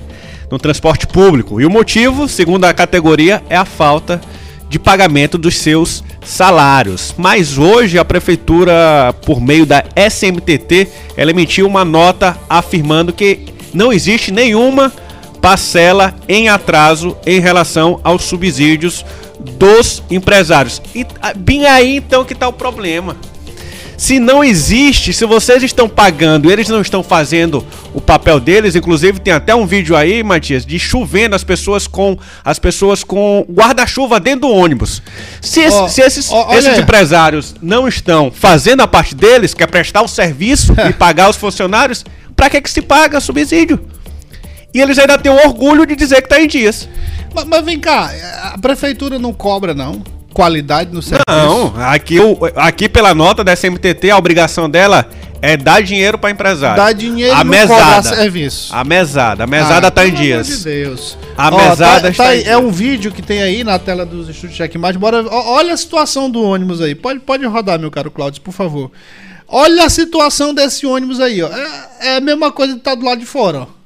No 0.51 0.59
transporte 0.59 1.07
público. 1.07 1.61
E 1.61 1.65
o 1.65 1.69
motivo, 1.69 2.27
segundo 2.27 2.65
a 2.65 2.73
categoria, 2.73 3.41
é 3.49 3.55
a 3.55 3.63
falta 3.63 4.19
de 4.67 4.77
pagamento 4.77 5.37
dos 5.37 5.55
seus 5.55 6.03
salários. 6.21 7.15
Mas 7.17 7.57
hoje 7.57 7.97
a 7.97 8.03
prefeitura, 8.03 9.15
por 9.25 9.39
meio 9.39 9.65
da 9.65 9.85
SMTT, 9.95 10.89
ela 11.15 11.31
emitiu 11.31 11.65
uma 11.65 11.85
nota 11.85 12.37
afirmando 12.49 13.13
que 13.13 13.45
não 13.73 13.93
existe 13.93 14.29
nenhuma 14.29 14.91
parcela 15.43 16.15
em 16.29 16.47
atraso 16.47 17.17
em 17.25 17.37
relação 17.37 17.99
aos 18.01 18.23
subsídios 18.23 19.05
dos 19.41 20.01
empresários. 20.09 20.81
E 20.95 21.05
ah, 21.21 21.33
bem 21.35 21.65
aí 21.65 21.97
então 21.97 22.23
que 22.23 22.31
está 22.31 22.47
o 22.47 22.53
problema. 22.53 23.17
Se 23.97 24.19
não 24.19 24.41
existe, 24.41 25.11
se 25.11 25.25
vocês 25.25 25.61
estão 25.61 25.89
pagando, 25.89 26.49
eles 26.49 26.69
não 26.69 26.79
estão 26.79 27.03
fazendo 27.03 27.65
o 27.93 27.99
papel 27.99 28.39
deles, 28.39 28.73
inclusive 28.73 29.19
tem 29.19 29.33
até 29.33 29.53
um 29.53 29.67
vídeo 29.67 29.97
aí, 29.97 30.23
Matias, 30.23 30.65
de 30.65 30.79
chovendo 30.79 31.35
as 31.35 31.43
pessoas 31.43 31.87
com 31.87 32.17
as 32.43 32.57
pessoas 32.57 33.03
com 33.03 33.45
guarda-chuva 33.49 34.21
dentro 34.21 34.47
do 34.47 34.49
ônibus. 34.49 35.01
Se, 35.41 35.67
oh, 35.67 35.89
se 35.89 36.01
esses, 36.01 36.31
oh, 36.31 36.53
esses 36.53 36.79
empresários 36.79 37.53
não 37.61 37.85
estão 37.85 38.31
fazendo 38.33 38.79
a 38.79 38.87
parte 38.87 39.13
deles, 39.13 39.53
que 39.53 39.61
é 39.61 39.67
prestar 39.67 40.03
o 40.03 40.07
serviço 40.07 40.73
e 40.87 40.93
pagar 40.95 41.29
os 41.29 41.35
funcionários, 41.35 42.05
para 42.33 42.49
que 42.49 42.61
que 42.61 42.71
se 42.71 42.81
paga 42.81 43.19
subsídio? 43.19 43.79
E 44.73 44.81
eles 44.81 44.97
ainda 44.97 45.17
têm 45.17 45.31
o 45.31 45.35
orgulho 45.35 45.85
de 45.85 45.95
dizer 45.95 46.17
que 46.21 46.25
está 46.25 46.41
em 46.41 46.47
dias. 46.47 46.89
Mas, 47.33 47.45
mas, 47.45 47.63
vem 47.63 47.79
cá, 47.79 48.11
a 48.53 48.57
prefeitura 48.57 49.19
não 49.19 49.33
cobra, 49.33 49.73
não? 49.73 50.01
Qualidade 50.33 50.91
no 50.91 51.01
serviço? 51.01 51.25
Não, 51.29 51.73
aqui, 51.77 52.17
aqui 52.55 52.89
pela 52.89 53.13
nota 53.13 53.43
da 53.43 53.53
SMTT, 53.55 54.09
a 54.09 54.17
obrigação 54.17 54.67
dela 54.67 55.07
é 55.43 55.57
dar 55.57 55.83
dinheiro 55.83 56.17
para 56.17 56.31
empresário. 56.31 56.77
Dar 56.77 56.93
dinheiro 56.93 57.35
a 57.35 57.43
mesada, 57.43 58.15
serviço. 58.15 58.73
A 58.73 58.83
mesada. 58.83 59.43
A 59.43 59.47
mesada 59.47 59.87
ah, 59.87 59.91
tá 59.91 60.07
em 60.07 60.13
dias. 60.13 60.47
Pelo 60.47 60.57
amor 60.57 60.85
de 60.85 60.85
Deus. 60.85 61.17
A 61.37 61.49
Ó, 61.49 61.57
mesada 61.57 62.01
tá, 62.01 62.09
está 62.09 62.23
tá 62.23 62.29
aí, 62.29 62.43
É 62.45 62.57
um 62.57 62.71
vídeo 62.71 63.11
que 63.11 63.21
tem 63.21 63.43
aí 63.43 63.63
na 63.63 63.77
tela 63.77 64.05
dos 64.05 64.29
estúdios 64.29 64.55
Checkmate. 64.55 64.97
Bora, 64.97 65.23
olha 65.29 65.73
a 65.73 65.77
situação 65.77 66.31
do 66.31 66.41
ônibus 66.41 66.79
aí. 66.81 66.95
Pode, 66.95 67.19
pode 67.19 67.45
rodar, 67.45 67.77
meu 67.77 67.91
caro 67.91 68.09
Cláudio, 68.09 68.41
por 68.41 68.53
favor. 68.53 68.89
Olha 69.45 69.85
a 69.85 69.89
situação 69.89 70.53
desse 70.53 70.85
ônibus 70.85 71.19
aí, 71.19 71.43
ó. 71.43 71.49
É, 71.49 72.13
é 72.13 72.15
a 72.15 72.21
mesma 72.21 72.49
coisa 72.49 72.75
que 72.75 72.79
tá 72.79 72.95
do 72.95 73.05
lado 73.05 73.19
de 73.19 73.25
fora, 73.25 73.63
ó. 73.63 73.82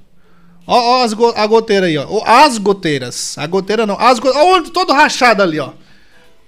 Ó, 0.67 1.03
ó 1.03 1.07
go 1.15 1.33
a 1.35 1.47
goteira 1.47 1.85
aí, 1.85 1.97
ó. 1.97 2.23
As 2.25 2.57
goteiras. 2.57 3.37
A 3.37 3.47
goteira 3.47 3.85
não. 3.85 3.97
As 3.97 4.19
go? 4.19 4.29
Todo 4.73 4.91
rachado 4.91 5.41
ali, 5.41 5.59
ó. 5.59 5.71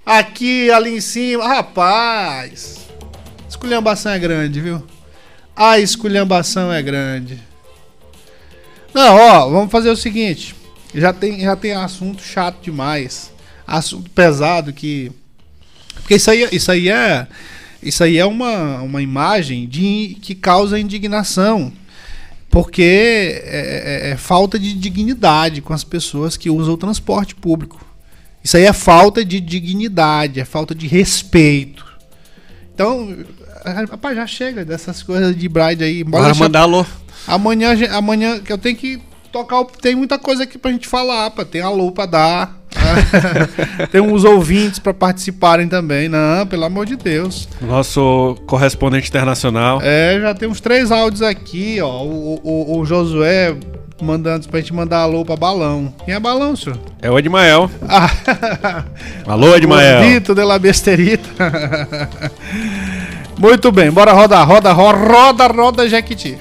Aqui, 0.06 0.70
ali 0.70 0.98
em 0.98 1.02
cima. 1.02 1.48
Rapaz. 1.48 2.80
Esculhambação 3.48 4.12
é 4.12 4.20
grande, 4.20 4.60
viu? 4.60 4.84
A 5.56 5.80
esculhambação 5.80 6.72
é 6.72 6.82
grande. 6.82 7.40
Não, 8.94 9.16
ó, 9.16 9.50
vamos 9.50 9.72
fazer 9.72 9.90
o 9.90 9.96
seguinte. 9.96 10.56
Já 10.94 11.14
tem, 11.14 11.40
já 11.42 11.56
tem 11.56 11.74
assunto 11.74 12.22
chato 12.22 12.62
demais. 12.62 13.32
Assunto 13.66 14.10
pesado 14.10 14.74
que. 14.74 15.12
Porque 15.96 16.16
isso 16.16 16.30
aí, 16.30 16.48
isso 16.52 16.72
aí 16.72 16.90
é. 16.90 17.28
Isso 17.82 18.04
aí 18.04 18.18
é 18.18 18.26
uma, 18.26 18.82
uma 18.82 19.02
imagem 19.02 19.66
de, 19.68 20.18
que 20.22 20.36
causa 20.36 20.80
indignação. 20.80 21.72
Porque 22.50 22.82
é, 22.82 24.10
é, 24.10 24.10
é, 24.12 24.18
falta 24.18 24.58
de 24.58 24.74
dignidade 24.74 25.62
com 25.62 25.74
as 25.74 25.84
pessoas 25.84 26.36
que 26.36 26.50
usam 26.50 26.74
o 26.74 26.78
transporte 26.78 27.36
público. 27.36 27.80
Isso 28.44 28.58
aí 28.58 28.64
é 28.64 28.74
falta 28.74 29.24
de 29.24 29.40
dignidade, 29.40 30.40
é 30.40 30.46
falta 30.46 30.74
de 30.74 30.88
respeito. 30.88 31.86
Então, 32.74 33.16
rapaz, 33.90 34.16
já 34.16 34.26
chega 34.26 34.66
dessas 34.66 35.04
coisas 35.04 35.36
de 35.36 35.50
bride 35.50 35.84
aí. 35.84 36.04
Bora 36.04 36.34
mandar 36.34 36.62
alô. 36.62 36.86
Amanhã, 37.28 37.76
amanhã 37.92 38.42
eu 38.48 38.58
tenho 38.58 38.76
que 38.76 39.00
tocar. 39.32 39.64
Tem 39.66 39.96
muita 39.96 40.18
coisa 40.18 40.44
aqui 40.44 40.58
pra 40.58 40.72
gente 40.72 40.88
falar, 40.88 41.30
pá. 41.32 41.46
Tem 41.46 41.62
alô 41.62 41.92
pra 41.92 42.06
dar. 42.06 42.59
Tem 43.92 44.02
uns 44.02 44.24
ouvintes 44.24 44.80
para 44.80 44.94
participarem 44.94 45.68
também. 45.68 46.08
Não, 46.10 46.46
pelo 46.46 46.66
amor 46.66 46.86
de 46.86 46.96
Deus. 46.96 47.48
Nosso 47.62 48.38
correspondente 48.46 49.10
internacional. 49.10 49.80
É, 49.82 50.20
já 50.22 50.34
tem 50.34 50.48
uns 50.48 50.62
três 50.62 50.92
áudios 50.92 51.22
aqui, 51.22 51.80
ó. 51.82 52.04
O, 52.04 52.40
o, 52.44 52.80
o 52.80 52.86
Josué 52.86 53.56
mandando 54.02 54.48
pra 54.48 54.60
gente 54.60 54.74
mandar 54.74 55.00
alô 55.00 55.26
pra 55.26 55.36
balão. 55.36 55.94
Quem 56.06 56.14
é 56.14 56.20
balão, 56.20 56.56
senhor? 56.56 56.80
É 57.02 57.12
o 57.12 57.18
Edmael. 57.18 57.70
Ah, 57.88 58.10
Alô, 59.28 59.56
Edmael. 59.56 60.02
Gordito 60.02 60.34
de 60.36 60.44
la 60.44 60.58
besterita. 60.58 61.30
Muito 63.38 63.72
bem, 63.72 63.90
bora 63.92 64.12
rodar. 64.12 64.48
Roda, 64.48 64.72
roda, 64.72 64.98
roda, 64.98 65.48
roda, 65.48 65.90
Jequiti. 65.90 66.38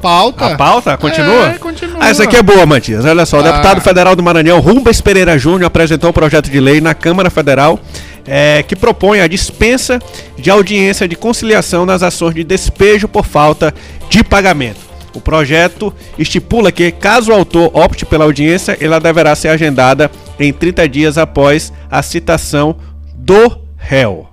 Pauta? 0.00 0.46
A 0.46 0.56
pauta 0.56 0.96
continua? 0.96 1.50
É, 1.50 1.58
continua. 1.58 1.96
Ah, 2.00 2.08
essa 2.08 2.24
aqui 2.24 2.36
é 2.36 2.42
boa, 2.42 2.64
Matias. 2.66 3.04
Olha 3.04 3.26
só, 3.26 3.38
o 3.38 3.40
Ah. 3.40 3.50
deputado 3.50 3.80
federal 3.80 4.14
do 4.16 4.22
Maranhão, 4.22 4.60
Rumbas 4.60 5.00
Pereira 5.00 5.38
Júnior, 5.38 5.64
apresentou 5.66 6.10
um 6.10 6.12
projeto 6.12 6.50
de 6.50 6.60
lei 6.60 6.80
na 6.80 6.94
Câmara 6.94 7.30
Federal 7.30 7.78
eh, 8.26 8.62
que 8.68 8.76
propõe 8.76 9.20
a 9.20 9.26
dispensa 9.26 9.98
de 10.36 10.50
audiência 10.50 11.08
de 11.08 11.16
conciliação 11.16 11.86
nas 11.86 12.02
ações 12.02 12.34
de 12.34 12.44
despejo 12.44 13.08
por 13.08 13.24
falta 13.24 13.72
de 14.10 14.22
pagamento. 14.22 14.80
O 15.14 15.20
projeto 15.20 15.92
estipula 16.18 16.70
que, 16.70 16.92
caso 16.92 17.32
o 17.32 17.34
autor 17.34 17.70
opte 17.74 18.04
pela 18.04 18.24
audiência, 18.24 18.76
ela 18.80 19.00
deverá 19.00 19.34
ser 19.34 19.48
agendada 19.48 20.10
em 20.38 20.52
30 20.52 20.86
dias 20.88 21.16
após 21.16 21.72
a 21.90 22.02
citação 22.02 22.76
do 23.14 23.58
réu. 23.78 24.27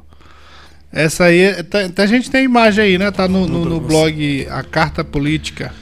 Essa 0.96 1.26
aí, 1.26 1.62
tá- 1.64 1.90
tá- 1.90 2.04
a 2.04 2.08
gente 2.08 2.32
tem 2.32 2.46
imagem 2.46 2.84
aí, 2.86 2.98
né? 2.98 3.12
Tá 3.12 3.28
no, 3.28 3.46
no- 3.46 3.66
no 3.66 3.80
blog 3.82 4.48
A 4.50 4.64
Carta 4.64 5.04
Política. 5.04 5.74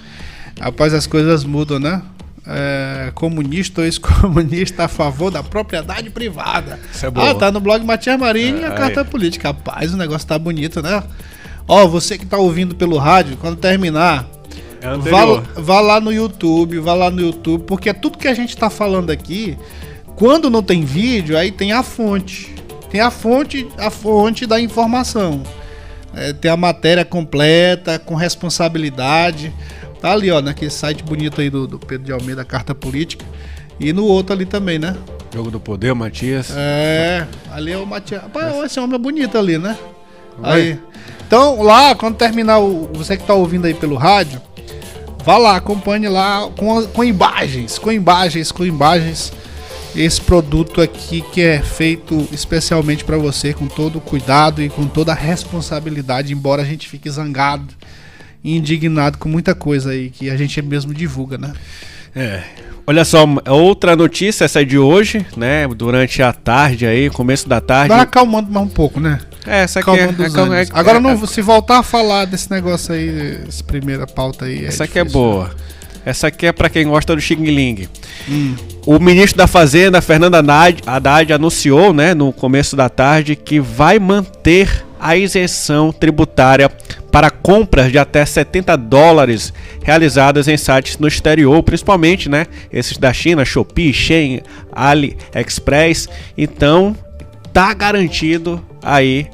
Rapaz, 0.60 0.94
as 0.94 1.06
coisas 1.08 1.44
mudam, 1.44 1.80
né? 1.80 2.02
É, 2.46 3.12
comunista 3.16 3.80
ou 3.82 3.86
ex-comunista 3.86 4.84
a 4.86 4.88
favor 4.90 5.32
da 5.32 5.42
propriedade 5.44 6.10
privada. 6.10 6.80
Isso 6.94 7.06
é 7.06 7.10
boa. 7.12 7.30
ah, 7.32 7.36
tá 7.36 7.52
no 7.52 7.60
blog 7.62 7.86
Matias 7.86 8.20
Marinho 8.20 8.58
É, 8.64 8.68
a 8.68 8.72
Carta 8.72 9.02
aí. 9.02 9.08
Política. 9.08 9.50
Rapaz, 9.50 9.94
o 9.94 9.98
negócio 9.98 10.28
tá 10.28 10.38
bonito, 10.38 10.82
né? 10.82 11.02
Ó, 11.68 11.88
você 11.88 12.18
que 12.18 12.26
tá 12.26 12.38
ouvindo 12.38 12.76
pelo 12.76 12.98
rádio, 12.98 13.38
quando 13.38 13.56
terminar, 13.56 14.28
É 14.82 14.88
vá, 14.98 15.44
vá 15.56 15.80
lá 15.80 16.02
no 16.02 16.12
YouTube, 16.12 16.80
vá 16.80 16.94
lá 16.94 17.10
no 17.10 17.22
YouTube, 17.22 17.64
porque 17.66 17.94
tudo 17.94 18.18
que 18.18 18.28
a 18.28 18.34
gente 18.34 18.58
tá 18.58 18.70
falando 18.70 19.12
aqui, 19.12 19.58
quando 20.18 20.50
não 20.50 20.62
tem 20.62 20.84
vídeo, 20.84 21.38
aí 21.38 21.52
tem 21.52 21.72
a 21.72 21.82
fonte. 21.84 22.54
Tem 22.94 23.02
a 23.02 23.10
fonte, 23.10 23.68
a 23.76 23.90
fonte 23.90 24.46
da 24.46 24.62
informação. 24.62 25.42
É, 26.14 26.32
tem 26.32 26.52
a 26.52 26.56
matéria 26.56 27.04
completa, 27.04 27.98
com 27.98 28.14
responsabilidade. 28.14 29.52
Tá 30.00 30.12
ali, 30.12 30.30
ó, 30.30 30.40
naquele 30.40 30.70
site 30.70 31.04
bonito 31.04 31.42
aí 31.42 31.50
do, 31.50 31.66
do 31.66 31.80
Pedro 31.80 32.06
de 32.06 32.12
Almeida, 32.12 32.46
Carta 32.46 32.76
Política. 32.76 33.26
E 33.80 33.92
no 33.92 34.06
outro 34.06 34.36
ali 34.36 34.46
também, 34.46 34.78
né? 34.78 34.96
Jogo 35.34 35.50
do 35.50 35.60
Poder, 35.60 35.96
Matias. 35.96 36.54
É, 36.56 37.26
ali 37.52 37.72
é 37.72 37.78
o 37.80 37.88
Matias. 37.88 38.22
Rapaz, 38.22 38.64
esse 38.64 38.80
homem 38.80 38.94
é 38.96 39.00
bonito 39.00 39.40
ali, 39.40 39.58
né? 39.58 39.76
Aí. 40.44 40.80
Então, 41.26 41.64
lá, 41.64 41.96
quando 41.96 42.16
terminar 42.16 42.60
o. 42.60 42.92
Você 42.94 43.18
que 43.18 43.26
tá 43.26 43.34
ouvindo 43.34 43.66
aí 43.66 43.74
pelo 43.74 43.96
rádio, 43.96 44.40
vá 45.26 45.40
lá, 45.40 45.56
acompanhe 45.56 46.08
lá 46.08 46.48
com, 46.56 46.86
com 46.86 47.04
imagens, 47.04 47.80
com 47.80 47.92
imagens, 47.92 48.52
com 48.52 48.64
imagens. 48.64 49.34
Esse 49.96 50.20
produto 50.22 50.82
aqui 50.82 51.22
que 51.32 51.42
é 51.42 51.60
feito 51.62 52.28
especialmente 52.32 53.04
para 53.04 53.18
você, 53.18 53.54
com 53.54 53.68
todo 53.68 53.98
o 53.98 54.02
cuidado 54.02 54.62
e 54.62 54.70
com 54.70 54.88
toda 54.88 55.12
a 55.12 55.16
responsabilidade, 55.16 56.34
embora 56.34 56.62
a 56.64 56.66
gente 56.66 56.90
fique 56.90 57.10
zangado 57.10 57.74
e 58.44 58.58
indignado 58.58 59.18
com 59.18 59.30
muita 59.30 59.54
coisa 59.54 59.92
aí 59.92 60.10
que 60.10 60.30
a 60.30 60.36
gente 60.38 60.62
mesmo 60.62 60.94
divulga, 60.94 61.38
né? 61.38 61.54
É. 62.16 62.44
Olha 62.86 63.06
só, 63.06 63.26
outra 63.48 63.96
notícia, 63.96 64.44
essa 64.44 64.62
é 64.62 64.66
de 64.66 64.78
hoje, 64.78 65.26
né? 65.38 65.66
Durante 65.70 66.22
a 66.22 66.34
tarde 66.34 66.86
aí, 66.86 67.10
começo 67.10 67.48
da 67.48 67.62
tarde. 67.62 67.90
Vai 67.90 68.02
acalmando 68.02 68.52
mais 68.52 68.66
um 68.66 68.70
pouco, 68.70 69.00
né? 69.00 69.20
É, 69.48 69.62
essa 69.62 69.80
aqui 69.80 69.90
é, 69.92 69.94
é, 69.94 70.64
é- 70.64 70.68
Agora, 70.74 70.98
é- 70.98 71.02
não, 71.02 71.26
se 71.26 71.42
voltar 71.42 71.80
a 71.80 71.84
falar 71.84 72.26
desse 72.26 72.52
negócio 72.52 72.94
aí, 72.94 73.40
essa 73.48 73.64
primeira 73.64 74.06
pauta 74.06 74.46
aí. 74.46 74.66
Essa 74.66 74.84
aqui 74.84 75.00
é 75.00 75.04
difícil. 75.04 75.22
boa. 75.22 75.56
Essa 76.06 76.28
aqui 76.28 76.46
é 76.46 76.52
pra 76.52 76.70
quem 76.70 76.88
gosta 76.88 77.16
do 77.16 77.22
Xing 77.22 77.46
Ling. 77.46 77.88
Hum. 78.30 78.56
O 78.86 79.00
ministro 79.00 79.38
da 79.38 79.48
Fazenda, 79.48 80.02
Fernando 80.02 80.36
Haddad, 80.36 80.82
Haddad, 80.86 81.34
anunciou, 81.34 81.94
né, 81.94 82.14
no 82.14 82.34
começo 82.34 82.76
da 82.76 82.90
tarde, 82.90 83.36
que 83.36 83.60
vai 83.60 83.98
manter 84.00 84.84
a 85.00 85.16
isenção 85.16 85.92
tributária 85.92 86.70
para 87.12 87.30
compras 87.30 87.92
de 87.92 87.98
até 87.98 88.26
70 88.26 88.76
dólares 88.78 89.54
realizadas 89.84 90.48
em 90.48 90.58
sites 90.58 90.98
no 90.98 91.08
exterior, 91.08 91.62
principalmente, 91.64 92.28
né, 92.28 92.48
esses 92.72 92.98
da 92.98 93.14
China, 93.14 93.46
Shopee, 93.46 93.94
Shein, 93.94 94.42
AliExpress. 94.72 96.10
Então, 96.38 96.96
tá 97.54 97.74
garantido 97.74 98.64
aí 98.82 99.28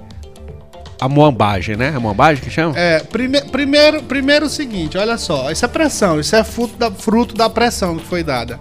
a 0.99 1.07
moambagem, 1.07 1.77
né? 1.77 1.93
A 1.95 1.99
moambagem 1.99 2.43
que 2.43 2.49
chama? 2.49 2.77
É, 2.77 2.99
prime 2.99 3.41
primeiro, 3.41 4.03
primeiro 4.03 4.45
o 4.47 4.49
seguinte, 4.49 4.97
olha 4.97 5.17
só, 5.17 5.49
isso 5.49 5.63
é 5.63 5.67
pressão, 5.67 6.19
isso 6.19 6.35
é 6.35 6.43
fruto 6.43 6.75
da, 6.77 6.91
fruto 6.91 7.35
da 7.35 7.49
pressão 7.49 7.97
que 7.97 8.05
foi 8.05 8.23
dada. 8.23 8.59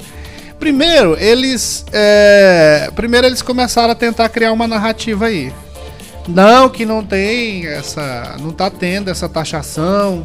Primeiro, 0.59 1.17
eles. 1.19 1.85
é, 1.93 2.91
primeiro 2.95 3.27
eles 3.27 3.43
começaram 3.43 3.93
a 3.93 3.95
tentar 3.95 4.29
criar 4.29 4.53
uma 4.53 4.67
narrativa 4.67 5.27
aí. 5.27 5.53
Não, 6.29 6.69
que 6.69 6.85
não 6.85 7.03
tem 7.05 7.67
essa. 7.67 8.37
não 8.41 8.51
tá 8.51 8.71
tendo 8.71 9.11
essa 9.11 9.29
taxação. 9.29 10.23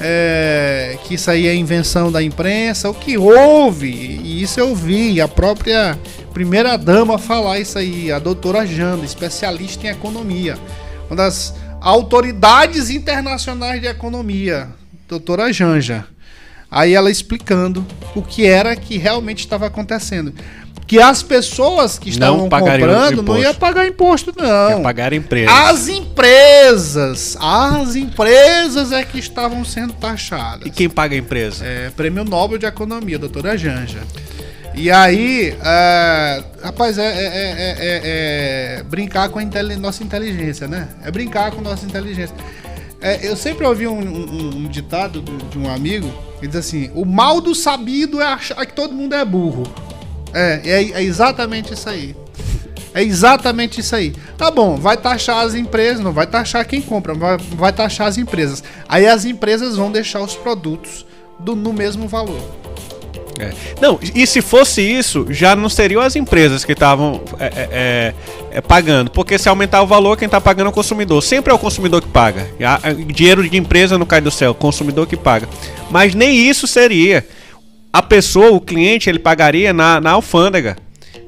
é, 0.00 0.98
que 1.04 1.14
isso 1.14 1.30
aí 1.30 1.46
é 1.46 1.54
invenção 1.54 2.12
da 2.12 2.22
imprensa. 2.22 2.90
O 2.90 2.94
que 2.94 3.16
houve, 3.16 3.88
e 3.90 4.42
isso 4.42 4.60
eu 4.60 4.74
vi, 4.74 5.20
a 5.20 5.28
própria 5.28 5.98
primeira 6.32 6.76
dama 6.76 7.18
falar 7.18 7.58
isso 7.58 7.78
aí, 7.78 8.12
a 8.12 8.18
doutora 8.18 8.66
Janda, 8.66 9.06
especialista 9.06 9.86
em 9.86 9.90
economia. 9.90 10.58
Uma 11.08 11.16
das 11.16 11.54
autoridades 11.80 12.90
internacionais 12.90 13.80
de 13.80 13.86
economia, 13.86 14.68
doutora 15.08 15.52
Janja. 15.52 16.06
Aí 16.70 16.94
ela 16.94 17.10
explicando 17.10 17.86
o 18.14 18.22
que 18.22 18.44
era 18.44 18.74
que 18.74 18.98
realmente 18.98 19.40
estava 19.40 19.66
acontecendo. 19.66 20.34
Que 20.86 21.00
as 21.00 21.20
pessoas 21.20 21.98
que 21.98 22.10
estavam 22.10 22.48
comprando 22.48 23.22
não 23.22 23.38
iam 23.38 23.54
pagar 23.54 23.86
imposto, 23.86 24.32
não. 24.36 24.70
É 24.70 24.80
pagar 24.80 25.12
a 25.12 25.16
empresa. 25.16 25.52
As 25.52 25.88
empresas, 25.88 27.36
as 27.40 27.96
empresas 27.96 28.92
é 28.92 29.04
que 29.04 29.18
estavam 29.18 29.64
sendo 29.64 29.92
taxadas. 29.94 30.66
E 30.66 30.70
quem 30.70 30.88
paga 30.88 31.16
a 31.16 31.18
empresa? 31.18 31.64
É, 31.64 31.90
Prêmio 31.90 32.24
Nobel 32.24 32.58
de 32.58 32.66
Economia, 32.66 33.18
doutora 33.18 33.58
Janja. 33.58 34.00
E 34.76 34.90
aí, 34.90 35.56
é, 35.64 36.44
rapaz, 36.62 36.98
é, 36.98 37.02
é- 37.06 37.08
é- 37.08 37.76
é- 37.78 38.00
é 38.78 38.82
brincar 38.82 39.30
com 39.30 39.38
a 39.38 39.44
nossa 39.78 40.04
inteligência, 40.04 40.68
né? 40.68 40.88
É 41.02 41.10
brincar 41.10 41.50
com 41.50 41.62
nossa 41.62 41.86
inteligência. 41.86 42.36
É, 43.00 43.26
eu 43.26 43.36
sempre 43.36 43.66
ouvi 43.66 43.86
um, 43.88 43.98
um- 43.98 44.56
um 44.56 44.68
ditado 44.68 45.20
do- 45.22 45.38
de 45.48 45.58
um 45.58 45.72
amigo 45.72 46.12
que 46.40 46.46
diz 46.46 46.56
assim: 46.56 46.90
o 46.94 47.04
mal 47.06 47.40
do 47.40 47.54
sabido 47.54 48.20
é 48.20 48.26
achar 48.26 48.66
que 48.66 48.74
todo 48.74 48.94
mundo 48.94 49.14
é 49.14 49.24
burro. 49.24 49.62
É, 50.34 50.60
é, 50.64 50.90
é 50.92 51.02
exatamente 51.02 51.72
isso 51.72 51.88
aí. 51.88 52.14
É 52.92 53.02
exatamente 53.02 53.80
isso 53.80 53.94
aí. 53.96 54.14
Tá 54.36 54.50
bom, 54.50 54.76
vai 54.76 54.96
taxar 54.96 55.44
as 55.44 55.54
empresas, 55.54 56.00
não 56.00 56.12
vai 56.12 56.26
taxar 56.26 56.66
quem 56.66 56.80
compra, 56.82 57.14
vai, 57.14 57.36
vai 57.38 57.72
taxar 57.72 58.08
as 58.08 58.18
empresas. 58.18 58.62
Aí 58.88 59.06
as 59.06 59.24
empresas 59.24 59.76
vão 59.76 59.90
deixar 59.90 60.20
os 60.20 60.34
produtos 60.34 61.06
do- 61.38 61.56
no 61.56 61.72
mesmo 61.72 62.08
valor. 62.08 62.42
É. 63.38 63.52
Não, 63.80 63.98
e 64.14 64.26
se 64.26 64.40
fosse 64.40 64.80
isso, 64.80 65.26
já 65.30 65.54
não 65.54 65.68
seriam 65.68 66.00
as 66.00 66.16
empresas 66.16 66.64
que 66.64 66.72
estavam 66.72 67.20
é, 67.38 67.44
é, 67.44 67.50
é, 67.54 68.14
é, 68.50 68.60
pagando. 68.60 69.10
Porque 69.10 69.38
se 69.38 69.48
aumentar 69.48 69.82
o 69.82 69.86
valor, 69.86 70.16
quem 70.16 70.26
está 70.26 70.40
pagando 70.40 70.66
é 70.66 70.70
o 70.70 70.72
consumidor. 70.72 71.22
Sempre 71.22 71.52
é 71.52 71.54
o 71.54 71.58
consumidor 71.58 72.00
que 72.00 72.08
paga. 72.08 72.48
Dinheiro 73.08 73.48
de 73.48 73.56
empresa 73.56 73.98
não 73.98 74.06
cai 74.06 74.20
do 74.20 74.30
céu, 74.30 74.54
consumidor 74.54 75.06
que 75.06 75.16
paga. 75.16 75.48
Mas 75.90 76.14
nem 76.14 76.48
isso 76.48 76.66
seria. 76.66 77.26
A 77.92 78.02
pessoa, 78.02 78.50
o 78.50 78.60
cliente, 78.60 79.08
ele 79.08 79.18
pagaria 79.18 79.72
na, 79.72 80.00
na 80.00 80.12
alfândega. 80.12 80.76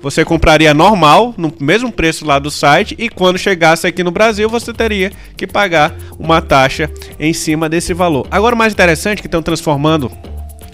Você 0.01 0.25
compraria 0.25 0.73
normal, 0.73 1.35
no 1.37 1.53
mesmo 1.59 1.91
preço 1.91 2.25
lá 2.25 2.39
do 2.39 2.51
site, 2.51 2.95
e 2.99 3.09
quando 3.09 3.37
chegasse 3.37 3.87
aqui 3.87 4.05
no 4.05 4.13
Brasil, 4.13 4.49
você 4.49 4.73
teria 4.73 5.11
que 5.37 5.45
pagar 5.45 5.93
uma 6.19 6.41
taxa 6.41 6.89
em 7.19 7.33
cima 7.33 7.69
desse 7.69 7.93
valor. 7.93 8.27
Agora, 8.31 8.55
o 8.55 8.59
mais 8.59 8.73
interessante 8.73 9.19
é 9.19 9.23
que 9.23 9.27
estão 9.27 9.43
transformando 9.43 10.11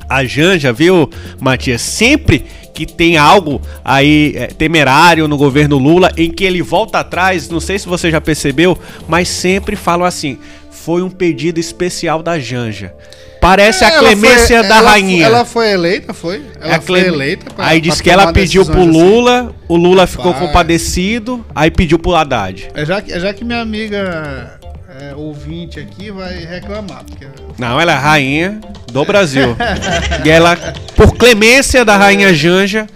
a 0.09 0.24
Janja, 0.24 0.72
viu, 0.72 1.09
Matias? 1.40 1.80
Sempre 1.82 2.44
que 2.74 2.84
tem 2.86 3.16
algo 3.16 3.61
aí 3.84 4.32
é, 4.36 4.46
temerário 4.48 5.28
no 5.28 5.36
governo 5.36 5.78
Lula, 5.78 6.11
em 6.16 6.30
que 6.30 6.44
ele 6.44 6.61
volta 6.62 6.98
atrás, 6.98 7.48
não 7.48 7.61
sei 7.61 7.78
se 7.78 7.86
você 7.86 8.11
já 8.11 8.20
percebeu, 8.20 8.76
mas 9.07 9.28
sempre 9.28 9.76
falam 9.76 10.05
assim: 10.07 10.38
foi 10.70 11.02
um 11.02 11.11
pedido 11.11 11.61
especial 11.61 12.22
da 12.22 12.38
Janja. 12.38 12.92
Parece 13.40 13.84
a 13.84 13.90
Ela 13.90 13.98
clemência 13.98 14.61
foi- 14.61 14.68
da 14.68 14.76
ela- 14.78 14.90
rainha. 14.92 15.26
Ela 15.26 15.44
foi 15.44 15.70
eleita, 15.70 16.14
foi? 16.14 16.40
Ela 16.59 16.72
É 16.72 16.76
a 16.76 16.80
foi 16.80 17.00
eleita. 17.00 17.50
pra- 17.52 17.66
aí 17.66 17.78
disse 17.80 18.02
que 18.02 18.09
ela 18.09 18.32
pediu 18.32 18.64
pro 18.64 18.80
assim. 18.80 18.90
Lula, 18.90 19.55
o 19.68 19.76
Lula 19.76 20.07
ficou 20.07 20.32
compadecido, 20.32 21.44
aí 21.55 21.70
pediu 21.70 21.98
pro 21.98 22.14
Haddad. 22.14 22.68
É 22.74 22.86
já, 22.86 23.02
é 23.07 23.20
já 23.20 23.34
que 23.34 23.44
minha 23.44 23.61
amiga 23.61 24.59
é, 25.01 25.14
ouvinte 25.14 25.78
aqui 25.80 26.11
vai 26.11 26.36
reclamar. 26.45 27.03
Porque 27.05 27.26
Não, 27.59 27.80
ela 27.80 27.92
é 27.92 27.95
a 27.95 27.99
rainha 27.99 28.61
do 28.92 29.05
Brasil. 29.05 29.57
e 30.24 30.30
ela, 30.30 30.57
por 30.97 31.14
clemência 31.16 31.84
da 31.84 31.97
rainha 31.97 32.32
Janja, 32.34 32.86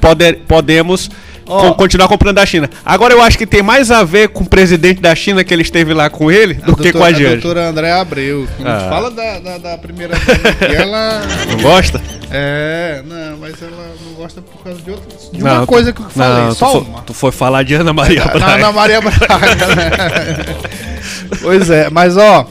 poder, 0.00 0.40
podemos 0.46 1.08
co- 1.44 1.74
continuar 1.74 2.08
comprando 2.08 2.36
da 2.36 2.46
China. 2.46 2.68
Agora 2.84 3.14
eu 3.14 3.22
acho 3.22 3.38
que 3.38 3.46
tem 3.46 3.62
mais 3.62 3.90
a 3.90 4.04
ver 4.04 4.28
com 4.28 4.44
o 4.44 4.48
presidente 4.48 5.00
da 5.00 5.14
China 5.14 5.42
que 5.42 5.52
ele 5.54 5.62
esteve 5.62 5.92
lá 5.94 6.10
com 6.10 6.30
ele 6.30 6.54
do 6.54 6.76
que 6.76 6.92
com 6.92 7.02
a 7.02 7.06
A 7.08 7.12
gente. 7.12 7.40
doutora 7.40 7.68
André 7.68 7.90
Abreu. 7.92 8.46
Quando 8.56 8.68
Ah. 8.68 8.86
fala 8.88 9.10
da, 9.10 9.38
da, 9.38 9.58
da 9.58 9.78
primeira 9.78 10.14
dama 10.16 10.74
ela. 10.74 11.22
Não 11.48 11.60
gosta? 11.62 12.00
É, 12.30 13.02
não, 13.06 13.38
mas 13.38 13.54
ela 13.62 13.94
não 14.04 14.12
gosta 14.14 14.42
por 14.42 14.62
causa 14.64 14.82
de 14.82 14.90
outra. 14.90 15.06
De 15.32 15.42
Não, 15.42 15.58
uma 15.58 15.66
coisa 15.66 15.92
que 15.92 16.00
eu 16.00 16.10
falei, 16.10 16.42
não, 16.44 16.54
só 16.54 16.66
tu 16.66 16.72
foi, 16.72 16.80
uma. 16.82 17.02
tu 17.02 17.14
foi 17.14 17.32
falar 17.32 17.62
de 17.62 17.74
Ana 17.74 17.92
Maria 17.92 18.24
Braga. 18.26 18.46
Ana 18.54 18.72
Maria 18.72 19.00
Braga, 19.00 19.74
né? 19.76 20.76
pois 21.42 21.70
é, 21.70 21.90
mas 21.90 22.16
ó, 22.16 22.50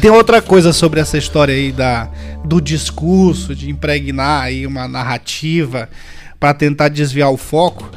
tem 0.00 0.10
outra 0.10 0.40
coisa 0.40 0.72
sobre 0.72 1.00
essa 1.00 1.18
história 1.18 1.54
aí 1.54 1.72
da, 1.72 2.10
do 2.44 2.60
discurso, 2.60 3.54
de 3.54 3.68
impregnar 3.70 4.42
aí 4.44 4.66
uma 4.66 4.86
narrativa 4.86 5.88
para 6.38 6.54
tentar 6.54 6.88
desviar 6.88 7.30
o 7.30 7.36
foco. 7.36 7.90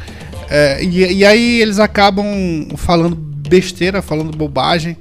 É, 0.49 0.83
e, 0.83 1.13
e 1.13 1.25
aí 1.25 1.61
eles 1.61 1.79
acabam 1.79 2.67
falando 2.77 3.15
besteira, 3.15 4.01
falando 4.01 4.35
bobagem. 4.35 4.97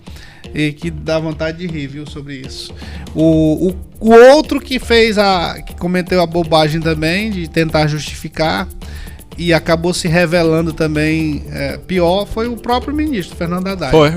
E 0.54 0.72
que 0.72 0.90
dá 0.90 1.18
vontade 1.18 1.58
de 1.58 1.66
rir, 1.66 1.86
viu, 1.86 2.06
sobre 2.06 2.34
isso. 2.34 2.74
O, 3.14 3.68
o, 3.68 3.76
o 4.00 4.12
outro 4.34 4.60
que 4.60 4.78
fez 4.78 5.16
a. 5.16 5.62
que 5.62 5.74
cometeu 5.76 6.20
a 6.20 6.26
bobagem 6.26 6.80
também, 6.80 7.30
de 7.30 7.48
tentar 7.48 7.86
justificar, 7.86 8.68
e 9.38 9.52
acabou 9.52 9.92
se 9.94 10.08
revelando 10.08 10.72
também 10.72 11.42
é, 11.50 11.78
pior 11.86 12.26
foi 12.26 12.48
o 12.48 12.56
próprio 12.56 12.94
ministro 12.94 13.36
Fernando 13.36 13.66
Haddad. 13.68 13.90
Foi. 13.90 14.12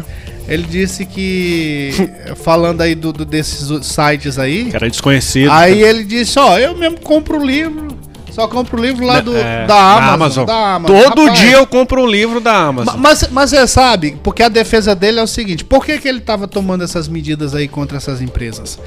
Ele 0.47 0.63
disse 0.63 1.05
que 1.05 1.91
falando 2.43 2.81
aí 2.81 2.93
do, 2.93 3.11
do- 3.11 3.25
desses 3.25 3.67
sites 3.85 4.37
aí, 4.37 4.65
Que 4.69 4.75
era 4.75 4.89
desconhecido. 4.89 5.51
aí 5.51 5.81
ele 5.81 6.03
disse, 6.03 6.37
ó, 6.37 6.57
eu 6.59 6.77
mesmo 6.77 6.99
compro 6.99 7.39
o 7.39 7.45
livro, 7.45 7.87
só 8.35 8.47
compro 8.47 8.77
o 8.77 8.81
livro 8.85 9.05
lá 9.05 9.21
do, 9.21 9.35
É, 9.35 9.65
da, 9.65 10.11
Amazon, 10.13 10.45
da 10.45 10.75
Amazon. 10.75 11.01
Todo 11.01 11.21
Rapaz, 11.23 11.39
dia 11.39 11.53
eu 11.57 11.65
compro 11.65 12.01
um 12.03 12.07
livro 12.07 12.39
da 12.41 12.53
Amazon. 12.53 12.93
Ma- 12.95 12.99
Mas, 13.01 13.27
mas 13.31 13.49
você 13.51 13.65
sabe, 13.67 14.17
porque 14.21 14.43
a 14.43 14.49
defesa 14.49 14.93
dele 14.93 15.19
é 15.19 15.23
o 15.23 15.27
seguinte: 15.27 15.63
por 15.63 15.85
que, 15.85 15.97
que 15.97 16.07
ele 16.07 16.17
estava 16.19 16.47
tomando 16.47 16.83
essas 16.83 17.07
medidas 17.07 17.55
aí 17.55 17.67
contra 17.67 17.97
essas 17.97 18.21
empresas? 18.21 18.77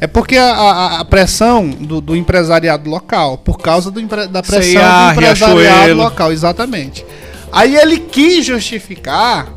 É 0.00 0.06
porque 0.06 0.36
a, 0.36 0.52
a- 0.54 1.00
a 1.00 1.04
pressão 1.04 1.68
do, 1.68 2.00
do 2.00 2.16
empresariado 2.16 2.88
local, 2.90 3.38
por 3.38 3.58
causa 3.58 3.90
do 3.90 4.00
da 4.28 4.42
pressão 4.42 4.62
C&A, 4.62 5.06
do 5.08 5.12
empresariado 5.12 5.58
Riachuelo. 5.60 6.02
local, 6.02 6.32
exatamente. 6.32 7.04
Aí 7.52 7.76
ele 7.76 7.98
quis 7.98 8.44
justificar 8.44 9.48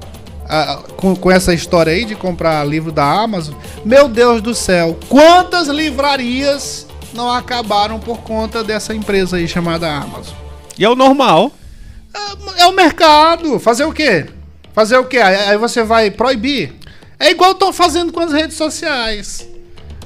ah, 0.49 0.79
com, 0.95 1.15
com 1.15 1.31
essa 1.31 1.53
história 1.53 1.91
aí 1.91 2.05
de 2.05 2.15
comprar 2.15 2.63
livro 2.67 2.91
da 2.91 3.03
Amazon. 3.03 3.55
Meu 3.83 4.07
Deus 4.07 4.41
do 4.41 4.53
céu, 4.53 4.97
quantas 5.09 5.67
livrarias 5.67 6.86
não 7.13 7.31
acabaram 7.31 7.99
por 7.99 8.19
conta 8.19 8.63
dessa 8.63 8.93
empresa 8.93 9.37
aí 9.37 9.47
chamada 9.47 9.89
Amazon? 9.91 10.35
E 10.77 10.85
é 10.85 10.89
o 10.89 10.95
normal. 10.95 11.51
É 12.57 12.65
o 12.65 12.71
mercado. 12.73 13.59
Fazer 13.59 13.85
o 13.85 13.93
quê? 13.93 14.25
Fazer 14.73 14.97
o 14.97 15.05
quê? 15.05 15.17
Aí 15.17 15.35
aí 15.35 15.57
você 15.57 15.83
vai 15.83 16.09
proibir. 16.11 16.73
É 17.19 17.31
igual 17.31 17.51
estão 17.51 17.73
fazendo 17.73 18.11
com 18.11 18.19
as 18.19 18.31
redes 18.31 18.55
sociais. 18.57 19.47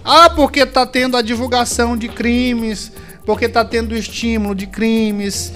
Ah, 0.04 0.30
porque 0.30 0.66
tá 0.66 0.86
tendo 0.86 1.16
a 1.18 1.22
divulgação 1.22 1.96
de 1.98 2.08
crimes, 2.08 2.92
porque 3.26 3.48
tá 3.50 3.64
tendo 3.64 3.92
o 3.92 3.98
estímulo 3.98 4.56
de 4.56 4.66
crimes. 4.66 5.54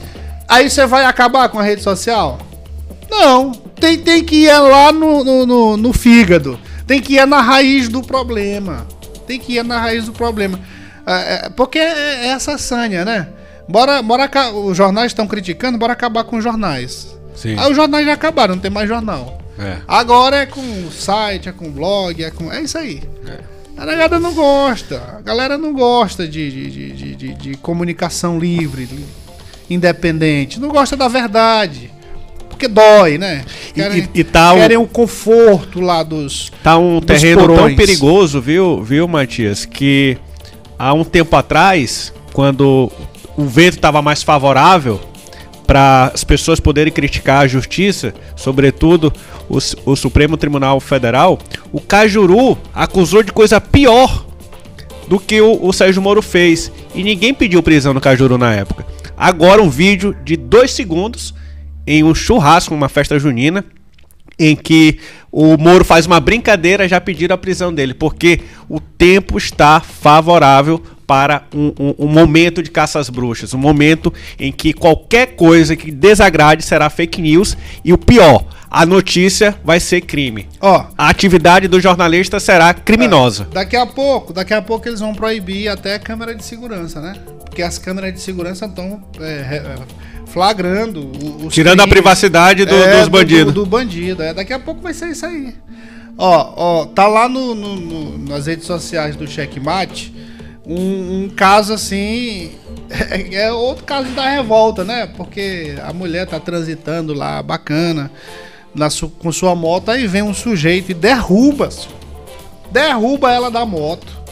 Aí 0.48 0.70
você 0.70 0.86
vai 0.86 1.06
acabar 1.06 1.50
com 1.50 1.58
a 1.60 1.64
rede 1.64 1.82
social? 1.82 2.38
Não. 3.10 3.52
Tem, 3.80 3.98
tem 3.98 4.24
que 4.24 4.46
ir 4.46 4.58
lá 4.60 4.92
no, 4.92 5.24
no, 5.24 5.46
no- 5.46 5.78
no 5.78 5.94
fígado. 5.94 6.60
Tem 6.86 7.02
que 7.02 7.16
ir 7.16 7.26
na 7.26 7.42
raiz 7.42 7.90
do 7.90 8.02
problema. 8.02 8.86
Tem 9.26 9.40
que 9.40 9.54
ir 9.56 9.64
na 9.64 9.80
raiz 9.80 10.06
do 10.06 10.12
problema. 10.14 10.60
É, 11.08 11.46
é, 11.46 11.50
porque 11.50 11.78
é, 11.80 12.26
é 12.26 12.28
essa 12.28 12.58
sanha, 12.58 13.04
né? 13.06 13.28
Bora, 13.68 14.02
bora, 14.02 14.30
os 14.54 14.78
jornais 14.78 15.08
estão 15.08 15.28
criticando, 15.28 15.78
bora 15.78 15.94
acabar 15.94 16.24
com 16.24 16.38
os 16.38 16.44
jornais. 16.44 17.16
Sim. 17.36 17.56
Aí 17.58 17.70
os 17.70 17.76
jornais 17.76 18.06
já 18.06 18.14
acabaram, 18.14 18.56
não 18.56 18.62
tem 18.62 18.72
mais 18.72 18.88
jornal. 18.88 19.40
É. 19.58 19.78
Agora 19.88 20.38
é 20.38 20.46
com 20.46 20.62
site, 20.92 21.50
é 21.50 21.52
com 21.52 21.70
blog, 21.72 22.24
é 22.24 22.30
com. 22.32 22.52
É 22.52 22.62
isso 22.62 22.78
aí. 22.78 23.02
A 23.78 23.86
galera 23.86 24.20
não 24.20 24.34
gosta. 24.34 25.02
A 25.18 25.22
galera 25.22 25.58
não 25.58 25.74
gosta 25.74 26.28
de, 26.28 26.50
de, 26.70 26.92
de, 26.94 27.16
de, 27.16 27.34
de- 27.34 27.58
comunicação 27.58 28.38
livre, 28.40 28.86
de- 28.86 29.04
independente. 29.70 30.60
Não 30.60 30.70
gosta 30.70 30.96
da 30.96 31.08
verdade. 31.08 31.92
Porque 32.50 32.68
dói, 32.68 33.18
né? 33.18 33.44
E- 33.76 33.82
e- 33.82 34.10
e 34.22 34.24
tá 34.24 34.54
um- 34.54 34.58
querem 34.58 34.78
o 34.78 34.88
conforto 34.88 35.82
lá 35.82 36.04
dos. 36.04 36.52
Tá 36.64 36.78
um 36.78 37.02
terreno 37.02 37.46
tão 37.48 37.56
porões. 37.56 37.76
perigoso, 37.76 38.40
viu, 38.40 38.82
viu, 38.82 39.08
Matias? 39.08 39.66
Que 39.66 40.18
há 40.78 40.94
um 40.94 41.04
tempo 41.04 41.36
atrás, 41.36 42.14
quando 42.34 42.92
o 43.38 43.46
vento 43.46 43.76
estava 43.76 44.02
mais 44.02 44.24
favorável 44.24 45.00
para 45.66 46.12
as 46.14 46.24
pessoas 46.24 46.60
poderem 46.60 46.94
criticar 46.94 47.44
a 47.44 47.48
justiça, 47.48 48.14
sobretudo 48.36 49.12
o, 49.50 49.58
o 49.92 49.96
Supremo 49.96 50.38
Tribunal 50.38 50.80
Federal, 50.80 51.40
o 51.72 51.82
Cajuru 51.82 52.58
acusou 52.74 53.24
de 53.24 53.32
coisa 53.32 53.60
pior 53.60 54.26
do 55.08 55.20
que 55.20 55.42
o, 55.42 55.60
o 55.62 55.74
Sérgio 55.74 56.02
Moro 56.02 56.22
fez. 56.22 56.72
E 56.94 57.04
ninguém 57.04 57.34
pediu 57.34 57.64
prisão 57.64 57.94
no 57.94 58.02
Cajuru 58.02 58.38
na 58.38 58.54
época. 58.54 58.86
Agora 59.18 59.62
um 59.62 59.70
vídeo 59.70 60.16
de 60.24 60.36
dois 60.36 60.72
segundos 60.72 61.34
em 61.88 62.04
um 62.04 62.14
churrasco, 62.14 62.74
uma 62.74 62.90
festa 62.90 63.18
junina, 63.20 63.64
em 64.38 64.56
que 64.56 65.00
o 65.38 65.58
Moro 65.58 65.84
faz 65.84 66.06
uma 66.06 66.20
brincadeira, 66.22 66.88
já 66.88 67.02
pediram 67.02 67.36
a 67.36 67.38
prisão 67.38 67.74
dele, 67.74 67.94
porque 67.94 68.40
o 68.70 68.80
tempo 68.80 69.38
está 69.38 69.82
favorável 69.82 70.82
para 71.06 71.44
um, 71.54 71.74
um- 71.78 71.96
um 72.00 72.08
momento 72.08 72.64
de 72.64 72.72
caça 72.72 73.00
às 73.00 73.10
bruxas, 73.10 73.54
um 73.54 73.58
momento 73.58 74.14
em 74.40 74.50
que 74.52 74.72
qualquer 74.74 75.36
coisa 75.36 75.76
que 75.76 75.92
desagrade 75.92 76.64
será 76.64 76.90
fake 76.90 77.22
news 77.22 77.56
e 77.84 77.92
o 77.92 77.98
pior, 77.98 78.46
a 78.72 78.86
notícia 78.86 79.54
vai 79.64 79.80
ser 79.80 80.02
crime. 80.02 80.48
Ó, 80.62 80.86
A 80.98 81.10
atividade 81.10 81.68
do 81.68 81.80
jornalista 81.82 82.40
será 82.40 82.74
criminosa. 82.74 83.46
daqui 83.52 83.76
a 83.76 83.86
pouco, 83.86 84.32
daqui 84.34 84.54
a 84.54 84.62
pouco 84.62 84.88
eles 84.88 85.00
vão 85.02 85.14
proibir 85.14 85.68
até 85.68 85.96
a 85.96 86.00
câmera 86.00 86.34
de 86.34 86.44
segurança, 86.46 87.02
né? 87.02 87.14
Porque 87.46 87.62
as 87.62 87.78
câmeras 87.78 88.14
de 88.14 88.20
segurança 88.22 88.66
estão 88.66 89.02
flagrando 90.40 91.10
os 91.46 91.54
Tirando 91.54 91.80
a 91.80 91.84
crimes. 91.84 91.94
privacidade 91.94 92.66
do- 92.66 92.76
É, 92.76 93.00
dos 93.00 93.08
bandidos. 93.08 93.54
Do, 93.54 93.64
do 93.64 93.66
bandido. 93.66 94.22
É, 94.22 94.34
daqui 94.34 94.52
a 94.52 94.60
pouco 94.60 94.82
vai 94.82 94.94
ser 94.94 95.08
isso 95.08 95.26
aí. 95.26 95.56
Ó, 96.18 96.54
ó, 96.82 96.86
tá 96.88 97.08
lá 97.08 97.30
no, 97.30 97.56
no- 97.56 97.76
no- 97.78 98.18
nas 98.18 98.46
redes 98.46 98.66
sociais 98.66 99.16
do 99.16 99.26
Checkmate 99.26 100.14
um, 100.68 101.24
um 101.24 101.30
caso 101.30 101.72
assim. 101.74 102.52
É, 102.90 103.36
é 103.48 103.52
outro 103.54 103.86
caso 103.86 104.10
da 104.10 104.28
revolta, 104.30 104.84
né? 104.84 105.08
Porque 105.16 105.74
a 105.82 105.94
mulher 105.94 106.28
tá 106.28 106.38
transitando 106.38 107.14
lá, 107.14 107.42
bacana, 107.42 108.12
na 108.74 108.90
su- 108.90 109.08
com 109.10 109.32
sua 109.32 109.56
moto, 109.56 109.90
aí 109.90 110.06
vem 110.06 110.22
um 110.22 110.34
sujeito 110.34 110.92
e 110.92 110.94
derruba, 110.94 111.70
derruba 112.72 113.32
ela 113.32 113.50
da 113.50 113.66
moto. 113.66 114.25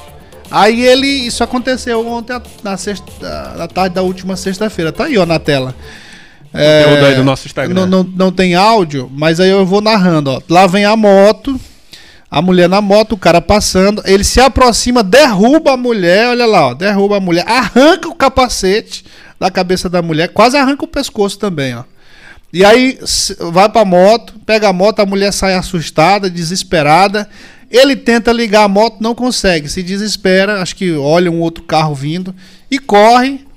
Aí 0.56 0.86
ele, 0.86 1.08
isso 1.08 1.44
aconteceu 1.44 2.08
ontem 2.08 2.40
na 2.64 2.78
sexta, 2.78 3.12
na 3.58 3.68
tarde 3.68 3.96
da 3.96 4.04
última 4.04 4.36
sexta-feira. 4.36 4.92
Tá 4.92 5.06
aí, 5.06 5.18
ó, 5.18 5.26
na 5.26 5.40
tela. 5.40 5.74
É, 6.54 6.84
Conteúdo 6.84 7.06
aí 7.08 7.16
do 7.16 7.24
nosso 7.24 7.48
Instagram. 7.48 7.74
Não, 7.74 7.88
não, 7.88 8.04
não 8.04 8.32
tem 8.32 8.54
áudio, 8.54 9.10
mas 9.12 9.40
aí 9.40 9.50
eu 9.50 9.66
vou 9.66 9.82
narrando, 9.82 10.30
ó. 10.30 10.40
Lá 10.48 10.68
vem 10.68 10.86
a 10.86 10.96
moto, 10.96 11.60
a 12.30 12.40
mulher 12.40 12.70
na 12.70 12.82
moto, 12.82 13.14
o 13.14 13.18
cara 13.18 13.42
passando, 13.42 14.04
ele 14.06 14.24
se 14.24 14.40
aproxima, 14.40 15.02
derruba 15.02 15.72
a 15.72 15.78
mulher, 15.78 16.28
olha 16.30 16.46
lá, 16.46 16.68
ó, 16.68 16.74
derruba 16.76 17.18
a 17.18 17.20
mulher, 17.20 17.46
arranca 17.48 18.08
o 18.08 18.14
capacete 18.14 19.04
da 19.40 19.50
cabeça 19.50 19.90
da 19.90 20.04
mulher, 20.04 20.28
quase 20.28 20.56
arranca 20.56 20.86
o 20.86 20.88
pescoço 20.88 21.40
também, 21.40 21.74
ó. 21.74 21.84
E 22.54 22.64
aí 22.64 23.00
vai 23.52 23.68
pra 23.68 23.84
moto, 23.84 24.36
pega 24.46 24.70
a 24.70 24.74
moto, 24.74 25.00
a 25.00 25.06
mulher 25.08 25.34
sai 25.34 25.56
assustada, 25.56 26.30
desesperada. 26.30 27.28
Ele 27.74 27.96
tenta 27.96 28.32
ligar 28.32 28.64
a 28.64 28.68
moto, 28.68 28.98
não 29.02 29.16
consegue, 29.16 29.68
se 29.68 29.82
desespera, 29.82 30.62
acho 30.62 30.76
que 30.76 30.94
olha 30.94 31.32
um 31.32 31.40
outro 31.40 31.64
carro 31.64 31.96
vindo 31.96 32.34
e 32.70 32.78
corre. 32.78 33.48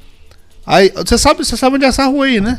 Aí, 0.66 0.90
você 0.96 1.18
sabe, 1.18 1.44
você 1.44 1.54
sabe 1.54 1.76
onde 1.76 1.84
é 1.84 1.88
essa 1.88 2.06
rua 2.06 2.24
aí, 2.24 2.40
né? 2.40 2.58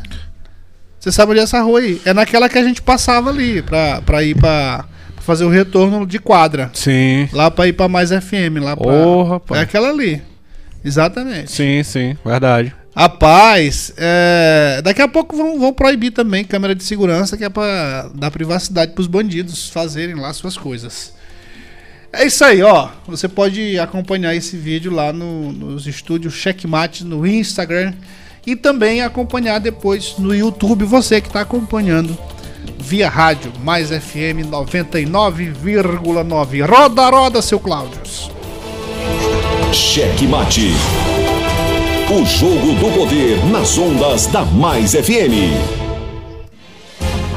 Você 1.00 1.10
sabe 1.10 1.32
onde 1.32 1.40
é 1.40 1.42
essa 1.42 1.60
rua 1.60 1.80
aí? 1.80 2.00
É 2.04 2.14
naquela 2.14 2.48
que 2.48 2.56
a 2.56 2.62
gente 2.62 2.80
passava 2.80 3.30
ali 3.30 3.60
pra, 3.60 4.00
pra 4.02 4.22
ir 4.22 4.36
pra, 4.36 4.84
pra 5.14 5.22
fazer 5.24 5.44
o 5.44 5.48
retorno 5.48 6.06
de 6.06 6.20
quadra. 6.20 6.70
Sim, 6.72 7.28
Lá 7.32 7.50
pra 7.50 7.66
ir 7.66 7.72
pra 7.72 7.88
mais 7.88 8.10
FM, 8.10 8.62
lá 8.62 8.76
pra. 8.76 8.86
Ô, 8.86 9.24
rapaz. 9.24 9.60
É 9.60 9.64
aquela 9.64 9.90
ali. 9.90 10.22
Exatamente. 10.84 11.50
sim, 11.50 11.82
sim, 11.82 12.16
verdade. 12.24 12.72
Rapaz, 12.94 13.92
é, 13.96 14.80
daqui 14.82 15.02
a 15.02 15.08
pouco 15.08 15.36
vão, 15.36 15.58
vão 15.58 15.72
proibir 15.72 16.12
também 16.12 16.44
câmera 16.44 16.74
de 16.74 16.84
segurança, 16.84 17.36
que 17.36 17.44
é 17.44 17.48
pra 17.48 18.10
dar 18.14 18.30
privacidade 18.30 18.92
pros 18.92 19.06
bandidos 19.08 19.68
fazerem 19.68 20.14
lá 20.14 20.32
suas 20.32 20.56
coisas. 20.56 21.17
É 22.12 22.26
isso 22.26 22.44
aí, 22.44 22.62
ó. 22.62 22.88
Você 23.06 23.28
pode 23.28 23.78
acompanhar 23.78 24.34
esse 24.34 24.56
vídeo 24.56 24.90
lá 24.92 25.12
no- 25.12 25.52
nos 25.52 25.86
estúdios 25.86 26.34
Checkmate 26.34 27.04
no 27.04 27.24
Instagram 27.26 27.92
e 28.46 28.56
também 28.56 29.02
acompanhar 29.02 29.58
depois 29.60 30.14
no 30.18 30.34
YouTube, 30.34 30.84
você 30.84 31.20
que 31.20 31.26
está 31.28 31.42
acompanhando 31.42 32.16
via 32.78 33.08
rádio 33.10 33.52
mais 33.62 33.90
FM 33.90 34.46
99,9. 34.50 36.60
Roda, 36.62 37.10
roda, 37.10 37.42
seu 37.42 37.60
Cláudio. 37.60 38.00
Cheque 39.72 40.26
Mate. 40.26 40.72
O 42.10 42.24
jogo 42.24 42.72
do 42.80 42.90
poder 42.98 43.36
nas 43.52 43.76
ondas 43.76 44.26
da 44.28 44.42
Mais 44.46 44.92
FM. 44.94 45.87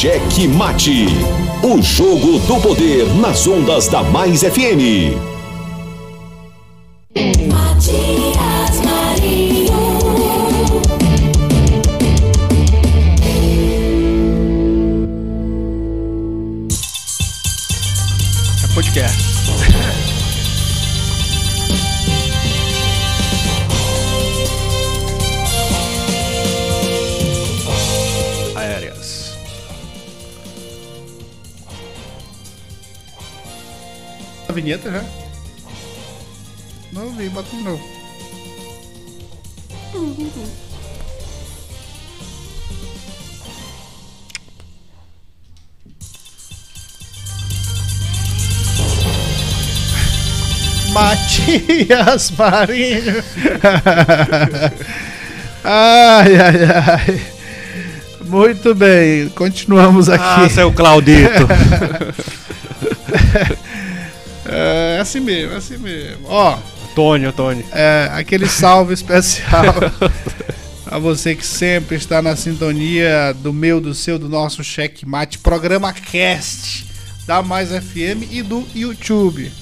Cheque 0.00 0.48
Mate. 0.48 1.08
O 1.62 1.82
jogo 1.82 2.38
do 2.38 2.58
poder 2.62 3.04
nas 3.16 3.46
ondas 3.46 3.86
da 3.86 4.02
Mais 4.02 4.42
FM. 4.42 5.39
Vinheta 34.80 34.90
já? 34.90 35.04
Não 36.92 37.10
vi, 37.10 37.28
bota 37.28 37.48
de 37.50 37.62
novo. 37.62 37.84
Matias 50.92 52.32
Marinho. 52.32 53.22
ai, 55.62 56.36
ai, 56.36 56.64
ai. 56.64 57.20
Muito 58.22 58.74
bem, 58.74 59.28
continuamos 59.30 60.08
aqui. 60.08 60.24
Ah, 60.24 60.48
seu 60.48 60.72
Claudito. 60.72 61.46
É 64.52 64.98
assim 65.00 65.20
mesmo, 65.20 65.54
é 65.54 65.56
assim 65.56 65.76
mesmo. 65.78 66.26
Ó, 66.26 66.58
Tônio, 66.94 67.32
Tônio. 67.32 67.64
é, 67.72 68.10
aquele 68.12 68.48
salve 68.48 68.94
especial 68.94 69.74
a 70.86 70.98
você 70.98 71.34
que 71.34 71.46
sempre 71.46 71.96
está 71.96 72.20
na 72.20 72.34
sintonia 72.34 73.32
do 73.38 73.52
meu, 73.52 73.80
do 73.80 73.94
seu, 73.94 74.18
do 74.18 74.28
nosso 74.28 74.64
Checkmate, 74.64 75.38
programa 75.38 75.92
Cast 75.92 76.86
da 77.26 77.42
Mais 77.42 77.68
FM 77.70 78.26
e 78.30 78.42
do 78.42 78.66
YouTube. 78.74 79.52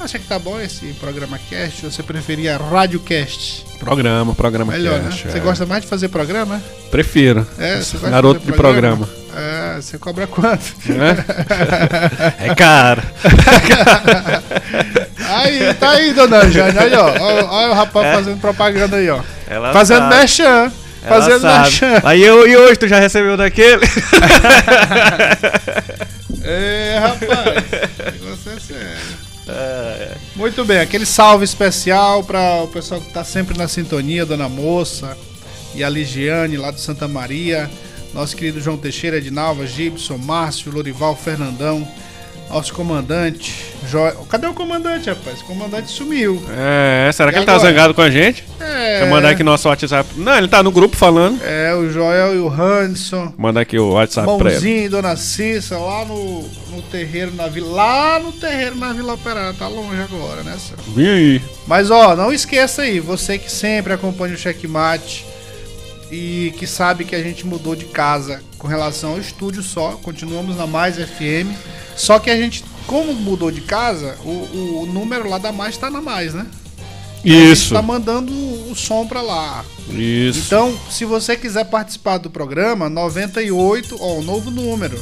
Acha 0.00 0.18
que 0.18 0.26
tá 0.26 0.36
bom 0.38 0.60
esse 0.60 0.86
programa 0.94 1.38
Cast? 1.48 1.86
Ou 1.86 1.92
você 1.92 2.02
preferia 2.02 2.56
Radiocast? 2.56 3.64
Programa, 3.78 4.34
programa 4.34 4.72
Melhor, 4.72 5.00
né? 5.00 5.10
cast, 5.10 5.28
Você 5.28 5.38
é. 5.38 5.40
gosta 5.40 5.64
mais 5.64 5.82
de 5.84 5.88
fazer 5.88 6.08
programa? 6.08 6.60
Prefiro. 6.90 7.46
É, 7.56 7.76
você 7.76 7.92
gosta 7.92 8.10
Garoto 8.10 8.40
fazer 8.40 8.50
de 8.50 8.56
programa. 8.56 9.08
É, 9.36 9.76
você 9.80 9.98
cobra 9.98 10.26
quanto? 10.26 10.62
Né? 10.86 11.24
É 12.38 12.54
caro. 12.54 13.02
Aí, 15.26 15.74
tá 15.74 15.90
aí, 15.90 16.12
dona 16.12 16.48
Jane. 16.50 16.78
Aí, 16.78 16.94
ó. 16.94 17.06
Olha, 17.06 17.44
olha 17.46 17.70
o 17.70 17.74
rapaz 17.74 18.06
É. 18.06 18.14
fazendo 18.14 18.40
propaganda 18.40 18.96
aí, 18.96 19.08
ó. 19.10 19.20
Ela 19.48 19.72
fazendo 19.72 20.00
sabe. 20.02 20.16
merchan. 20.16 20.72
Ela 21.02 21.20
Fazendo 21.20 21.40
sabe. 21.40 21.62
merchan. 21.62 22.00
Aí 22.04 22.22
eu 22.22 22.46
e 22.46 22.56
hoje 22.56 22.76
tu 22.76 22.86
já 22.86 22.98
recebeu 23.00 23.36
daquele? 23.36 23.80
É, 26.46 26.98
rapaz. 27.00 27.28
o 27.28 28.12
negócio 28.12 28.52
é 28.54 28.60
sério. 28.60 30.10
Muito 30.36 30.62
bem, 30.64 30.78
aquele 30.80 31.06
salve 31.06 31.42
especial 31.44 32.22
para 32.22 32.62
o 32.62 32.68
pessoal 32.68 33.00
que 33.00 33.10
tá 33.12 33.24
sempre 33.24 33.56
na 33.56 33.66
sintonia, 33.66 34.26
Dona 34.26 34.46
Moça 34.48 35.16
e 35.74 35.82
a 35.82 35.88
Ligiane 35.88 36.58
lá 36.58 36.70
do 36.70 36.78
Santa 36.78 37.08
Maria, 37.08 37.70
nosso 38.14 38.36
querido 38.36 38.60
João 38.60 38.76
Teixeira 38.76 39.20
de 39.20 39.30
Nalva, 39.30 39.66
Gibson, 39.66 40.16
Márcio, 40.18 40.72
Lorival, 40.72 41.16
Fernandão, 41.16 41.86
nosso 42.48 42.72
comandante. 42.72 43.52
Jo... 43.90 43.98
Cadê 44.28 44.46
o 44.46 44.54
comandante, 44.54 45.08
rapaz? 45.08 45.40
O 45.40 45.44
comandante 45.44 45.90
sumiu. 45.90 46.40
É, 46.56 47.10
será 47.12 47.30
que 47.32 47.36
E 47.36 47.40
ele 47.40 47.46
tá 47.46 47.54
agora? 47.54 47.68
zangado 47.68 47.92
com 47.94 48.02
a 48.02 48.10
gente? 48.10 48.44
É, 48.60 49.02
eu 49.02 49.08
mandar 49.08 49.30
aqui 49.30 49.42
nosso 49.42 49.68
WhatsApp. 49.68 50.08
Não, 50.16 50.36
ele 50.38 50.46
tá 50.46 50.62
no 50.62 50.70
grupo 50.70 50.96
falando. 50.96 51.42
é 51.42 51.74
o 51.74 51.90
Joel 51.90 52.36
e 52.36 52.38
o 52.38 52.48
Hanson. 52.48 53.32
Manda 53.36 53.60
aqui 53.60 53.78
o 53.78 53.90
WhatsApp 53.92 54.26
pra 54.38 54.50
ele. 54.50 54.60
Mãozinho, 54.60 54.90
Dona 54.90 55.16
Cissa, 55.16 55.76
lá 55.76 56.04
no, 56.04 56.42
no 56.70 56.82
terreiro 56.90 57.34
na 57.34 57.48
vila. 57.48 57.74
Lá 57.74 58.20
no 58.20 58.30
terreiro 58.30 58.76
na 58.76 58.92
Vila 58.92 59.14
Operária. 59.14 59.54
Tá 59.58 59.66
longe 59.66 60.00
agora, 60.00 60.42
né, 60.44 60.56
senhor? 60.58 60.78
Vem 60.94 61.08
aí. 61.08 61.42
Mas 61.66 61.90
ó, 61.90 62.14
não 62.14 62.32
esqueça 62.32 62.82
aí, 62.82 63.00
você 63.00 63.38
que 63.38 63.50
sempre 63.50 63.92
acompanha 63.92 64.34
o 64.34 64.38
Checkmate 64.38 65.26
e 66.14 66.52
que 66.52 66.66
sabe 66.66 67.04
que 67.04 67.16
a 67.16 67.22
gente 67.22 67.44
mudou 67.44 67.74
de 67.74 67.86
casa 67.86 68.40
com 68.56 68.68
relação 68.68 69.12
ao 69.12 69.18
estúdio 69.18 69.62
só, 69.62 69.98
continuamos 70.02 70.56
na 70.56 70.66
Mais 70.66 70.96
FM. 70.96 71.52
Só 71.96 72.20
que 72.20 72.30
a 72.30 72.36
gente, 72.36 72.64
como 72.86 73.12
mudou 73.12 73.50
de 73.50 73.60
casa, 73.60 74.16
o, 74.24 74.82
o 74.82 74.86
número 74.86 75.28
lá 75.28 75.38
da 75.38 75.50
Mais 75.50 75.76
tá 75.76 75.90
na 75.90 76.00
Mais, 76.00 76.32
né? 76.32 76.46
A 77.24 77.28
gente 77.28 77.52
Isso. 77.52 77.74
tá 77.74 77.82
mandando 77.82 78.32
o 78.32 78.74
som 78.76 79.06
pra 79.06 79.22
lá. 79.22 79.64
Isso. 79.88 80.40
Então, 80.46 80.78
se 80.88 81.04
você 81.04 81.36
quiser 81.36 81.64
participar 81.64 82.18
do 82.18 82.30
programa, 82.30 82.88
98, 82.88 83.96
ó, 83.98 84.18
o 84.18 84.22
novo 84.22 84.50
número 84.50 85.00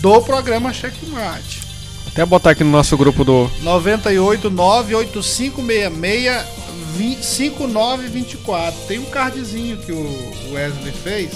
do 0.00 0.20
programa 0.22 0.72
Checkmate. 0.72 1.62
Até 2.06 2.24
botar 2.26 2.50
aqui 2.50 2.62
no 2.62 2.70
nosso 2.70 2.96
grupo 2.96 3.24
do. 3.24 3.50
98 3.62 4.50
98566 4.50 6.61
5924. 6.96 8.86
Tem 8.86 8.98
um 8.98 9.04
cardzinho 9.06 9.76
que 9.78 9.92
o 9.92 10.52
Wesley 10.52 10.92
fez 10.92 11.32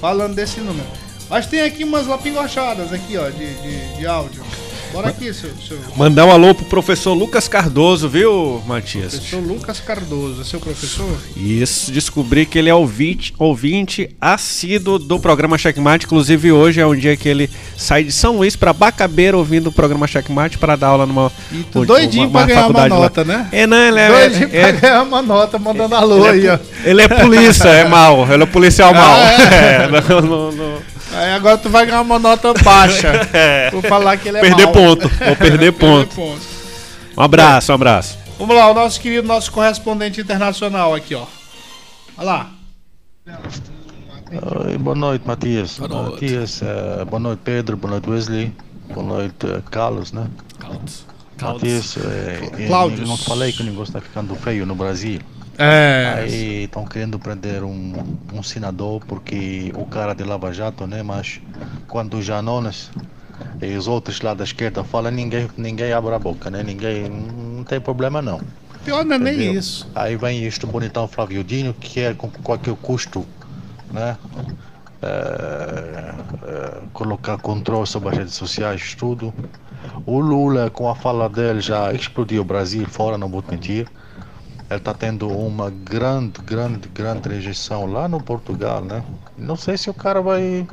falando 0.00 0.34
desse 0.34 0.60
número. 0.60 0.86
Mas 1.28 1.46
tem 1.46 1.60
aqui 1.60 1.84
umas 1.84 2.06
lapingochadas 2.06 2.92
aqui, 2.92 3.16
ó, 3.16 3.30
de, 3.30 3.54
de, 3.62 3.96
de 3.98 4.06
áudio. 4.06 4.42
Bora 4.92 5.08
aqui, 5.10 5.32
seu, 5.32 5.50
seu 5.66 5.78
Mandar 5.96 6.26
um 6.26 6.30
alô 6.32 6.54
pro 6.54 6.64
professor 6.64 7.12
Lucas 7.14 7.46
Cardoso, 7.46 8.08
viu, 8.08 8.60
Matias? 8.66 9.14
professor 9.14 9.40
Lucas 9.40 9.80
Cardoso, 9.80 10.40
é 10.40 10.44
seu 10.44 10.58
professor? 10.58 11.06
Isso, 11.36 11.92
descobri 11.92 12.44
que 12.44 12.58
ele 12.58 12.68
é 12.68 12.74
ouvinte, 12.74 13.32
ouvinte 13.38 14.10
assíduo 14.20 14.98
do 14.98 15.18
programa 15.20 15.56
Checkmate. 15.56 16.06
Inclusive, 16.06 16.50
hoje 16.50 16.80
é 16.80 16.86
um 16.86 16.96
dia 16.96 17.16
que 17.16 17.28
ele 17.28 17.48
sai 17.76 18.04
de 18.04 18.12
São 18.12 18.36
Luís 18.38 18.56
pra 18.56 18.72
Bacabeira 18.72 19.36
ouvindo 19.36 19.68
o 19.68 19.72
programa 19.72 20.06
Checkmate 20.08 20.58
para 20.58 20.74
dar 20.76 20.88
aula 20.88 21.06
numa. 21.06 21.30
E 21.52 21.62
tu 21.70 21.84
doidinho 21.84 22.28
pra 22.30 22.44
ganhar 22.46 22.60
uma 22.60 22.62
faculdade 22.66 22.94
lá. 22.94 23.00
nota, 23.00 23.24
né? 23.24 23.48
É, 23.52 23.66
não, 23.66 23.76
ele 23.76 24.00
é. 24.00 24.08
Doidinho 24.08 24.48
é- 24.52 24.72
pra 24.72 24.80
ganhar 24.80 25.02
uma 25.02 25.22
nota, 25.22 25.58
mandando 25.58 25.94
alô 25.94 26.24
aí, 26.26 26.38
ele, 26.40 26.48
ó. 26.48 26.54
é, 26.54 26.60
ele 26.84 27.02
é 27.02 27.08
polícia, 27.08 27.68
é 27.68 27.84
mal. 27.88 28.26
Ele 28.32 28.42
é 28.42 28.46
policial 28.46 28.92
mal. 28.92 29.14
Ah, 29.14 29.30
É, 29.60 29.88
não- 29.88 30.20
não- 30.20 30.52
não- 30.52 30.89
Aí 31.20 31.32
agora 31.34 31.58
tu 31.58 31.68
vai 31.68 31.84
ganhar 31.84 32.00
uma 32.00 32.18
nota 32.18 32.54
baixa. 32.64 33.12
Vou 33.70 33.82
falar 33.82 34.16
que 34.16 34.28
ele 34.30 34.38
é 34.38 34.40
Perder 34.40 34.64
mau. 34.64 34.72
ponto, 34.72 35.06
vou 35.06 35.36
perder 35.36 35.72
ponto. 35.72 36.14
ponto. 36.14 36.40
Um 37.14 37.20
abraço, 37.22 37.72
um 37.72 37.74
abraço. 37.74 38.18
Vamos 38.38 38.56
lá, 38.56 38.70
o 38.70 38.74
nosso 38.74 38.98
querido, 38.98 39.28
nosso 39.28 39.52
correspondente 39.52 40.18
internacional 40.18 40.94
aqui, 40.94 41.14
ó. 41.14 41.26
Olha 42.16 42.26
lá. 42.26 42.50
Oi, 44.64 44.78
boa 44.78 44.96
noite, 44.96 45.26
Matias. 45.26 45.78
Boa 45.78 45.88
noite. 45.90 46.12
Matias, 46.24 46.62
eh, 46.62 47.04
boa 47.04 47.20
noite, 47.20 47.40
Pedro. 47.44 47.76
Boa 47.76 47.90
noite, 47.90 48.08
Wesley. 48.08 48.52
Boa 48.94 49.06
noite, 49.06 49.46
eh, 49.46 49.60
Carlos, 49.70 50.12
né? 50.12 50.26
Carlos. 50.58 51.04
Matias, 51.42 51.98
eh, 51.98 52.66
Cláudios. 52.66 53.00
eu 53.02 53.06
não 53.06 53.18
falei 53.18 53.52
que 53.52 53.60
o 53.60 53.66
negócio 53.66 53.90
está 53.90 54.00
ficando 54.00 54.34
feio 54.36 54.64
no 54.64 54.74
Brasil. 54.74 55.20
É. 55.60 56.14
Aí 56.16 56.64
estão 56.64 56.84
querendo 56.86 57.18
prender 57.18 57.62
um, 57.62 57.94
um 58.32 58.42
senador 58.42 59.00
porque 59.06 59.70
o 59.74 59.84
cara 59.84 60.14
de 60.14 60.24
Lava 60.24 60.52
Jato, 60.52 60.86
né? 60.86 61.02
Mas 61.02 61.40
quando 61.86 62.14
o 62.14 62.22
Janones 62.22 62.90
e 63.60 63.76
os 63.76 63.86
outros 63.86 64.20
lá 64.22 64.32
da 64.32 64.44
esquerda 64.44 64.82
falam, 64.82 65.12
ninguém, 65.12 65.50
ninguém 65.56 65.92
abre 65.92 66.14
a 66.14 66.18
boca, 66.18 66.50
né? 66.50 66.62
Ninguém. 66.62 67.10
Não 67.10 67.62
tem 67.64 67.80
problema 67.80 68.22
não. 68.22 68.40
Pior 68.84 69.04
não 69.04 69.16
é 69.16 69.18
nem 69.18 69.54
isso. 69.54 69.86
Aí 69.94 70.16
vem 70.16 70.44
este 70.44 70.64
bonitão 70.64 71.06
Flávio 71.06 71.44
Dino 71.44 71.74
que 71.74 71.90
quer 71.90 72.16
com 72.16 72.30
qualquer 72.30 72.74
custo, 72.76 73.26
né? 73.92 74.16
eh, 75.02 76.14
eh, 76.46 76.80
colocar 76.92 77.38
controle 77.38 77.86
sobre 77.86 78.10
as 78.10 78.16
redes 78.18 78.34
sociais, 78.34 78.94
tudo. 78.94 79.32
O 80.06 80.20
Lula, 80.20 80.70
com 80.70 80.88
a 80.88 80.94
fala 80.94 81.28
dele, 81.28 81.60
já 81.60 81.92
explodiu 81.92 82.42
o 82.42 82.44
Brasil 82.44 82.86
fora, 82.86 83.16
não 83.16 83.28
vou 83.28 83.44
mentir. 83.50 83.88
Ele 84.70 84.78
está 84.78 84.94
tendo 84.94 85.26
uma 85.28 85.68
grande, 85.68 86.40
grande, 86.42 86.88
grande 86.88 87.28
rejeição 87.28 87.86
lá 87.86 88.06
no 88.06 88.22
Portugal, 88.22 88.80
né? 88.80 89.02
Não 89.36 89.56
sei 89.56 89.76
se 89.76 89.90
o 89.90 89.94
cara 89.94 90.22
vai, 90.22 90.64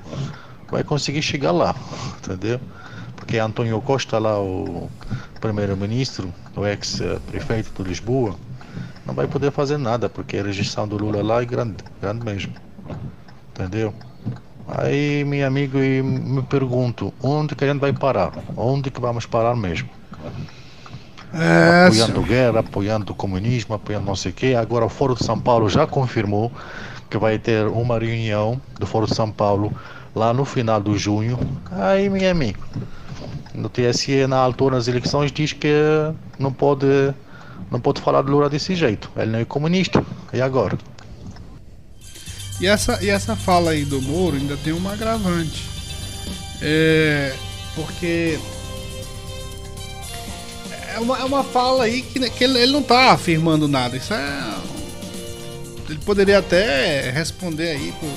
vai 0.69 0.83
conseguir 0.83 1.23
chegar 1.23 1.51
lá, 1.51 1.75
entendeu? 2.19 2.61
Porque 3.15 3.39
António 3.39 3.81
Costa, 3.81 4.19
lá, 4.19 4.39
o 4.39 4.87
primeiro-ministro, 5.41 6.31
o 6.55 6.63
ex-prefeito 6.67 7.81
de 7.81 7.89
Lisboa, 7.89 8.35
não 9.03 9.15
vai 9.15 9.25
poder 9.25 9.51
fazer 9.51 9.77
nada, 9.77 10.07
porque 10.07 10.37
a 10.37 10.43
rejeição 10.43 10.87
do 10.87 10.95
Lula 10.95 11.23
lá 11.23 11.41
é 11.41 11.45
grande, 11.45 11.77
grande 11.99 12.23
mesmo. 12.23 12.53
Entendeu? 13.49 13.91
Aí, 14.67 15.23
meu 15.23 15.47
amigo, 15.47 15.79
me 15.79 16.43
pergunto, 16.43 17.11
onde 17.19 17.55
que 17.55 17.63
a 17.63 17.67
gente 17.73 17.79
vai 17.79 17.93
parar? 17.93 18.31
Onde 18.55 18.91
que 18.91 19.01
vamos 19.01 19.25
parar 19.25 19.55
mesmo? 19.55 19.89
É, 21.33 21.85
apoiando 21.87 22.21
guerra, 22.21 22.59
apoiando 22.59 23.11
o 23.11 23.15
comunismo, 23.15 23.75
apoiando 23.75 24.05
não 24.05 24.15
sei 24.15 24.31
o 24.31 24.33
quê. 24.33 24.55
Agora 24.57 24.85
o 24.85 24.89
Foro 24.89 25.15
de 25.15 25.23
São 25.23 25.39
Paulo 25.39 25.69
já 25.69 25.85
confirmou 25.85 26.51
que 27.09 27.17
vai 27.17 27.37
ter 27.37 27.67
uma 27.67 27.99
reunião 27.99 28.59
do 28.79 28.85
Foro 28.85 29.07
de 29.07 29.15
São 29.15 29.31
Paulo 29.31 29.73
lá 30.15 30.33
no 30.33 30.45
final 30.45 30.81
de 30.81 30.97
junho. 30.97 31.37
Aí, 31.71 32.09
meu 32.09 32.29
amigo, 32.29 32.59
no 33.53 33.69
TSE, 33.69 34.27
na 34.27 34.37
altura 34.37 34.75
das 34.75 34.87
eleições, 34.87 35.31
diz 35.31 35.53
que 35.53 35.73
não 36.39 36.51
pode, 36.51 37.13
não 37.71 37.79
pode 37.79 38.01
falar 38.01 38.23
de 38.23 38.31
Lula 38.31 38.49
desse 38.49 38.75
jeito. 38.75 39.09
Ele 39.15 39.31
não 39.31 39.39
é 39.39 39.45
comunista. 39.45 40.03
E 40.33 40.41
agora? 40.41 40.77
E 42.59 42.65
essa, 42.65 43.03
e 43.03 43.09
essa 43.09 43.35
fala 43.35 43.71
aí 43.71 43.85
do 43.85 44.01
Moro 44.01 44.35
ainda 44.35 44.57
tem 44.57 44.73
uma 44.73 44.93
agravante. 44.93 45.63
É. 46.61 47.35
Porque. 47.75 48.39
É 50.97 50.99
uma, 50.99 51.19
é 51.19 51.23
uma 51.23 51.43
fala 51.43 51.83
aí 51.83 52.01
que, 52.01 52.19
que 52.31 52.43
ele, 52.43 52.57
ele 52.57 52.71
não 52.71 52.81
tá 52.81 53.11
afirmando 53.11 53.67
nada. 53.67 53.95
Isso 53.95 54.15
é. 54.15 54.53
Ele 55.87 55.99
poderia 56.03 56.39
até 56.39 57.11
responder 57.11 57.67
aí 57.67 57.93
pro. 57.99 58.09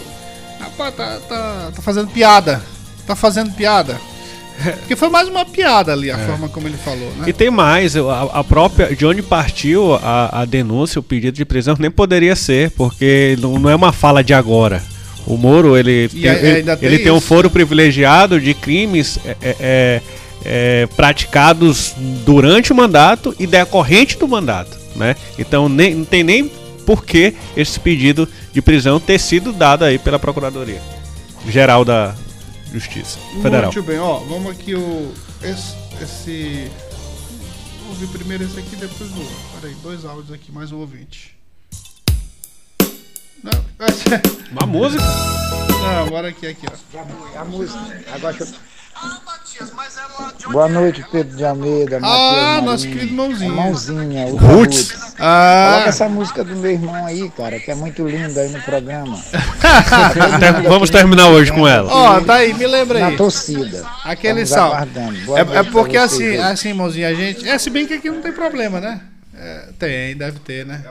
Rapaz, 0.58 0.94
tá, 0.94 1.20
tá, 1.28 1.72
tá 1.76 1.82
fazendo 1.82 2.08
piada. 2.08 2.62
Tá 3.06 3.14
fazendo 3.14 3.52
piada. 3.52 4.00
Porque 4.80 4.96
foi 4.96 5.10
mais 5.10 5.28
uma 5.28 5.44
piada 5.44 5.92
ali, 5.92 6.10
a 6.10 6.18
forma 6.18 6.48
como 6.48 6.68
ele 6.68 6.78
falou, 6.78 7.12
né? 7.16 7.28
E 7.28 7.34
tem 7.34 7.50
mais, 7.50 7.94
a, 7.96 8.22
a 8.32 8.42
própria. 8.42 8.96
De 8.96 9.04
onde 9.04 9.20
partiu 9.20 9.94
a, 9.96 10.40
a 10.40 10.44
denúncia, 10.46 11.00
o 11.00 11.02
pedido 11.02 11.34
de 11.34 11.44
prisão, 11.44 11.76
nem 11.78 11.90
poderia 11.90 12.34
ser, 12.34 12.70
porque 12.70 13.36
não, 13.40 13.58
não 13.58 13.68
é 13.68 13.74
uma 13.74 13.92
fala 13.92 14.24
de 14.24 14.32
agora. 14.32 14.82
O 15.26 15.36
Moro, 15.36 15.76
ele, 15.76 16.08
tem, 16.08 16.24
ele, 16.24 16.62
tem 16.62 16.78
ele 16.80 16.98
tem 17.00 17.12
um 17.12 17.20
foro 17.20 17.50
privilegiado 17.50 18.40
de 18.40 18.54
crimes 18.54 19.18
é, 19.24 19.36
é, 19.60 20.02
é, 20.44 20.86
praticados 20.96 21.94
durante 22.24 22.72
o 22.72 22.74
mandato 22.74 23.34
e 23.38 23.46
decorrente 23.46 24.16
do 24.18 24.26
mandato, 24.28 24.76
né? 24.96 25.16
Então 25.38 25.68
nem, 25.68 25.94
não 25.94 26.04
tem 26.04 26.22
nem 26.22 26.48
por 26.86 27.04
que 27.04 27.34
esse 27.56 27.78
pedido 27.78 28.28
de 28.52 28.60
prisão 28.62 28.98
ter 28.98 29.18
sido 29.18 29.52
dado 29.52 29.84
aí 29.84 29.98
pela 29.98 30.18
Procuradoria 30.18 30.80
Geral 31.48 31.84
da 31.84 32.14
Justiça 32.72 33.18
Federal. 33.42 33.72
Muito 33.72 33.82
bem, 33.82 33.98
ó, 33.98 34.18
vamos 34.18 34.52
aqui 34.52 34.74
o. 34.74 35.12
Esse. 35.42 35.74
esse 36.02 36.70
vou 37.80 37.90
ouvir 37.90 38.06
primeiro 38.08 38.44
esse 38.44 38.58
aqui, 38.58 38.76
depois 38.76 39.10
o. 39.10 39.60
Peraí, 39.60 39.74
dois 39.82 40.04
áudios 40.04 40.32
aqui, 40.32 40.52
mais 40.52 40.70
um 40.72 40.78
ouvinte. 40.78 41.36
Não, 43.42 43.64
essa 43.86 44.14
é- 44.16 44.22
Uma 44.52 44.66
música? 44.66 45.02
Não, 45.02 46.06
agora 46.06 46.28
aqui, 46.28 46.46
aqui, 46.46 46.66
ó. 46.66 47.40
A 47.40 47.44
música. 47.44 47.80
Agora 48.12 48.36
deixa 48.36 48.52
eu... 48.54 48.79
Boa 50.52 50.68
noite, 50.68 51.04
Pedro 51.12 51.36
de 51.36 51.44
Almeida. 51.44 51.98
Ah, 51.98 52.60
Matheus 52.60 52.64
nosso 52.64 52.84
Marinho. 52.84 52.98
querido 52.98 53.14
Mãozinha. 53.14 53.50
É 53.50 53.54
Mãozinha. 53.54 54.26
o 54.26 54.36
Roots. 54.36 55.14
Ah. 55.18 55.70
Coloca 55.70 55.88
essa 55.88 56.08
música 56.08 56.44
do 56.44 56.56
meu 56.56 56.70
irmão 56.70 57.06
aí, 57.06 57.30
cara, 57.30 57.60
que 57.60 57.70
é 57.70 57.74
muito 57.74 58.06
linda 58.06 58.40
aí 58.40 58.48
no 58.48 58.60
programa. 58.62 59.16
Vamos 60.66 60.90
terminar 60.90 61.28
hoje 61.28 61.52
com 61.52 61.68
ela. 61.68 61.92
Ó, 61.92 62.20
tá 62.20 62.36
aí, 62.36 62.54
me 62.54 62.66
lembra 62.66 62.98
aí. 62.98 63.10
Na 63.10 63.16
torcida. 63.16 63.84
Aquele 64.04 64.44
sal. 64.46 64.74
É, 64.74 65.58
é 65.58 65.62
porque 65.64 65.96
assim, 65.96 66.36
assim, 66.36 66.68
irmãozinho, 66.70 67.06
a 67.06 67.14
gente. 67.14 67.48
É, 67.48 67.58
se 67.58 67.70
bem 67.70 67.86
que 67.86 67.94
aqui 67.94 68.10
não 68.10 68.22
tem 68.22 68.32
problema, 68.32 68.80
né? 68.80 69.00
É, 69.36 69.68
tem, 69.78 70.16
deve 70.16 70.38
ter, 70.40 70.66
né? 70.66 70.82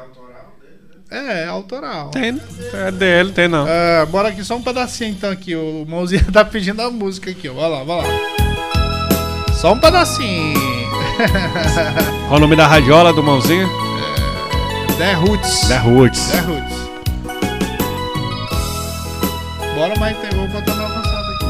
É, 1.11 1.44
é 1.44 1.48
autoral. 1.48 2.10
Tem, 2.10 2.40
é 2.72 2.91
dele, 2.91 3.31
tem 3.31 3.48
não. 3.48 3.68
É, 3.68 4.06
bora 4.06 4.30
aqui 4.30 4.44
só 4.44 4.56
um 4.56 4.61
pedacinho 4.61 5.10
então 5.11 5.31
aqui. 5.31 5.56
O 5.56 5.86
mãozinho 5.88 6.23
tá 6.31 6.45
pedindo 6.45 6.81
a 6.81 6.91
música 6.91 7.31
aqui, 7.31 7.49
ó. 7.49 7.53
Vai 7.53 7.69
lá, 7.69 7.84
vai 7.84 7.98
lá. 7.98 9.53
Só 9.53 9.73
um 9.73 9.80
pedacinho. 9.80 10.60
Qual 12.27 12.38
o 12.38 12.40
nome 12.40 12.56
da 12.56 12.68
radiola 12.68 13.11
do 13.11 13.23
mãozinho? 13.23 13.68
The 14.98 15.14
Roots. 15.14 15.68
The 15.68 15.77
Roots. 15.77 16.27
The 16.31 16.40
Roots. 16.41 16.80
Bora, 19.76 19.94
mas 19.99 20.18
tem, 20.18 20.30
vou 20.31 20.48
botar 20.49 20.76
na 20.76 20.86
avançada 20.86 21.34
aqui. 21.34 21.45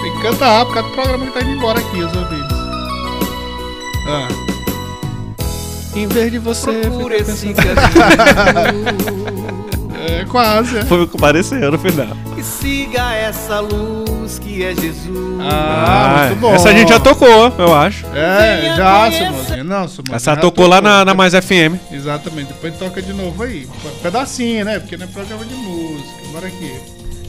Tem 0.00 0.12
que 0.14 0.22
cantar 0.22 0.58
rápido, 0.58 0.68
por 0.68 0.74
causa 0.74 0.88
do 0.88 0.94
programa 0.94 1.26
que 1.26 1.32
tá 1.32 1.40
indo 1.42 1.50
embora 1.50 1.80
aqui, 1.80 1.98
os 1.98 2.16
ouvintes. 2.16 2.56
Ah. 4.08 4.49
Em 5.94 6.06
vez 6.06 6.30
de 6.30 6.38
você. 6.38 6.72
Procura 6.80 7.16
esse 7.16 7.46
pensando- 7.48 7.80
É, 10.02 10.24
quase. 10.24 10.78
é. 10.78 10.84
Foi 10.84 11.02
o 11.02 11.08
que 11.08 11.18
pareceu 11.18 11.70
no 11.70 11.78
final. 11.78 12.16
E 12.36 12.42
siga 12.42 13.12
essa 13.14 13.60
luz 13.60 14.38
que 14.38 14.64
é 14.64 14.74
Jesus. 14.74 15.40
Ah, 15.42 16.26
muito 16.28 16.40
bom. 16.40 16.54
Essa 16.54 16.70
a 16.70 16.72
gente 16.72 16.88
já 16.88 16.98
tocou, 16.98 17.52
eu 17.58 17.74
acho. 17.74 18.06
É, 18.14 18.74
já, 18.76 19.10
Simãozinho. 19.12 19.64
Não, 19.64 19.88
Simãozinho. 19.88 20.16
Essa 20.16 20.34
já 20.34 20.40
tocou 20.40 20.66
lá 20.66 20.80
na, 20.80 21.04
na 21.04 21.14
Mais 21.14 21.34
FM. 21.34 21.76
Exatamente. 21.92 22.48
Depois 22.48 22.76
toca 22.78 23.02
de 23.02 23.12
novo 23.12 23.42
aí. 23.42 23.68
Pedacinho, 24.02 24.64
né? 24.64 24.78
Porque 24.80 24.96
não 24.96 25.04
é 25.04 25.08
programa 25.08 25.44
de 25.44 25.54
música. 25.54 26.08
Bora 26.32 26.46
aqui. 26.46 26.72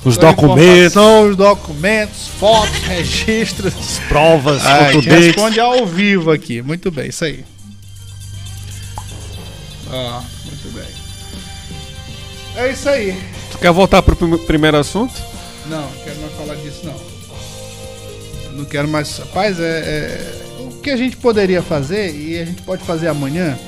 Os 0.05 0.16
sua 0.16 0.32
documentos. 0.32 0.97
os 0.97 1.34
documentos, 1.34 2.28
fotos, 2.38 2.76
registros, 2.86 3.72
provas, 4.06 4.62
Ah, 4.66 4.74
a 4.74 4.93
gente 4.93 5.05
fotodates. 5.05 5.26
responde 5.28 5.60
ao 5.60 5.86
vivo 5.86 6.30
aqui. 6.30 6.60
Muito 6.60 6.90
bem, 6.90 7.09
isso 7.09 7.24
aí. 7.24 7.43
Ó, 9.90 10.20
muito 10.44 10.74
bem. 10.74 10.84
É 12.56 12.70
isso 12.70 12.86
aí. 12.86 13.18
Tu 13.51 13.56
quer 13.59 13.72
voltar 13.72 14.02
pro 14.02 14.14
prim- 14.14 14.36
primeiro 14.44 14.76
assunto? 14.76 15.14
Não, 15.70 15.80
não 15.80 15.90
quero 16.05 16.20
mais 16.20 16.32
falar 16.34 16.55
disso 16.56 16.80
não. 16.84 17.15
Não 18.57 18.65
quero 18.65 18.89
mais. 18.89 19.19
Rapaz, 19.19 19.61
é, 19.61 19.62
é- 19.62 20.62
o 20.62 20.81
que 20.81 20.91
a 20.91 20.97
gente 20.97 21.16
poderia 21.16 21.62
fazer, 21.62 22.15
e 22.15 22.39
a 22.39 22.45
gente 22.45 22.62
pode 22.62 22.83
fazer 22.85 23.09
amanhã, 23.09 23.59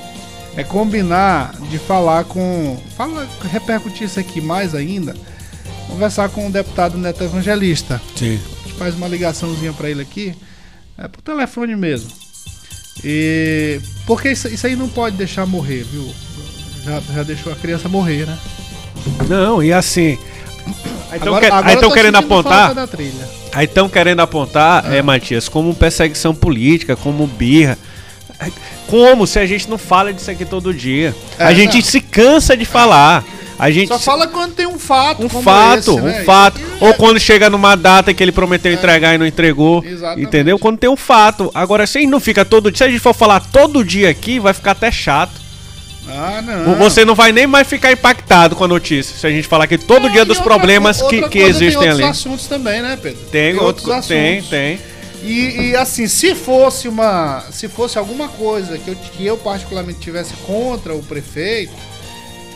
é 0.56 0.64
combinar 0.64 1.54
de 1.70 1.78
falar 1.78 2.24
com. 2.24 2.76
Fala, 2.96 3.26
repercutir 3.52 4.06
isso 4.06 4.18
aqui 4.18 4.40
mais 4.40 4.74
ainda. 4.74 5.14
Conversar 5.88 6.28
com 6.30 6.46
o 6.46 6.52
deputado 6.52 6.98
Neto 6.98 7.22
Evangelista. 7.24 8.00
Sim. 8.16 8.38
A 8.64 8.68
gente 8.68 8.78
faz 8.78 8.94
uma 8.94 9.08
ligaçãozinha 9.08 9.72
pra 9.72 9.88
ele 9.90 10.02
aqui. 10.02 10.34
É 10.96 11.06
pro 11.08 11.22
telefone 11.22 11.76
mesmo. 11.76 12.10
E. 13.04 13.80
Porque 14.06 14.30
isso, 14.30 14.48
isso 14.48 14.66
aí 14.66 14.74
não 14.74 14.88
pode 14.88 15.16
deixar 15.16 15.46
morrer, 15.46 15.84
viu? 15.84 16.12
Já, 16.84 17.00
já 17.14 17.22
deixou 17.22 17.52
a 17.52 17.56
criança 17.56 17.88
morrer, 17.88 18.26
né? 18.26 18.38
Não, 19.28 19.62
e 19.62 19.72
assim. 19.72 20.18
Aí 21.10 21.18
estão 21.18 21.88
tô 21.88 21.90
querendo 21.90 22.16
apontar. 22.16 22.74
Aí 23.52 23.64
estão 23.64 23.88
querendo 23.88 24.20
apontar, 24.20 24.92
é, 24.92 25.00
Matias, 25.02 25.48
como 25.48 25.74
perseguição 25.74 26.34
política, 26.34 26.96
como 26.96 27.26
birra. 27.26 27.78
Como 28.86 29.26
se 29.26 29.38
a 29.38 29.46
gente 29.46 29.68
não 29.68 29.78
fala 29.78 30.12
disso 30.12 30.30
aqui 30.30 30.44
todo 30.44 30.72
dia. 30.72 31.14
É, 31.38 31.44
a 31.44 31.52
gente 31.52 31.76
não. 31.76 31.82
se 31.82 32.00
cansa 32.00 32.56
de 32.56 32.64
falar. 32.64 33.24
A 33.58 33.72
gente 33.72 33.88
Só 33.88 33.98
fala 33.98 34.28
quando 34.28 34.54
tem 34.54 34.66
um 34.66 34.78
fato. 34.78 35.26
um 35.26 35.28
fato, 35.28 35.78
esse, 35.78 36.00
né? 36.00 36.20
um 36.20 36.24
fato. 36.24 36.60
Ou 36.80 36.94
quando 36.94 37.18
chega 37.18 37.50
numa 37.50 37.74
data 37.74 38.14
que 38.14 38.22
ele 38.22 38.30
prometeu 38.30 38.72
entregar 38.72 39.14
e 39.14 39.18
não 39.18 39.26
entregou. 39.26 39.84
Exatamente. 39.84 40.28
Entendeu? 40.28 40.58
Quando 40.58 40.78
tem 40.78 40.88
um 40.88 40.96
fato. 40.96 41.50
Agora, 41.52 41.84
se 41.84 41.98
a 41.98 42.00
gente 42.00 42.10
não 42.10 42.20
fica 42.20 42.44
todo 42.44 42.70
dia, 42.70 42.78
se 42.78 42.84
a 42.84 42.88
gente 42.88 43.00
for 43.00 43.12
falar 43.12 43.40
todo 43.40 43.84
dia 43.84 44.08
aqui, 44.08 44.38
vai 44.38 44.54
ficar 44.54 44.70
até 44.70 44.92
chato. 44.92 45.37
Ah, 46.08 46.42
não. 46.42 46.74
Você 46.76 47.04
não 47.04 47.14
vai 47.14 47.32
nem 47.32 47.46
mais 47.46 47.66
ficar 47.68 47.92
impactado 47.92 48.56
com 48.56 48.64
a 48.64 48.68
notícia. 48.68 49.16
Se 49.16 49.26
a 49.26 49.30
gente 49.30 49.46
falar 49.46 49.64
aqui 49.64 49.76
todo 49.78 50.08
dia 50.10 50.24
dos 50.24 50.38
outra 50.38 50.54
problemas 50.54 50.98
que, 50.98 51.16
outra 51.16 51.28
que 51.28 51.40
coisa, 51.40 51.58
existem 51.64 51.80
tem 51.80 51.90
ali. 51.90 52.02
outros 52.02 52.18
assuntos 52.20 52.46
também, 52.46 52.80
né, 52.82 52.98
Pedro? 53.00 53.20
Tem, 53.30 53.54
tem, 54.06 54.42
tem. 54.42 54.80
E, 55.22 55.70
e, 55.70 55.76
assim, 55.76 56.06
se 56.06 56.34
fosse 56.34 56.86
uma. 56.88 57.44
Se 57.50 57.68
fosse 57.68 57.98
alguma 57.98 58.28
coisa 58.28 58.78
que 58.78 58.88
eu, 58.88 58.94
que 58.96 59.26
eu 59.26 59.36
particularmente 59.36 59.98
tivesse 59.98 60.32
contra 60.46 60.94
o 60.94 61.02
prefeito, 61.02 61.72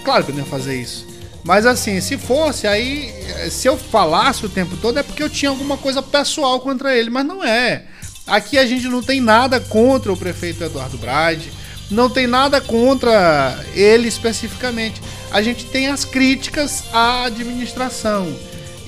claro 0.05 0.25
que 0.25 0.31
eu 0.31 0.37
não 0.37 0.43
ia 0.45 0.49
fazer 0.49 0.81
isso. 0.81 1.07
Mas 1.45 1.67
assim, 1.67 2.01
se 2.01 2.17
fosse, 2.17 2.69
aí. 2.69 3.13
eh, 3.41 3.51
Se 3.51 3.69
eu 3.69 3.77
falasse 3.77 4.47
o 4.47 4.49
tempo 4.49 4.77
todo 4.77 4.97
é 4.99 5.03
porque 5.03 5.23
eu 5.23 5.29
tinha 5.29 5.51
alguma 5.51 5.77
coisa 5.77 6.01
pessoal 6.01 6.61
contra 6.61 6.97
ele, 6.97 7.11
mas 7.11 7.27
não 7.27 7.43
é. 7.43 7.83
Aqui 8.29 8.57
a 8.57 8.65
gente 8.65 8.87
não 8.87 9.03
tem 9.03 9.21
nada 9.21 9.59
contra 9.59 10.13
o 10.13 10.17
prefeito 10.17 10.63
Eduardo 10.63 10.97
Brade, 10.99 11.53
não 11.93 12.09
tem 12.11 12.27
nada 12.27 12.61
contra 12.61 13.59
ele 13.75 14.09
especificamente. 14.09 15.01
A 15.31 15.41
gente 15.43 15.65
tem 15.67 15.89
as 15.89 16.05
críticas 16.05 16.85
à 16.93 17.25
administração. 17.25 18.35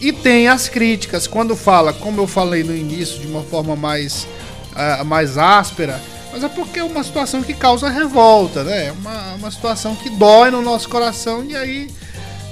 E 0.00 0.12
tem 0.12 0.48
as 0.48 0.68
críticas, 0.68 1.26
quando 1.26 1.56
fala, 1.56 1.92
como 1.92 2.20
eu 2.20 2.26
falei 2.26 2.62
no 2.62 2.76
início, 2.76 3.18
de 3.20 3.26
uma 3.26 3.42
forma 3.42 3.74
mais, 3.74 4.26
ah, 4.74 5.02
mais 5.04 5.38
áspera, 5.38 6.00
mas 6.32 6.42
é 6.44 6.48
porque 6.48 6.80
é 6.80 6.84
uma 6.84 7.02
situação 7.02 7.42
que 7.42 7.54
causa 7.54 7.88
revolta, 7.88 8.64
né? 8.64 8.86
É 8.88 8.92
Uma, 8.92 9.34
uma 9.34 9.50
situação 9.50 9.94
que 9.94 10.10
dói 10.10 10.50
no 10.50 10.60
nosso 10.60 10.88
coração 10.88 11.44
e 11.48 11.56
aí 11.56 11.88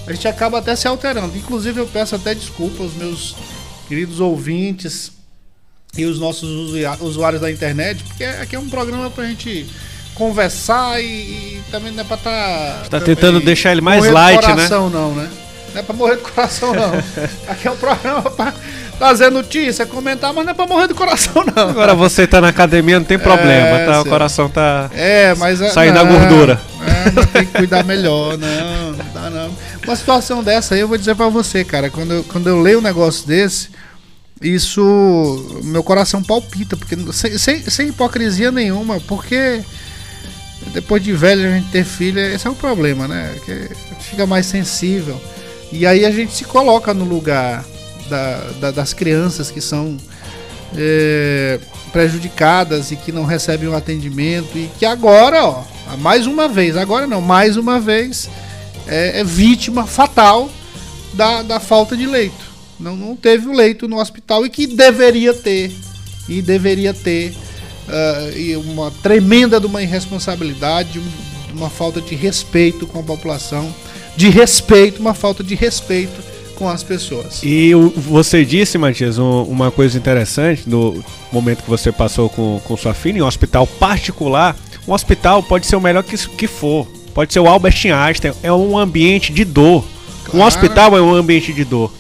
a 0.07 0.13
gente 0.13 0.27
acaba 0.29 0.59
até 0.59 0.75
se 0.77 0.87
alterando. 0.89 1.37
Inclusive, 1.37 1.81
eu 1.81 1.87
peço 1.87 2.15
até 2.15 2.35
desculpa 2.35 2.83
aos 2.83 2.95
meus 2.95 3.37
queridos 3.89 4.21
ouvintes 4.21 5.13
e 5.97 6.05
os 6.07 6.19
nossos 6.19 6.49
usuá- 6.49 6.97
usuários 7.01 7.43
da 7.43 7.51
internet, 7.51 8.03
porque 8.05 8.25
aqui 8.25 8.57
é 8.57 8.59
um 8.59 8.71
programa 8.71 9.11
pra 9.11 9.27
gente 9.27 9.67
conversar 10.15 11.01
e, 11.01 11.05
e 11.07 11.63
também 11.71 11.93
não 11.93 12.03
é 12.03 12.05
pra 12.05 12.17
estar. 12.17 12.83
Tá 12.91 13.01
tentando 13.01 13.41
deixar 13.41 13.73
ele 13.73 13.81
mais 13.81 14.05
light, 14.07 14.41
do 14.41 14.49
né? 14.49 14.55
coração, 14.55 14.91
não, 14.91 15.15
né? 15.15 15.29
Não 15.75 15.81
é 15.81 15.83
pra 15.83 15.95
morrer 15.95 16.17
do 16.17 16.23
coração, 16.23 16.75
não. 16.75 16.93
Aqui 17.49 17.67
é 17.67 17.71
um 17.71 17.77
programa 17.77 18.23
pra 18.31 18.53
trazer 18.99 19.31
notícia, 19.31 19.87
comentar, 19.87 20.33
mas 20.35 20.45
não 20.45 20.53
é 20.53 20.55
pra 20.55 20.67
morrer 20.67 20.87
do 20.87 20.95
coração, 20.95 21.45
não. 21.57 21.71
Agora 21.71 21.95
você 21.95 22.27
tá 22.27 22.41
na 22.41 22.49
academia, 22.49 22.99
não 22.99 23.07
tem 23.07 23.19
problema, 23.19 23.79
É, 23.79 23.87
tá? 23.87 24.03
O 24.03 24.05
coração 24.05 24.49
tá 24.49 24.91
É, 24.95 25.35
mas 25.37 25.61
é- 25.61 25.71
saindo 25.71 25.99
a 25.99 26.05
não, 26.05 26.13
gordura. 26.19 26.61
É, 26.87 27.27
tem 27.27 27.47
que 27.47 27.53
cuidar 27.53 27.85
melhor, 27.85 28.37
não, 28.37 28.93
não 28.93 29.07
dá 29.15 29.31
não. 29.31 29.51
Uma 29.85 29.97
situação 29.97 30.43
dessa 30.43 30.75
aí 30.75 30.81
eu 30.81 30.89
vou 30.89 30.99
dizer 30.99 31.15
pra 31.17 31.29
você, 31.29 31.65
cara, 31.65 31.89
quando 31.91 32.13
eu, 32.13 32.25
quando 32.25 32.49
eu 32.49 32.61
leio 32.61 32.79
um 32.79 32.83
negócio 32.83 33.27
desse, 33.27 33.71
isso. 34.41 35.61
Meu 35.65 35.83
coração 35.83 36.23
palpita, 36.23 36.77
porque 36.77 36.97
sem, 37.13 37.39
sem, 37.39 37.63
sem 37.63 37.89
hipocrisia 37.89 38.51
nenhuma, 38.53 39.01
porque 39.01 39.63
depois 40.73 41.03
de 41.03 41.13
velho 41.13 41.47
a 41.49 41.55
gente 41.57 41.71
ter 41.71 41.85
filho, 41.85 42.19
esse 42.21 42.47
é 42.47 42.51
o 42.51 42.55
problema, 42.55 43.07
né? 43.09 43.35
Que 43.45 43.69
fica 44.01 44.27
mais 44.27 44.47
sensível. 44.47 45.21
E 45.71 45.87
aí 45.87 46.05
a 46.05 46.11
gente 46.11 46.33
se 46.33 46.45
coloca 46.45 46.93
no 46.95 47.05
lugar 47.05 47.65
da- 48.09 48.51
da- 48.61 48.71
das 48.71 48.93
crianças 48.93 49.51
que 49.51 49.61
são 49.61 49.97
é, 50.75 51.59
prejudicadas 51.93 52.91
e 52.91 52.97
que 52.97 53.13
não 53.13 53.25
recebem 53.27 53.69
o 53.69 53.77
atendimento 53.77 54.57
e 54.57 54.71
que 54.79 54.87
agora, 54.87 55.45
ó, 55.45 55.63
mais 55.99 56.27
uma 56.27 56.49
vez, 56.49 56.77
agora 56.79 57.07
não, 57.07 57.21
mais 57.21 57.57
uma 57.59 57.79
vez, 57.79 58.29
é, 58.87 59.21
é 59.21 59.25
vítima 59.25 59.87
fatal 59.87 60.51
da, 61.13 61.43
da 61.43 61.61
falta 61.61 61.95
de 61.97 62.07
leito. 62.07 62.51
Não, 62.81 62.97
não 62.97 63.15
teve 63.15 63.47
o 63.49 63.53
leito 63.53 63.87
no 63.87 64.01
hospital 64.01 64.47
e 64.47 64.51
que 64.51 64.67
deveria 64.67 65.35
ter. 65.35 65.71
E 66.29 66.41
deveria 66.41 66.95
ter. 66.95 67.35
Ah, 67.89 68.31
e 68.37 68.57
uma 68.57 68.91
tremenda 69.03 69.59
de 69.61 69.67
uma 69.67 69.83
irresponsabilidade, 69.83 70.99
um- 70.99 71.33
uma 71.59 71.69
falta 71.71 72.01
de 72.01 72.15
respeito 72.15 72.87
com 72.87 73.01
a 73.01 73.03
população, 73.03 73.73
de 74.17 74.29
respeito, 74.31 75.01
uma 75.01 75.15
falta 75.15 75.43
de 75.45 75.55
respeito 75.55 76.21
com 76.55 76.69
as 76.69 76.83
pessoas. 76.83 77.41
E 77.43 77.73
você 77.97 78.45
disse, 78.45 78.79
Matias, 78.79 79.19
um- 79.19 79.43
uma 79.45 79.71
coisa 79.71 79.97
interessante 79.99 80.63
no 80.67 81.03
momento 81.31 81.63
que 81.63 81.69
você 81.71 81.91
passou 81.93 82.29
com, 82.29 82.61
com 82.65 82.77
sua 82.77 82.95
filha 82.95 83.19
em 83.19 83.23
um 83.23 83.27
hospital 83.27 83.67
particular. 83.67 84.57
Um 84.87 84.93
hospital 84.93 85.43
pode 85.43 85.67
ser 85.67 85.77
o 85.77 85.81
melhor 85.81 86.03
que, 86.03 86.17
que 86.29 86.47
for. 86.47 86.87
Pode 87.15 87.33
ser 87.33 87.41
o 87.41 87.47
Albert 87.49 87.75
Einstein. 87.87 88.33
É 88.43 88.53
um 88.53 88.79
ambiente 88.79 89.33
de 89.33 89.45
dor. 89.45 89.85
Um 90.29 90.31
Claro. 90.33 90.47
hospital 90.47 90.97
é 90.97 91.03
um 91.03 91.15
ambiente 91.15 91.53
de 91.53 91.65
dor. 91.65 91.93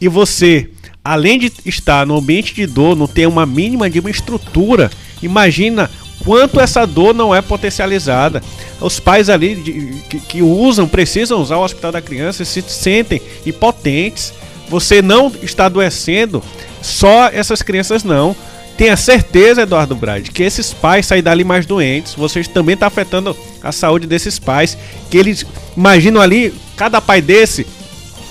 E 0.00 0.08
você, 0.08 0.68
além 1.04 1.38
de 1.38 1.52
estar 1.64 2.04
no 2.06 2.16
ambiente 2.16 2.52
de 2.54 2.66
dor, 2.66 2.96
não 2.96 3.06
ter 3.06 3.26
uma 3.28 3.46
mínima 3.46 3.88
de 3.88 4.00
uma 4.00 4.10
estrutura, 4.10 4.90
imagina 5.22 5.90
quanto 6.24 6.60
essa 6.60 6.86
dor 6.86 7.14
não 7.14 7.34
é 7.34 7.40
potencializada. 7.40 8.42
Os 8.80 8.98
pais 9.00 9.28
ali 9.30 9.54
de- 9.54 10.02
que, 10.08 10.20
que 10.20 10.42
usam, 10.42 10.86
precisam 10.88 11.40
usar 11.40 11.56
o 11.56 11.64
hospital 11.64 11.92
da 11.92 12.00
criança, 12.02 12.44
se 12.44 12.62
sentem 12.62 13.20
impotentes. 13.46 14.32
Você 14.68 15.00
não 15.00 15.32
está 15.42 15.66
adoecendo, 15.66 16.42
só 16.82 17.28
essas 17.28 17.62
crianças 17.62 18.02
não. 18.02 18.34
Tenha 18.76 18.96
certeza, 18.96 19.62
Eduardo 19.62 19.94
Brade, 19.94 20.30
que 20.30 20.42
esses 20.42 20.74
pais 20.74 21.06
saem 21.06 21.22
dali 21.22 21.44
mais 21.44 21.64
doentes. 21.64 22.14
Vocês 22.14 22.46
também 22.46 22.74
estão 22.74 22.88
afetando 22.88 23.34
a 23.62 23.72
saúde 23.72 24.06
desses 24.06 24.38
pais. 24.38 24.76
Que 25.08 25.16
eles 25.16 25.46
imaginam 25.76 26.20
ali, 26.20 26.52
cada 26.76 27.00
pai 27.00 27.22
desse, 27.22 27.66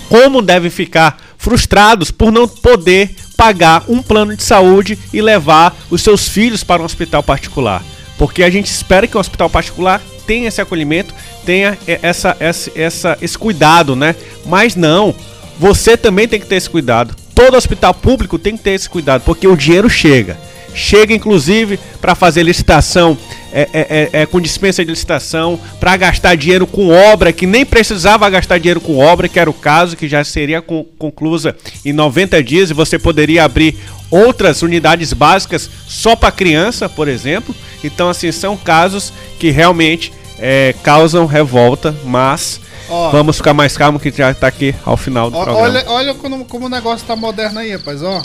como 0.08 0.40
devem 0.40 0.70
ficar 0.70 1.18
frustrados 1.36 2.10
por 2.12 2.30
não 2.30 2.46
poder 2.46 3.10
pagar 3.36 3.84
um 3.88 4.02
plano 4.02 4.34
de 4.34 4.42
saúde 4.42 4.98
e 5.12 5.20
levar 5.20 5.76
os 5.90 6.02
seus 6.02 6.28
filhos 6.28 6.64
para 6.64 6.82
um 6.82 6.84
hospital 6.84 7.22
particular. 7.22 7.82
Porque 8.18 8.42
a 8.42 8.50
gente 8.50 8.66
espera 8.66 9.06
que 9.06 9.16
o 9.16 9.20
hospital 9.20 9.50
particular 9.50 10.00
tenha 10.26 10.48
esse 10.48 10.60
acolhimento, 10.60 11.14
tenha 11.44 11.78
essa, 11.86 12.36
essa, 12.40 12.72
essa, 12.74 13.18
esse 13.20 13.38
cuidado, 13.38 13.94
né? 13.94 14.16
Mas 14.44 14.74
não, 14.74 15.14
você 15.58 15.96
também 15.96 16.26
tem 16.26 16.40
que 16.40 16.46
ter 16.46 16.56
esse 16.56 16.68
cuidado. 16.68 17.14
Todo 17.34 17.56
hospital 17.56 17.92
público 17.92 18.38
tem 18.38 18.56
que 18.56 18.62
ter 18.62 18.70
esse 18.70 18.88
cuidado, 18.88 19.22
porque 19.22 19.46
o 19.46 19.56
dinheiro 19.56 19.88
chega. 19.90 20.38
Chega, 20.76 21.14
inclusive, 21.14 21.78
para 22.02 22.14
fazer 22.14 22.42
licitação 22.42 23.16
é, 23.50 23.62
é, 23.62 23.68
é, 23.72 24.22
é, 24.22 24.26
com 24.26 24.38
dispensa 24.38 24.84
de 24.84 24.90
licitação, 24.90 25.58
para 25.80 25.96
gastar 25.96 26.36
dinheiro 26.36 26.66
com 26.66 26.90
obra 26.90 27.32
que 27.32 27.46
nem 27.46 27.64
precisava 27.64 28.28
gastar 28.28 28.58
dinheiro 28.58 28.82
com 28.82 28.98
obra, 28.98 29.26
que 29.26 29.40
era 29.40 29.48
o 29.48 29.54
caso, 29.54 29.96
que 29.96 30.06
já 30.06 30.22
seria 30.22 30.60
con- 30.60 30.84
conclusa 30.98 31.56
em 31.82 31.94
90 31.94 32.42
dias 32.42 32.68
e 32.68 32.74
você 32.74 32.98
poderia 32.98 33.44
abrir 33.44 33.74
outras 34.10 34.60
unidades 34.60 35.14
básicas 35.14 35.70
só 35.88 36.14
para 36.14 36.30
criança, 36.30 36.88
por 36.90 37.08
exemplo. 37.08 37.54
Então, 37.82 38.10
assim, 38.10 38.30
são 38.30 38.54
casos 38.54 39.10
que 39.38 39.50
realmente 39.50 40.12
é, 40.38 40.74
causam 40.82 41.24
revolta, 41.24 41.96
mas 42.04 42.60
Ó. 42.88 43.10
vamos 43.10 43.36
ficar 43.36 43.52
mais 43.54 43.76
calmo 43.76 43.98
que 43.98 44.10
já 44.10 44.30
está 44.30 44.46
aqui 44.46 44.74
ao 44.84 44.96
final 44.96 45.30
do 45.30 45.36
Ó, 45.36 45.44
programa. 45.44 45.68
Olha, 45.68 45.84
olha 45.88 46.14
como, 46.14 46.44
como 46.44 46.66
o 46.66 46.68
negócio 46.68 47.06
tá 47.06 47.16
moderno 47.16 47.58
aí, 47.60 47.72
rapaz, 47.72 48.02
ó. 48.02 48.22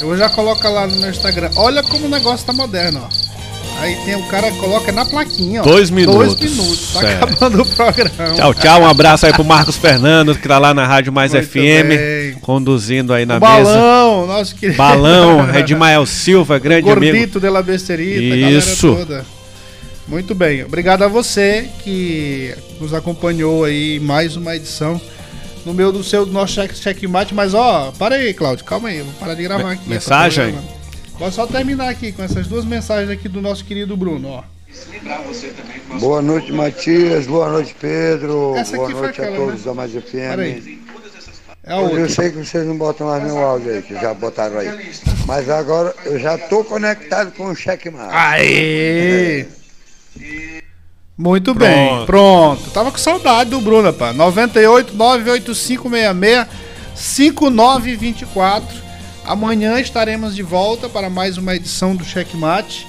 Eu 0.00 0.06
vou 0.08 0.16
já 0.16 0.28
colocar 0.30 0.70
lá 0.70 0.86
no 0.86 0.96
meu 0.96 1.10
Instagram. 1.10 1.50
Olha 1.56 1.82
como 1.82 2.06
o 2.06 2.08
negócio 2.08 2.46
tá 2.46 2.52
moderno, 2.52 3.02
ó. 3.04 3.30
Aí 3.82 3.96
tem 4.04 4.14
o 4.14 4.22
cara 4.24 4.50
que 4.50 4.58
coloca 4.58 4.92
na 4.92 5.04
plaquinha, 5.06 5.60
ó. 5.60 5.64
Dois 5.64 5.88
minutos. 5.90 6.34
Dois 6.36 6.52
minutos. 6.56 6.92
Tá 6.92 7.00
Certo. 7.00 7.24
acabando 7.24 7.62
o 7.62 7.66
programa. 7.66 8.34
Tchau, 8.34 8.54
tchau. 8.54 8.80
Um 8.82 8.86
abraço 8.86 9.26
aí 9.26 9.32
pro 9.32 9.44
Marcos 9.44 9.76
Fernando, 9.76 10.34
que 10.34 10.46
tá 10.48 10.58
lá 10.58 10.74
na 10.74 10.86
Rádio 10.86 11.12
Mais 11.12 11.32
Muito 11.32 11.46
FM, 11.48 11.88
bem. 11.88 12.32
conduzindo 12.42 13.12
aí 13.14 13.24
na 13.24 13.38
O 13.38 13.40
mesa. 13.40 13.48
balão, 13.74 14.26
nosso 14.26 14.54
querido. 14.54 14.76
Balão, 14.76 15.48
Edmael 15.56 16.04
Silva, 16.04 16.58
grande 16.58 16.88
o 16.88 16.92
amigo. 16.92 17.12
Gordito 17.12 17.40
de 17.40 17.48
la 17.48 17.62
Besterita, 17.62 18.36
Isso. 18.36 18.86
a 18.86 18.90
galera 18.90 19.06
toda. 19.06 19.39
Muito 20.10 20.34
bem, 20.34 20.64
obrigado 20.64 21.04
a 21.04 21.08
você 21.08 21.70
que 21.84 22.52
nos 22.80 22.92
acompanhou 22.92 23.62
aí 23.62 23.96
em 23.96 24.00
mais 24.00 24.34
uma 24.34 24.56
edição 24.56 25.00
no 25.64 25.72
meu 25.72 25.92
do 25.92 26.02
seu 26.02 26.26
do 26.26 26.32
nosso 26.32 26.54
check, 26.54 26.74
checkmate, 26.74 27.32
mas 27.32 27.54
ó, 27.54 27.92
para 27.96 28.16
aí, 28.16 28.34
Cláudio, 28.34 28.64
calma 28.64 28.88
aí, 28.88 28.98
eu 28.98 29.04
vou 29.04 29.14
parar 29.14 29.34
de 29.34 29.42
gravar 29.44 29.70
aqui. 29.70 29.88
mensagem? 29.88 30.58
Vou 31.16 31.30
só 31.30 31.46
terminar 31.46 31.88
aqui 31.88 32.10
com 32.10 32.24
essas 32.24 32.48
duas 32.48 32.64
mensagens 32.64 33.08
aqui 33.08 33.28
do 33.28 33.40
nosso 33.40 33.64
querido 33.64 33.96
Bruno, 33.96 34.30
ó. 34.30 34.42
Boa 36.00 36.20
noite, 36.20 36.52
Matias. 36.52 37.28
Boa 37.28 37.48
noite, 37.48 37.76
Pedro. 37.80 38.56
Essa 38.56 38.76
Boa 38.76 38.88
noite 38.88 39.20
a 39.20 39.24
aquela, 39.24 39.36
todos 39.36 39.60
né? 39.60 39.66
da 39.66 39.74
Mais 39.74 39.92
FM. 39.92 40.12
Peraí. 40.12 40.80
É 41.62 41.72
a 41.72 41.76
eu 41.76 42.08
sei 42.08 42.30
que 42.30 42.38
vocês 42.38 42.66
não 42.66 42.76
botam 42.76 43.06
mais 43.06 43.22
meu 43.22 43.38
áudio 43.38 43.74
aí, 43.74 43.82
que 43.82 43.94
já 43.94 44.12
botaram 44.12 44.58
aí. 44.58 44.92
Mas 45.26 45.48
agora 45.48 45.94
eu 46.04 46.18
já 46.18 46.36
tô 46.36 46.64
conectado 46.64 47.30
com 47.32 47.44
o 47.44 47.54
checkmate. 47.54 48.12
Aê! 48.12 49.59
Muito 51.16 51.54
Pronto. 51.54 51.68
bem, 51.68 52.06
pronto. 52.06 52.70
Tava 52.70 52.90
com 52.90 52.96
saudade 52.96 53.50
do 53.50 53.60
Bruno, 53.60 53.92
pá. 53.92 54.12
98 54.12 54.94
98566 54.94 56.46
5924. 56.94 58.66
Amanhã 59.24 59.78
estaremos 59.78 60.34
de 60.34 60.42
volta 60.42 60.88
para 60.88 61.10
mais 61.10 61.36
uma 61.36 61.54
edição 61.54 61.94
do 61.94 62.04
Checkmate. 62.04 62.86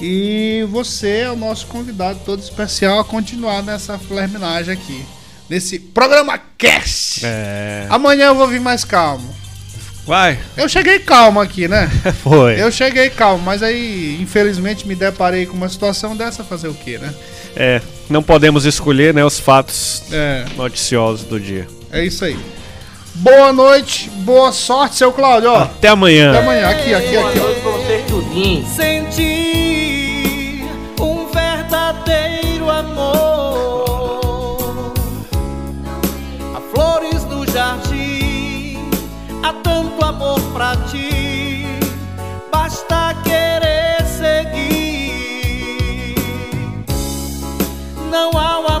E 0.00 0.66
você 0.70 1.18
é 1.20 1.30
o 1.30 1.36
nosso 1.36 1.66
convidado 1.66 2.20
todo 2.24 2.42
especial 2.42 2.98
a 3.00 3.04
continuar 3.04 3.62
nessa 3.62 3.98
flerminagem 3.98 4.74
aqui. 4.74 5.04
Nesse 5.48 5.78
programa 5.78 6.40
Cast. 6.56 7.20
É. 7.24 7.86
Amanhã 7.90 8.26
eu 8.26 8.34
vou 8.34 8.48
vir 8.48 8.60
mais 8.60 8.84
calmo. 8.84 9.39
Vai. 10.10 10.40
Eu 10.56 10.68
cheguei 10.68 10.98
calmo 10.98 11.38
aqui, 11.38 11.68
né? 11.68 11.88
Foi. 12.24 12.60
Eu 12.60 12.72
cheguei 12.72 13.10
calmo, 13.10 13.44
mas 13.44 13.62
aí, 13.62 14.18
infelizmente, 14.20 14.84
me 14.84 14.96
deparei 14.96 15.46
com 15.46 15.56
uma 15.56 15.68
situação 15.68 16.16
dessa, 16.16 16.42
fazer 16.42 16.66
o 16.66 16.74
quê, 16.74 16.98
né? 16.98 17.14
É, 17.54 17.80
não 18.08 18.20
podemos 18.20 18.64
escolher, 18.64 19.14
né, 19.14 19.24
os 19.24 19.38
fatos 19.38 20.02
É. 20.10 20.46
noticiosos 20.56 21.24
do 21.24 21.38
dia. 21.38 21.68
É 21.92 22.04
isso 22.04 22.24
aí. 22.24 22.36
Boa 23.14 23.52
noite, 23.52 24.10
boa 24.10 24.50
sorte, 24.50 24.96
seu 24.96 25.12
Cláudio. 25.12 25.48
Ó. 25.48 25.58
Até 25.58 25.86
amanhã. 25.86 26.30
Até 26.30 26.38
amanhã. 26.40 26.68
Aqui, 26.70 26.92
aqui, 26.92 27.16
aqui. 27.16 27.38
Vocês 27.62 28.04
tudinho. 28.08 28.66
Senti 28.66 29.69
Há 39.42 39.52
tanto 39.62 40.04
amor 40.04 40.40
pra 40.52 40.76
ti, 40.90 41.64
basta 42.50 43.14
querer 43.24 44.04
seguir. 44.06 45.14
Não 48.10 48.30
há 48.38 48.60